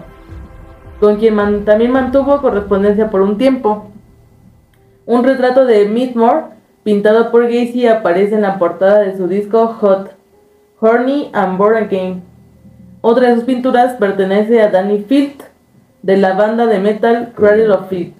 con 0.99 1.17
quien 1.17 1.37
también 1.67 1.91
mantuvo 1.91 2.41
correspondencia 2.41 3.11
por 3.11 3.21
un 3.21 3.37
tiempo. 3.37 3.91
Un 5.05 5.25
retrato 5.25 5.67
de 5.67 5.87
Midmore, 5.89 6.45
pintado 6.85 7.31
por 7.31 7.43
Gacy, 7.43 7.87
aparece 7.89 8.37
en 8.37 8.43
la 8.43 8.59
portada 8.59 9.01
de 9.01 9.15
su 9.19 9.29
disco 9.29 9.67
Hot, 9.67 10.13
Horny 10.81 11.29
and 11.35 11.59
Born 11.59 11.85
Again. 11.85 12.23
Otra 13.03 13.29
de 13.29 13.35
sus 13.35 13.45
pinturas 13.45 13.97
pertenece 13.97 14.63
a 14.63 14.71
Danny 14.71 15.01
Field, 15.01 15.43
de 16.01 16.17
la 16.17 16.33
banda 16.33 16.65
de 16.65 16.79
metal 16.79 17.35
Cradle 17.37 17.73
of 17.73 17.91
Filth. 17.91 18.15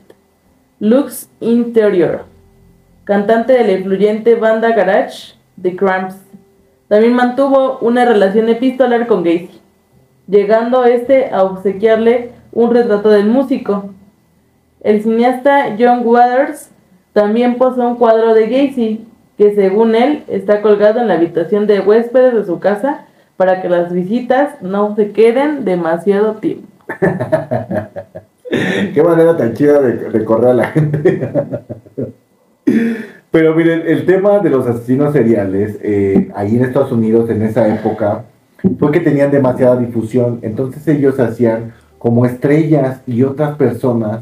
Lux 0.81 1.31
Interior, 1.41 2.32
cantante 3.05 3.53
de 3.53 3.65
la 3.65 3.73
influyente 3.73 4.35
banda 4.37 4.71
garage 4.71 5.35
The 5.61 5.77
Cramps. 5.77 6.17
También 6.89 7.15
mantuvo 7.15 7.79
una 7.81 8.05
relación 8.05 8.49
epistolar 8.49 9.07
con 9.07 9.23
Gacy, 9.25 9.61
llegando 10.29 10.85
este 10.85 11.31
a 11.31 11.43
obsequiarle 11.45 12.33
un 12.53 12.73
retrato 12.73 13.11
del 13.11 13.27
músico. 13.27 13.91
El 14.81 15.03
cineasta 15.03 15.77
John 15.79 16.03
Waters 16.05 16.71
también 17.13 17.57
posee 17.57 17.85
un 17.85 17.97
cuadro 17.97 18.35
de 18.35 18.47
Gacy, 18.47 19.07
que 19.39 19.55
según 19.55 19.95
él 19.95 20.25
está 20.29 20.61
colgado 20.61 21.01
en 21.01 21.09
la 21.09 21.15
habitación 21.15 21.67
de 21.67 21.81
huéspedes 21.81 22.35
de 22.35 22.45
su 22.45 22.61
casa 22.61 23.07
para 23.37 23.63
que 23.63 23.69
las 23.69 23.93
visitas 23.93 24.61
no 24.61 24.95
se 24.95 25.13
queden 25.13 25.65
demasiado 25.65 26.35
tiempo. 26.35 26.69
Qué 28.95 29.03
manera 29.03 29.35
tan 29.37 29.55
chida 29.55 29.81
de 29.81 30.25
correr 30.25 30.51
a 30.51 30.55
la 30.55 30.65
gente. 30.67 31.31
Pero 33.31 33.55
miren, 33.55 33.83
el 33.87 34.05
tema 34.05 34.41
de 34.41 34.51
los 34.51 34.67
asesinos 34.67 35.13
seriales, 35.13 35.79
eh, 35.83 36.31
ahí 36.35 36.57
en 36.57 36.65
Estados 36.65 36.93
Unidos 36.93 37.31
en 37.31 37.43
esa 37.43 37.67
época, 37.75 38.25
fue 38.79 38.93
que 38.93 39.01
tenían 39.01 39.31
demasiada 39.31 39.77
difusión. 39.77 40.39
Entonces 40.43 40.87
ellos 40.87 41.19
hacían 41.19 41.73
como 41.99 42.27
estrellas 42.27 43.01
y 43.07 43.23
otras 43.23 43.57
personas 43.57 44.21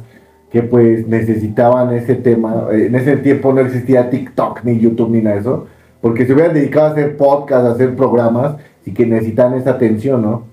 que 0.51 0.63
pues 0.63 1.07
necesitaban 1.07 1.95
ese 1.95 2.15
tema. 2.15 2.67
En 2.71 2.95
ese 2.95 3.17
tiempo 3.17 3.53
no 3.53 3.61
existía 3.61 4.11
TikTok 4.11 4.65
ni 4.65 4.79
YouTube 4.79 5.11
ni 5.11 5.23
nada 5.23 5.37
de 5.37 5.41
eso. 5.43 5.67
Porque 6.01 6.27
se 6.27 6.33
hubieran 6.33 6.55
dedicado 6.55 6.87
a 6.87 6.91
hacer 6.91 7.17
podcasts, 7.17 7.69
a 7.69 7.73
hacer 7.73 7.95
programas 7.95 8.57
y 8.85 8.93
que 8.93 9.07
necesitan 9.07 9.55
esa 9.55 9.71
atención, 9.71 10.23
¿no? 10.23 10.45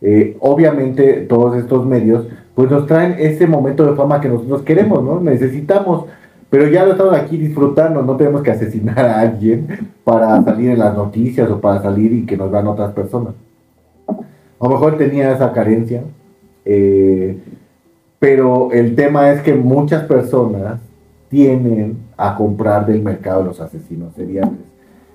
Eh, 0.00 0.36
obviamente 0.40 1.26
todos 1.28 1.56
estos 1.56 1.86
medios 1.86 2.26
pues 2.54 2.70
nos 2.70 2.86
traen 2.86 3.14
ese 3.18 3.46
momento 3.46 3.86
de 3.86 3.96
fama 3.96 4.20
que 4.20 4.28
nosotros 4.28 4.62
queremos, 4.62 5.02
¿no? 5.02 5.20
Necesitamos, 5.20 6.06
pero 6.52 6.68
ya 6.68 6.84
lo 6.84 6.92
estamos 6.92 7.14
aquí 7.14 7.38
disfrutando, 7.38 8.02
no 8.02 8.14
tenemos 8.14 8.42
que 8.42 8.50
asesinar 8.50 8.98
a 8.98 9.20
alguien 9.20 9.88
para 10.04 10.42
salir 10.42 10.72
en 10.72 10.80
las 10.80 10.94
noticias 10.94 11.50
o 11.50 11.58
para 11.58 11.80
salir 11.80 12.12
y 12.12 12.26
que 12.26 12.36
nos 12.36 12.50
vean 12.50 12.66
otras 12.66 12.92
personas. 12.92 13.32
A 14.06 14.14
lo 14.60 14.68
mejor 14.68 14.98
tenía 14.98 15.32
esa 15.32 15.50
carencia, 15.50 16.02
eh, 16.66 17.38
pero 18.18 18.70
el 18.70 18.94
tema 18.94 19.32
es 19.32 19.40
que 19.40 19.54
muchas 19.54 20.02
personas 20.02 20.78
tienen 21.30 21.96
a 22.18 22.36
comprar 22.36 22.84
del 22.84 23.00
mercado 23.00 23.44
los 23.44 23.58
asesinos 23.58 24.12
seriales. 24.14 24.60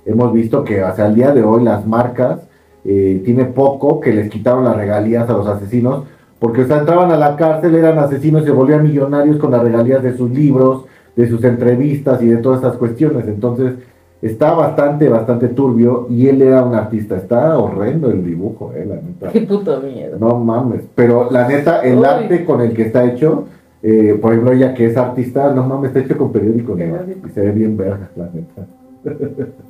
Hemos 0.08 0.34
visto 0.34 0.64
que 0.64 0.82
hasta 0.82 1.06
el 1.06 1.14
día 1.14 1.34
de 1.34 1.44
hoy 1.44 1.64
las 1.64 1.86
marcas 1.86 2.40
eh, 2.84 3.22
tiene 3.24 3.46
poco 3.46 4.00
que 4.00 4.12
les 4.12 4.32
quitaron 4.32 4.64
las 4.64 4.76
regalías 4.76 5.30
a 5.30 5.34
los 5.34 5.46
asesinos, 5.46 6.06
porque 6.40 6.64
o 6.64 6.66
sea, 6.66 6.80
entraban 6.80 7.12
a 7.12 7.16
la 7.16 7.36
cárcel, 7.36 7.76
eran 7.76 8.00
asesinos 8.00 8.44
se 8.44 8.50
volvían 8.50 8.82
millonarios 8.82 9.38
con 9.38 9.52
las 9.52 9.62
regalías 9.62 10.02
de 10.02 10.18
sus 10.18 10.32
libros, 10.32 10.86
de 11.18 11.28
sus 11.28 11.44
entrevistas 11.44 12.22
y 12.22 12.28
de 12.28 12.38
todas 12.38 12.60
estas 12.60 12.78
cuestiones. 12.78 13.28
Entonces, 13.28 13.74
está 14.22 14.54
bastante, 14.54 15.10
bastante 15.10 15.50
turbio 15.50 16.08
y 16.10 16.28
él 16.28 16.42
era 16.42 16.64
un 16.64 16.76
artista. 16.76 17.18
Está 17.18 17.58
horrendo 17.58 18.10
el 18.10 18.24
dibujo, 18.24 18.72
eh, 18.74 18.86
la 18.86 18.96
neta. 18.96 19.32
Qué 19.32 19.42
puto 19.42 19.82
miedo. 19.82 20.18
No 20.20 20.38
mames. 20.38 20.84
Pero 20.96 21.30
la 21.30 21.48
neta, 21.48 21.82
el 21.82 21.98
Uy. 21.98 22.06
arte 22.06 22.46
con 22.46 22.62
el 22.62 22.74
que 22.74 22.84
está 22.84 23.04
hecho, 23.04 23.46
eh, 23.82 24.18
por 24.22 24.32
ejemplo, 24.32 24.54
ella 24.54 24.74
que 24.74 24.86
es 24.86 24.96
artista, 24.96 25.52
no 25.54 25.64
mames, 25.68 25.90
está 25.90 26.00
hecho 26.00 26.18
con. 26.18 26.32
Periódico. 26.32 26.78
Y 26.78 27.30
se 27.32 27.42
ve 27.42 27.52
bien 27.52 27.76
verga, 27.76 28.10
la 28.16 28.30
neta. 28.34 28.68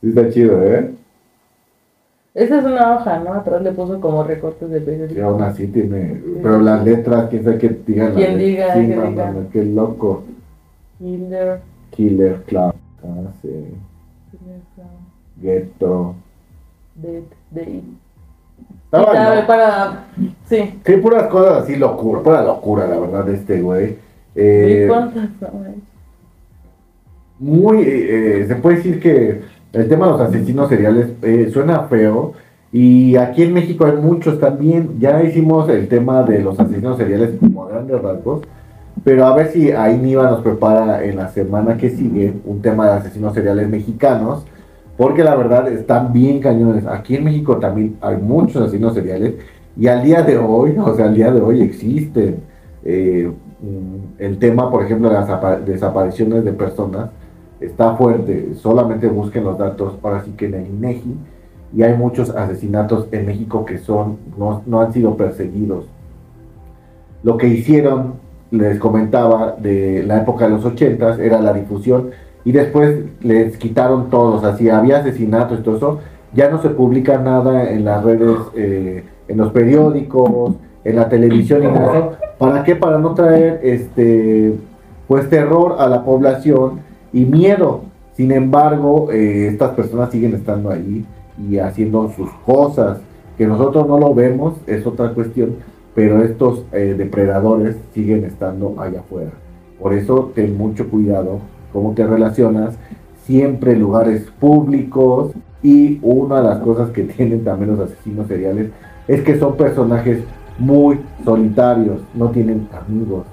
Sí 0.00 0.08
está 0.10 0.28
chido, 0.28 0.62
¿eh? 0.62 0.90
Esa 2.38 2.60
es 2.60 2.64
una 2.64 2.94
hoja, 2.94 3.18
¿no? 3.18 3.32
Atrás 3.34 3.62
le 3.62 3.72
puso 3.72 4.00
como 4.00 4.22
recortes 4.22 4.70
de 4.70 4.80
peces. 4.80 5.10
Y 5.16 5.20
aún 5.20 5.42
así 5.42 5.66
tiene. 5.66 6.22
Pero 6.40 6.60
las 6.60 6.84
letras, 6.84 7.28
quién 7.30 7.42
sabe 7.42 7.58
qué 7.58 7.68
digan. 7.84 8.14
¿Quién 8.14 8.38
diga. 8.38 8.74
Sí, 8.74 8.86
no 8.86 9.10
diga? 9.10 9.34
qué 9.52 9.64
loco. 9.64 10.22
Killer, 10.98 11.60
Killer 11.90 12.42
Clown. 12.46 12.72
Ah, 13.02 13.30
sí. 13.42 13.48
Killer 14.30 14.60
Clown, 14.76 14.88
Ghetto. 15.42 16.14
Dead, 16.94 17.22
Day. 17.50 17.82
Estaba 18.84 19.06
Para- 19.06 19.34
loco. 19.34 19.46
para. 19.48 20.04
Sí. 20.44 20.80
Sí, 20.86 20.96
puras 20.98 21.24
cosas 21.24 21.64
así, 21.64 21.74
locura. 21.74 22.22
Pura 22.22 22.42
locura, 22.44 22.86
la 22.86 23.00
verdad, 23.00 23.24
de 23.24 23.34
este 23.34 23.60
güey. 23.60 23.96
Eh, 24.36 24.82
¿Y 24.84 24.88
cuántas? 24.88 25.28
No, 25.40 25.48
eh. 25.66 25.74
muy, 27.40 27.82
eh, 27.82 28.44
se 28.46 28.54
puede 28.56 28.76
decir 28.76 29.00
que 29.00 29.40
el 29.72 29.88
tema 29.88 30.06
de 30.06 30.12
los 30.12 30.20
asesinos 30.20 30.68
seriales 30.68 31.08
eh, 31.22 31.50
suena 31.52 31.80
feo 31.84 32.32
y 32.72 33.16
aquí 33.16 33.42
en 33.42 33.54
México 33.54 33.84
hay 33.86 33.96
muchos 33.96 34.38
también. 34.40 34.98
Ya 34.98 35.22
hicimos 35.22 35.68
el 35.68 35.88
tema 35.88 36.22
de 36.22 36.40
los 36.40 36.58
asesinos 36.58 36.96
seriales 36.98 37.30
como 37.40 37.66
grandes 37.66 38.00
rasgos, 38.02 38.42
pero 39.04 39.26
a 39.26 39.34
ver 39.34 39.48
si 39.48 39.70
ahí 39.72 39.96
Niva 39.98 40.30
nos 40.30 40.40
prepara 40.42 41.04
en 41.04 41.16
la 41.16 41.28
semana 41.28 41.76
que 41.76 41.90
sigue 41.90 42.34
un 42.44 42.60
tema 42.60 42.86
de 42.86 42.92
asesinos 42.94 43.34
seriales 43.34 43.68
mexicanos, 43.68 44.44
porque 44.96 45.22
la 45.24 45.34
verdad 45.36 45.68
están 45.68 46.12
bien 46.12 46.40
cañones. 46.40 46.86
Aquí 46.86 47.16
en 47.16 47.24
México 47.24 47.56
también 47.58 47.96
hay 48.00 48.16
muchos 48.16 48.62
asesinos 48.62 48.94
seriales 48.94 49.34
y 49.78 49.86
al 49.86 50.02
día 50.02 50.22
de 50.22 50.36
hoy, 50.38 50.76
o 50.84 50.94
sea, 50.94 51.06
al 51.06 51.14
día 51.14 51.30
de 51.32 51.40
hoy 51.40 51.62
existen. 51.62 52.36
eh, 52.84 53.30
mm, 53.60 54.20
el 54.22 54.38
tema, 54.38 54.70
por 54.70 54.84
ejemplo, 54.84 55.08
de 55.08 55.14
las 55.14 55.28
apa- 55.30 55.56
desapariciones 55.56 56.44
de 56.44 56.52
personas 56.52 57.10
está 57.60 57.96
fuerte. 57.96 58.54
Solamente 58.54 59.08
busquen 59.08 59.44
los 59.44 59.58
datos, 59.58 59.94
ahora 60.02 60.22
sí 60.24 60.32
que 60.32 60.46
en 60.46 60.54
el 60.54 60.66
INEGI, 60.66 61.14
y 61.76 61.82
hay 61.82 61.94
muchos 61.94 62.30
asesinatos 62.30 63.08
en 63.12 63.26
México 63.26 63.64
que 63.64 63.78
son 63.78 64.18
no, 64.36 64.62
no 64.66 64.80
han 64.80 64.92
sido 64.92 65.16
perseguidos. 65.16 65.86
Lo 67.22 67.36
que 67.36 67.48
hicieron, 67.48 68.14
les 68.50 68.78
comentaba, 68.78 69.56
de 69.58 70.02
la 70.04 70.22
época 70.22 70.46
de 70.46 70.52
los 70.52 70.64
80 70.64 71.16
era 71.22 71.40
la 71.40 71.52
difusión 71.52 72.10
y 72.44 72.52
después 72.52 73.04
les 73.20 73.58
quitaron 73.58 74.08
todos, 74.08 74.44
así 74.44 74.70
había 74.70 74.98
asesinatos 74.98 75.60
y 75.60 75.62
todo 75.62 75.76
eso, 75.76 75.98
ya 76.32 76.48
no 76.48 76.62
se 76.62 76.70
publica 76.70 77.18
nada 77.18 77.70
en 77.70 77.84
las 77.84 78.02
redes, 78.02 78.38
eh, 78.54 79.04
en 79.26 79.36
los 79.36 79.52
periódicos, 79.52 80.54
en 80.84 80.96
la 80.96 81.08
televisión 81.08 81.62
y 81.64 81.66
nada. 81.66 82.18
¿Para 82.38 82.64
qué? 82.64 82.76
Para 82.76 82.98
no 82.98 83.14
traer 83.14 83.60
este 83.62 84.54
pues 85.06 85.28
terror 85.30 85.76
a 85.78 85.88
la 85.88 86.04
población 86.04 86.80
y 87.12 87.24
miedo. 87.24 87.82
Sin 88.14 88.32
embargo, 88.32 89.10
eh, 89.12 89.48
estas 89.48 89.70
personas 89.70 90.10
siguen 90.10 90.34
estando 90.34 90.70
ahí 90.70 91.04
y 91.48 91.58
haciendo 91.58 92.10
sus 92.10 92.30
cosas. 92.44 92.98
Que 93.36 93.46
nosotros 93.46 93.86
no 93.86 93.98
lo 93.98 94.14
vemos 94.14 94.54
es 94.66 94.84
otra 94.86 95.14
cuestión, 95.14 95.56
pero 95.94 96.22
estos 96.24 96.64
eh, 96.72 96.94
depredadores 96.98 97.76
siguen 97.94 98.24
estando 98.24 98.74
allá 98.78 99.00
afuera. 99.00 99.30
Por 99.78 99.94
eso 99.94 100.32
ten 100.34 100.56
mucho 100.56 100.88
cuidado 100.90 101.38
cómo 101.72 101.92
te 101.92 102.06
relacionas, 102.06 102.76
siempre 103.24 103.76
lugares 103.76 104.26
públicos 104.40 105.32
y 105.62 105.98
una 106.02 106.40
de 106.40 106.48
las 106.48 106.58
cosas 106.60 106.90
que 106.90 107.02
tienen 107.16 107.44
también 107.44 107.76
los 107.76 107.80
asesinos 107.80 108.26
seriales 108.26 108.70
es 109.06 109.22
que 109.22 109.38
son 109.38 109.56
personajes 109.56 110.22
muy 110.58 111.00
solitarios, 111.24 112.02
no 112.14 112.30
tienen 112.30 112.68
amigos. 112.72 113.24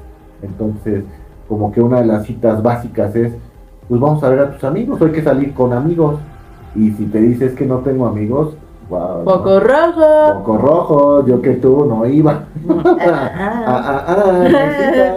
Entonces, 0.41 1.03
como 1.47 1.71
que 1.71 1.81
una 1.81 2.01
de 2.01 2.07
las 2.07 2.25
citas 2.25 2.61
básicas 2.61 3.15
es, 3.15 3.33
pues 3.87 4.01
vamos 4.01 4.23
a 4.23 4.29
ver 4.29 4.39
a 4.39 4.51
tus 4.51 4.63
amigos, 4.63 4.99
hay 5.01 5.11
que 5.11 5.23
salir 5.23 5.53
con 5.53 5.73
amigos. 5.73 6.15
Y 6.75 6.91
si 6.91 7.05
te 7.05 7.19
dices 7.19 7.53
que 7.53 7.65
no 7.65 7.79
tengo 7.79 8.07
amigos, 8.07 8.55
wow, 8.89 9.23
Poco 9.23 9.59
rojo. 9.59 10.33
Poco 10.39 10.57
rojo, 10.57 11.25
yo 11.25 11.41
que 11.41 11.55
tú 11.55 11.85
no 11.85 12.05
iba. 12.05 12.43
Ah, 13.67 13.67
ah, 13.67 14.05
ah, 14.07 14.15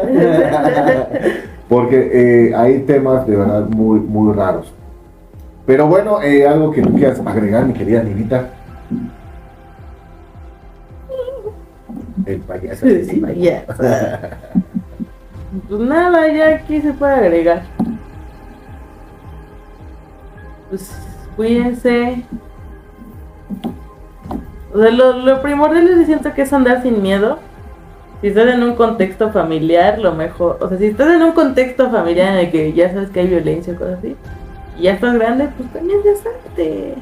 Porque 1.68 2.10
eh, 2.12 2.54
hay 2.54 2.80
temas 2.80 3.26
de 3.26 3.36
verdad 3.36 3.68
muy, 3.68 4.00
muy 4.00 4.34
raros. 4.34 4.72
Pero 5.66 5.86
bueno, 5.86 6.22
eh, 6.22 6.46
algo 6.46 6.70
que 6.70 6.80
tú 6.80 6.94
quieras 6.94 7.20
agregar, 7.24 7.66
mi 7.66 7.74
querida 7.74 8.02
Nivita. 8.02 8.48
El 12.24 12.40
payaso. 12.40 12.86
Sí, 12.86 13.20
payaso. 13.20 13.82
Pues 15.68 15.80
nada, 15.80 16.32
ya 16.32 16.56
aquí 16.56 16.80
se 16.80 16.92
puede 16.92 17.12
agregar. 17.12 17.62
Pues 20.68 20.92
cuídense. 21.36 22.24
O 24.72 24.78
sea, 24.78 24.90
lo, 24.90 25.14
lo 25.14 25.40
primordial 25.42 25.88
es 25.88 26.06
siento 26.06 26.34
que 26.34 26.42
es 26.42 26.52
andar 26.52 26.82
sin 26.82 27.02
miedo. 27.02 27.38
Si 28.20 28.28
estás 28.28 28.52
en 28.52 28.62
un 28.62 28.74
contexto 28.74 29.30
familiar, 29.30 29.98
lo 29.98 30.12
mejor. 30.12 30.58
O 30.60 30.68
sea, 30.68 30.76
si 30.76 30.86
estás 30.86 31.14
en 31.14 31.22
un 31.22 31.32
contexto 31.32 31.90
familiar 31.90 32.34
en 32.34 32.38
el 32.46 32.50
que 32.50 32.72
ya 32.72 32.92
sabes 32.92 33.10
que 33.10 33.20
hay 33.20 33.28
violencia 33.28 33.74
o 33.74 33.76
cosas 33.76 33.98
así, 33.98 34.16
y 34.76 34.82
ya 34.82 34.92
estás 34.92 35.14
grande, 35.14 35.48
pues 35.56 35.72
también 35.72 36.00
ya 36.04 36.16
salte. 36.16 36.94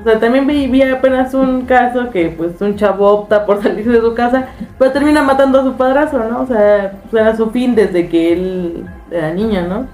O 0.00 0.04
sea, 0.04 0.20
también 0.20 0.46
vi, 0.46 0.82
apenas 0.82 1.34
un 1.34 1.62
caso 1.62 2.10
que 2.10 2.28
pues 2.30 2.60
un 2.60 2.76
chavo 2.76 3.08
opta 3.08 3.44
por 3.44 3.60
salirse 3.60 3.90
de 3.90 4.00
su 4.00 4.14
casa, 4.14 4.48
pero 4.78 4.92
termina 4.92 5.22
matando 5.22 5.58
a 5.58 5.64
su 5.64 5.76
padrastro, 5.76 6.28
¿no? 6.28 6.42
O 6.42 6.46
sea, 6.46 6.92
pues, 7.10 7.20
era 7.20 7.36
su 7.36 7.50
fin 7.50 7.74
desde 7.74 8.08
que 8.08 8.32
él 8.32 8.86
era 9.10 9.32
niño, 9.32 9.66
¿no? 9.66 9.86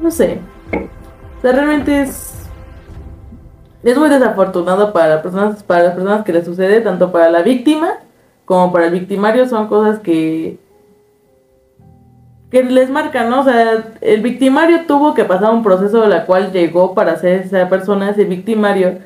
No 0.00 0.10
sé. 0.10 0.38
O 1.42 1.44
sea, 1.44 1.50
realmente 1.50 2.02
es 2.02 2.28
es 3.82 3.98
muy 3.98 4.08
desafortunado 4.08 4.92
para 4.92 5.08
las 5.08 5.22
personas 5.22 5.64
para 5.64 5.82
las 5.82 5.94
personas 5.94 6.24
que 6.24 6.32
le 6.32 6.44
sucede, 6.44 6.80
tanto 6.82 7.10
para 7.10 7.30
la 7.30 7.42
víctima 7.42 7.98
como 8.44 8.72
para 8.72 8.86
el 8.86 8.92
victimario 8.92 9.48
son 9.48 9.66
cosas 9.66 9.98
que 9.98 10.60
que 12.48 12.62
les 12.62 12.90
marcan, 12.90 13.28
¿no? 13.28 13.40
O 13.40 13.44
sea, 13.44 13.92
el 14.00 14.20
victimario 14.20 14.86
tuvo 14.86 15.14
que 15.14 15.24
pasar 15.24 15.52
un 15.52 15.64
proceso 15.64 16.02
de 16.02 16.08
la 16.08 16.26
cual 16.26 16.52
llegó 16.52 16.94
para 16.94 17.16
ser 17.16 17.40
esa 17.40 17.68
persona, 17.68 18.10
ese 18.10 18.24
victimario. 18.24 18.98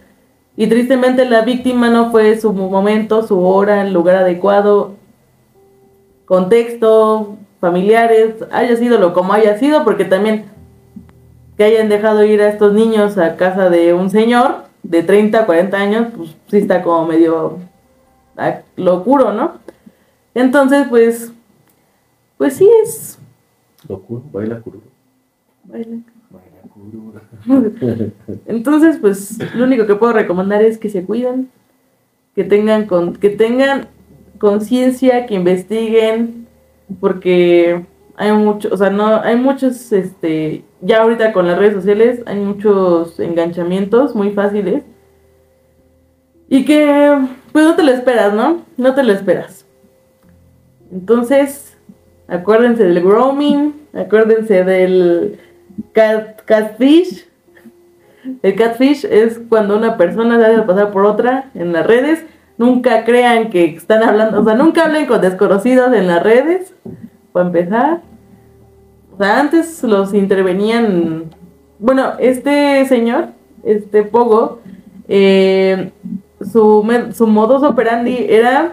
Y 0.56 0.66
tristemente 0.66 1.24
la 1.24 1.40
víctima 1.40 1.88
no 1.88 2.10
fue 2.10 2.38
su 2.38 2.52
momento, 2.52 3.26
su 3.26 3.40
hora, 3.46 3.80
el 3.80 3.94
lugar 3.94 4.16
adecuado, 4.16 4.96
contexto, 6.26 7.36
familiares, 7.60 8.34
haya 8.52 8.76
sido 8.76 8.98
lo 8.98 9.14
como 9.14 9.32
haya 9.32 9.56
sido, 9.58 9.84
porque 9.84 10.04
también 10.04 10.55
que 11.56 11.64
hayan 11.64 11.88
dejado 11.88 12.24
ir 12.24 12.40
a 12.42 12.48
estos 12.48 12.72
niños 12.72 13.18
a 13.18 13.36
casa 13.36 13.70
de 13.70 13.94
un 13.94 14.10
señor 14.10 14.66
de 14.82 15.02
30, 15.02 15.46
40 15.46 15.76
años, 15.76 16.06
pues 16.16 16.36
sí 16.48 16.58
está 16.58 16.82
como 16.82 17.06
medio 17.06 17.58
ah, 18.36 18.60
locuro, 18.76 19.32
¿no? 19.32 19.54
Entonces, 20.34 20.86
pues, 20.88 21.32
pues 22.36 22.54
sí 22.54 22.68
es 22.82 23.18
Locura, 23.88 24.22
baila 24.32 24.60
curura. 24.60 24.86
Baila. 25.64 25.98
Entonces, 28.46 28.98
pues 29.00 29.38
lo 29.54 29.64
único 29.64 29.86
que 29.86 29.94
puedo 29.94 30.12
recomendar 30.12 30.62
es 30.62 30.78
que 30.78 30.90
se 30.90 31.04
cuiden, 31.04 31.48
que 32.34 32.44
tengan 32.44 32.86
con, 32.86 33.14
que 33.16 33.30
tengan 33.30 33.88
conciencia, 34.38 35.26
que 35.26 35.34
investiguen, 35.34 36.46
porque 37.00 37.86
hay 38.16 38.32
mucho, 38.32 38.68
o 38.72 38.76
sea, 38.76 38.90
no 38.90 39.20
hay 39.22 39.36
muchos 39.36 39.92
este 39.92 40.64
ya 40.80 41.02
ahorita 41.02 41.32
con 41.32 41.46
las 41.46 41.58
redes 41.58 41.74
sociales 41.74 42.22
hay 42.26 42.38
muchos 42.38 43.20
enganchamientos 43.20 44.14
muy 44.14 44.30
fáciles 44.30 44.84
y 46.48 46.64
que 46.64 47.18
pues 47.52 47.64
no 47.64 47.74
te 47.74 47.82
lo 47.82 47.92
esperas, 47.92 48.32
¿no? 48.34 48.62
No 48.76 48.94
te 48.94 49.02
lo 49.02 49.12
esperas. 49.12 49.66
Entonces, 50.92 51.76
Acuérdense 52.28 52.82
del 52.82 53.02
grooming, 53.02 53.72
acuérdense 53.94 54.64
del 54.64 55.38
cat, 55.92 56.42
catfish. 56.44 57.24
El 58.42 58.56
catfish 58.56 59.04
es 59.04 59.40
cuando 59.48 59.76
una 59.76 59.96
persona 59.96 60.38
se 60.38 60.46
hace 60.46 60.62
pasar 60.62 60.90
por 60.90 61.04
otra 61.04 61.50
en 61.54 61.72
las 61.72 61.86
redes. 61.86 62.24
Nunca 62.58 63.04
crean 63.04 63.50
que 63.50 63.66
están 63.66 64.02
hablando, 64.02 64.40
o 64.40 64.44
sea, 64.44 64.54
nunca 64.54 64.86
hablen 64.86 65.06
con 65.06 65.20
desconocidos 65.20 65.92
en 65.94 66.08
las 66.08 66.22
redes, 66.22 66.74
para 67.36 67.48
empezar. 67.48 68.00
O 69.14 69.18
sea, 69.18 69.40
antes 69.40 69.82
los 69.82 70.14
intervenían. 70.14 71.24
Bueno, 71.78 72.12
este 72.18 72.86
señor, 72.86 73.26
este 73.62 74.04
Pogo, 74.04 74.60
eh, 75.06 75.92
su, 76.40 76.82
su 77.12 77.26
modus 77.26 77.62
operandi 77.62 78.24
era 78.30 78.72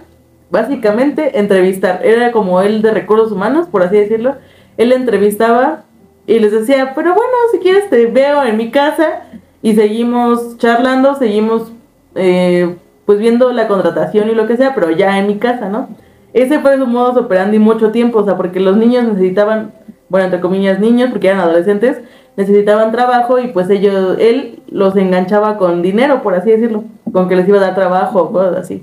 básicamente 0.50 1.38
entrevistar. 1.40 2.06
Era 2.06 2.32
como 2.32 2.62
él 2.62 2.82
de 2.82 2.92
recursos 2.92 3.34
humanos, 3.34 3.68
por 3.68 3.84
así 3.84 3.98
decirlo. 3.98 4.36
Él 4.78 4.94
entrevistaba 4.94 5.84
y 6.26 6.40
les 6.40 6.54
decía, 6.54 6.94
pero 6.96 7.14
bueno, 7.14 7.34
si 7.52 7.60
quieres 7.60 7.90
te 7.90 8.06
veo 8.06 8.44
en 8.44 8.56
mi 8.56 8.72
casa 8.72 9.24
y 9.62 9.76
seguimos 9.76 10.58
charlando, 10.58 11.16
seguimos 11.16 11.74
eh, 12.16 12.78
pues 13.06 13.20
viendo 13.20 13.52
la 13.52 13.68
contratación 13.68 14.30
y 14.30 14.36
lo 14.36 14.48
que 14.48 14.56
sea, 14.56 14.74
pero 14.74 14.90
ya 14.90 15.20
en 15.20 15.28
mi 15.28 15.38
casa, 15.38 15.68
¿no? 15.68 15.90
Ese 16.34 16.60
fue 16.60 16.78
su 16.78 16.88
modo 16.88 17.22
operandi 17.22 17.60
mucho 17.60 17.92
tiempo, 17.92 18.20
o 18.20 18.26
sea, 18.26 18.36
porque 18.36 18.60
los 18.60 18.76
niños 18.76 19.06
necesitaban, 19.06 19.74
bueno, 20.10 20.26
entre 20.26 20.42
comillas 20.42 20.80
niños, 20.80 21.12
porque 21.12 21.28
eran 21.28 21.40
adolescentes, 21.40 22.02
necesitaban 22.36 22.92
trabajo 22.92 23.40
y 23.40 23.50
pues 23.50 23.70
ellos, 23.70 24.18
él 24.20 24.62
los 24.68 24.96
enganchaba 24.96 25.58
con 25.58 25.82
dinero, 25.82 26.24
por 26.24 26.34
así 26.34 26.50
decirlo, 26.50 26.86
con 27.12 27.30
que 27.30 27.36
les 27.36 27.48
iba 27.48 27.58
a 27.58 27.62
dar 27.62 27.76
trabajo, 27.76 28.32
cosas 28.32 28.58
así 28.58 28.82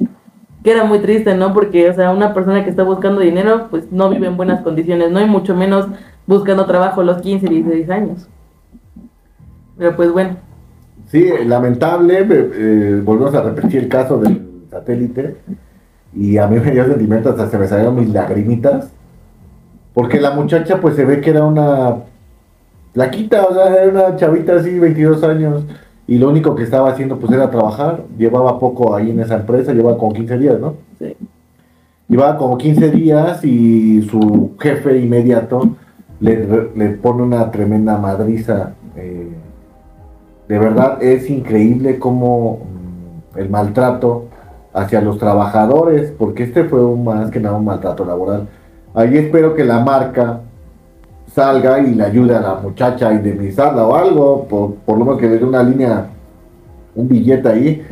que 0.62 0.70
era 0.70 0.84
muy 0.84 0.98
triste, 0.98 1.34
¿no? 1.34 1.55
Porque, 1.55 1.88
o 1.88 1.94
sea, 1.94 2.11
una 2.11 2.34
persona 2.34 2.64
que 2.64 2.70
está 2.70 2.82
buscando 2.82 3.20
dinero, 3.20 3.68
pues 3.70 3.90
no 3.90 4.11
vive 4.11 4.26
en 4.26 4.36
buenas 4.36 4.61
condiciones, 4.61 5.11
¿no? 5.11 5.20
Y 5.20 5.26
mucho 5.26 5.55
menos 5.55 5.86
buscando 6.26 6.66
trabajo 6.66 7.01
a 7.01 7.05
los 7.05 7.22
15, 7.22 7.48
16 7.48 7.90
años. 7.90 8.28
Pero 9.78 9.96
pues 9.96 10.12
bueno. 10.12 10.36
Sí, 11.07 11.28
lamentable, 11.46 12.26
eh, 12.28 13.01
volvemos 13.03 13.34
a 13.34 13.42
repetir 13.42 13.84
el 13.84 13.88
caso 13.88 14.18
del 14.18 14.66
satélite. 14.70 15.36
Y 16.14 16.38
a 16.38 16.46
mí 16.46 16.58
me 16.58 16.70
dio 16.70 16.84
sentimiento, 16.86 17.30
hasta 17.30 17.48
se 17.48 17.58
me 17.58 17.66
salieron 17.68 17.96
mis 17.96 18.11
lagrimitas. 18.11 18.90
Porque 19.94 20.20
la 20.20 20.32
muchacha, 20.32 20.80
pues 20.80 20.96
se 20.96 21.04
ve 21.04 21.20
que 21.20 21.30
era 21.30 21.44
una 21.44 21.96
plaquita, 22.92 23.44
o 23.44 23.54
sea, 23.54 23.74
era 23.74 23.90
una 23.90 24.16
chavita 24.16 24.56
así, 24.56 24.78
22 24.78 25.22
años 25.24 25.64
y 26.11 26.18
lo 26.18 26.28
único 26.28 26.56
que 26.56 26.64
estaba 26.64 26.90
haciendo 26.90 27.20
pues 27.20 27.30
era 27.30 27.52
trabajar, 27.52 28.02
llevaba 28.18 28.58
poco 28.58 28.96
ahí 28.96 29.11
en 29.11 29.20
esa 29.20 29.36
empresa, 29.36 29.72
llevaba 29.72 29.96
como 29.96 30.12
15 30.12 30.38
días, 30.38 30.58
¿no? 30.58 30.74
Sí. 30.98 31.16
Llevaba 32.08 32.36
como 32.36 32.58
15 32.58 32.90
días 32.90 33.44
y 33.44 34.02
su 34.02 34.56
jefe 34.58 34.98
inmediato 34.98 35.76
le, 36.18 36.34
pone 37.00 37.22
una 37.22 37.48
tremenda 37.52 37.96
madriza. 37.96 38.72
Eh, 38.96 39.28
de 40.48 40.58
verdad 40.58 41.00
es 41.00 41.30
increíble 41.30 42.00
como 42.00 42.58
mm, 43.34 43.38
el 43.38 43.48
maltrato 43.48 44.24
hacia 44.72 45.00
los 45.00 45.18
trabajadores, 45.18 46.12
porque 46.16 46.44
este 46.44 46.64
fue 46.64 46.84
un, 46.84 47.04
más 47.04 47.30
que 47.30 47.40
nada 47.40 47.56
un 47.56 47.64
maltrato 47.64 48.04
laboral. 48.04 48.48
Ahí 48.94 49.16
espero 49.16 49.54
que 49.54 49.64
la 49.64 49.80
marca 49.80 50.40
salga 51.32 51.78
y 51.80 51.94
le 51.94 52.04
ayude 52.04 52.34
a 52.36 52.40
la 52.40 52.54
muchacha 52.56 53.08
a 53.08 53.14
indemnizarla 53.14 53.86
o 53.86 53.94
algo, 53.94 54.44
por, 54.44 54.74
por 54.76 54.98
lo 54.98 55.04
menos 55.04 55.20
que 55.20 55.28
le 55.28 55.38
dé 55.38 55.44
una 55.44 55.62
línea, 55.62 56.06
un 56.94 57.08
billete 57.08 57.48
ahí, 57.48 57.86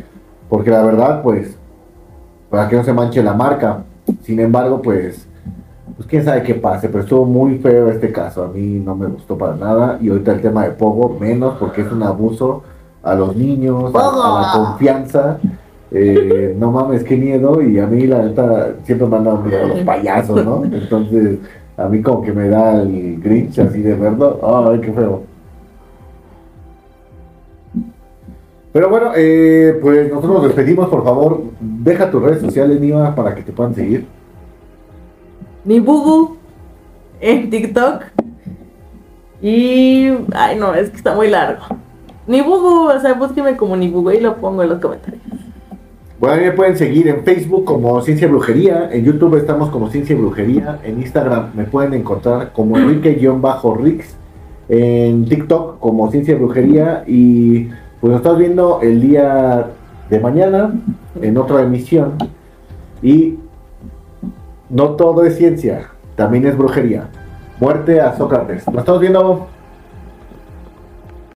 porque 0.49 0.71
la 0.71 0.83
verdad, 0.83 1.21
pues, 1.21 1.57
para 2.49 2.67
que 2.67 2.75
no 2.75 2.83
se 2.83 2.93
manche 2.93 3.23
la 3.23 3.33
marca. 3.33 3.83
Sin 4.23 4.39
embargo, 4.39 4.81
pues, 4.81 5.27
pues 5.95 6.07
quién 6.07 6.25
sabe 6.25 6.43
qué 6.43 6.55
pase, 6.55 6.89
pero 6.89 7.03
estuvo 7.03 7.25
muy 7.25 7.59
feo 7.59 7.89
este 7.89 8.11
caso, 8.11 8.43
a 8.43 8.47
mí 8.47 8.81
no 8.83 8.95
me 8.95 9.07
gustó 9.07 9.37
para 9.37 9.55
nada, 9.55 9.97
y 10.01 10.09
ahorita 10.09 10.31
el 10.33 10.41
tema 10.41 10.63
de 10.63 10.71
Pogo, 10.71 11.17
menos, 11.19 11.57
porque 11.59 11.81
es 11.81 11.91
un 11.91 12.03
abuso 12.03 12.63
a 13.03 13.15
los 13.15 13.35
niños, 13.35 13.93
a, 13.95 13.97
la 13.97 14.51
confianza. 14.53 15.37
Eh, 15.91 16.55
no 16.57 16.71
mames, 16.71 17.03
qué 17.03 17.17
miedo, 17.17 17.61
y 17.61 17.79
a 17.79 17.87
mí 17.87 18.05
la 18.05 18.23
neta 18.23 18.75
siempre 18.83 19.07
me 19.07 19.17
han 19.17 19.23
dado 19.23 19.41
miedo 19.41 19.65
a 19.65 19.67
los 19.67 19.79
payasos, 19.79 20.45
¿no? 20.45 20.63
Entonces, 20.65 21.39
a 21.77 21.87
mí 21.87 22.01
como 22.01 22.21
que 22.21 22.31
me 22.31 22.47
da 22.49 22.81
el 22.81 23.19
Grinch 23.21 23.57
así 23.59 23.81
de 23.81 23.95
verlo. 23.95 24.39
Ay, 24.43 24.79
qué 24.81 24.91
feo. 24.91 25.23
Pero 28.71 28.89
bueno, 28.89 29.11
eh, 29.15 29.79
pues 29.81 30.09
nosotros 30.09 30.33
nos 30.33 30.43
despedimos, 30.43 30.89
por 30.89 31.03
favor. 31.03 31.41
Deja 31.59 32.11
tus 32.11 32.21
redes 32.21 32.41
sociales, 32.41 32.79
Niva, 32.79 33.15
para 33.15 33.33
que 33.33 33.41
te 33.41 33.51
puedan 33.51 33.73
seguir. 33.73 34.05
Mi 35.65 35.79
Bugu 35.79 36.37
en 37.19 37.49
TikTok. 37.49 38.03
Y. 39.41 40.09
Ay, 40.33 40.57
no, 40.57 40.73
es 40.75 40.89
que 40.89 40.97
está 40.97 41.15
muy 41.15 41.29
largo. 41.29 41.63
Nibugu, 42.27 42.89
o 42.89 42.99
sea, 42.99 43.13
búsqueme 43.13 43.57
como 43.57 43.75
Nibugu 43.75 44.11
y 44.11 44.19
lo 44.19 44.35
pongo 44.35 44.61
en 44.61 44.69
los 44.69 44.79
comentarios. 44.79 45.23
Bueno, 46.19 46.41
me 46.41 46.51
pueden 46.51 46.75
seguir 46.75 47.07
en 47.07 47.23
Facebook 47.23 47.63
como 47.63 48.01
Ciencia 48.01 48.27
Brujería, 48.27 48.89
en 48.91 49.05
YouTube 49.05 49.35
estamos 49.37 49.69
como 49.69 49.89
Ciencia 49.89 50.17
Brujería, 50.17 50.79
en 50.83 50.99
Instagram 50.99 51.51
me 51.55 51.63
pueden 51.63 51.93
encontrar 51.93 52.51
como 52.51 52.77
Enrique-Rix, 52.77 54.17
en 54.67 55.23
TikTok 55.23 55.79
como 55.79 56.11
Ciencia 56.11 56.35
Brujería 56.35 57.05
y 57.07 57.69
pues 58.01 58.11
nos 58.11 58.17
estamos 58.17 58.37
viendo 58.37 58.79
el 58.81 58.99
día 58.99 59.67
de 60.09 60.19
mañana 60.19 60.73
en 61.21 61.37
otra 61.37 61.61
emisión 61.61 62.15
y 63.01 63.35
no 64.69 64.89
todo 64.91 65.23
es 65.23 65.37
ciencia, 65.37 65.87
también 66.17 66.45
es 66.45 66.57
brujería. 66.57 67.07
Muerte 67.61 68.01
a 68.01 68.17
Sócrates. 68.17 68.67
Nos 68.67 68.79
estamos 68.79 69.01
viendo. 69.01 69.47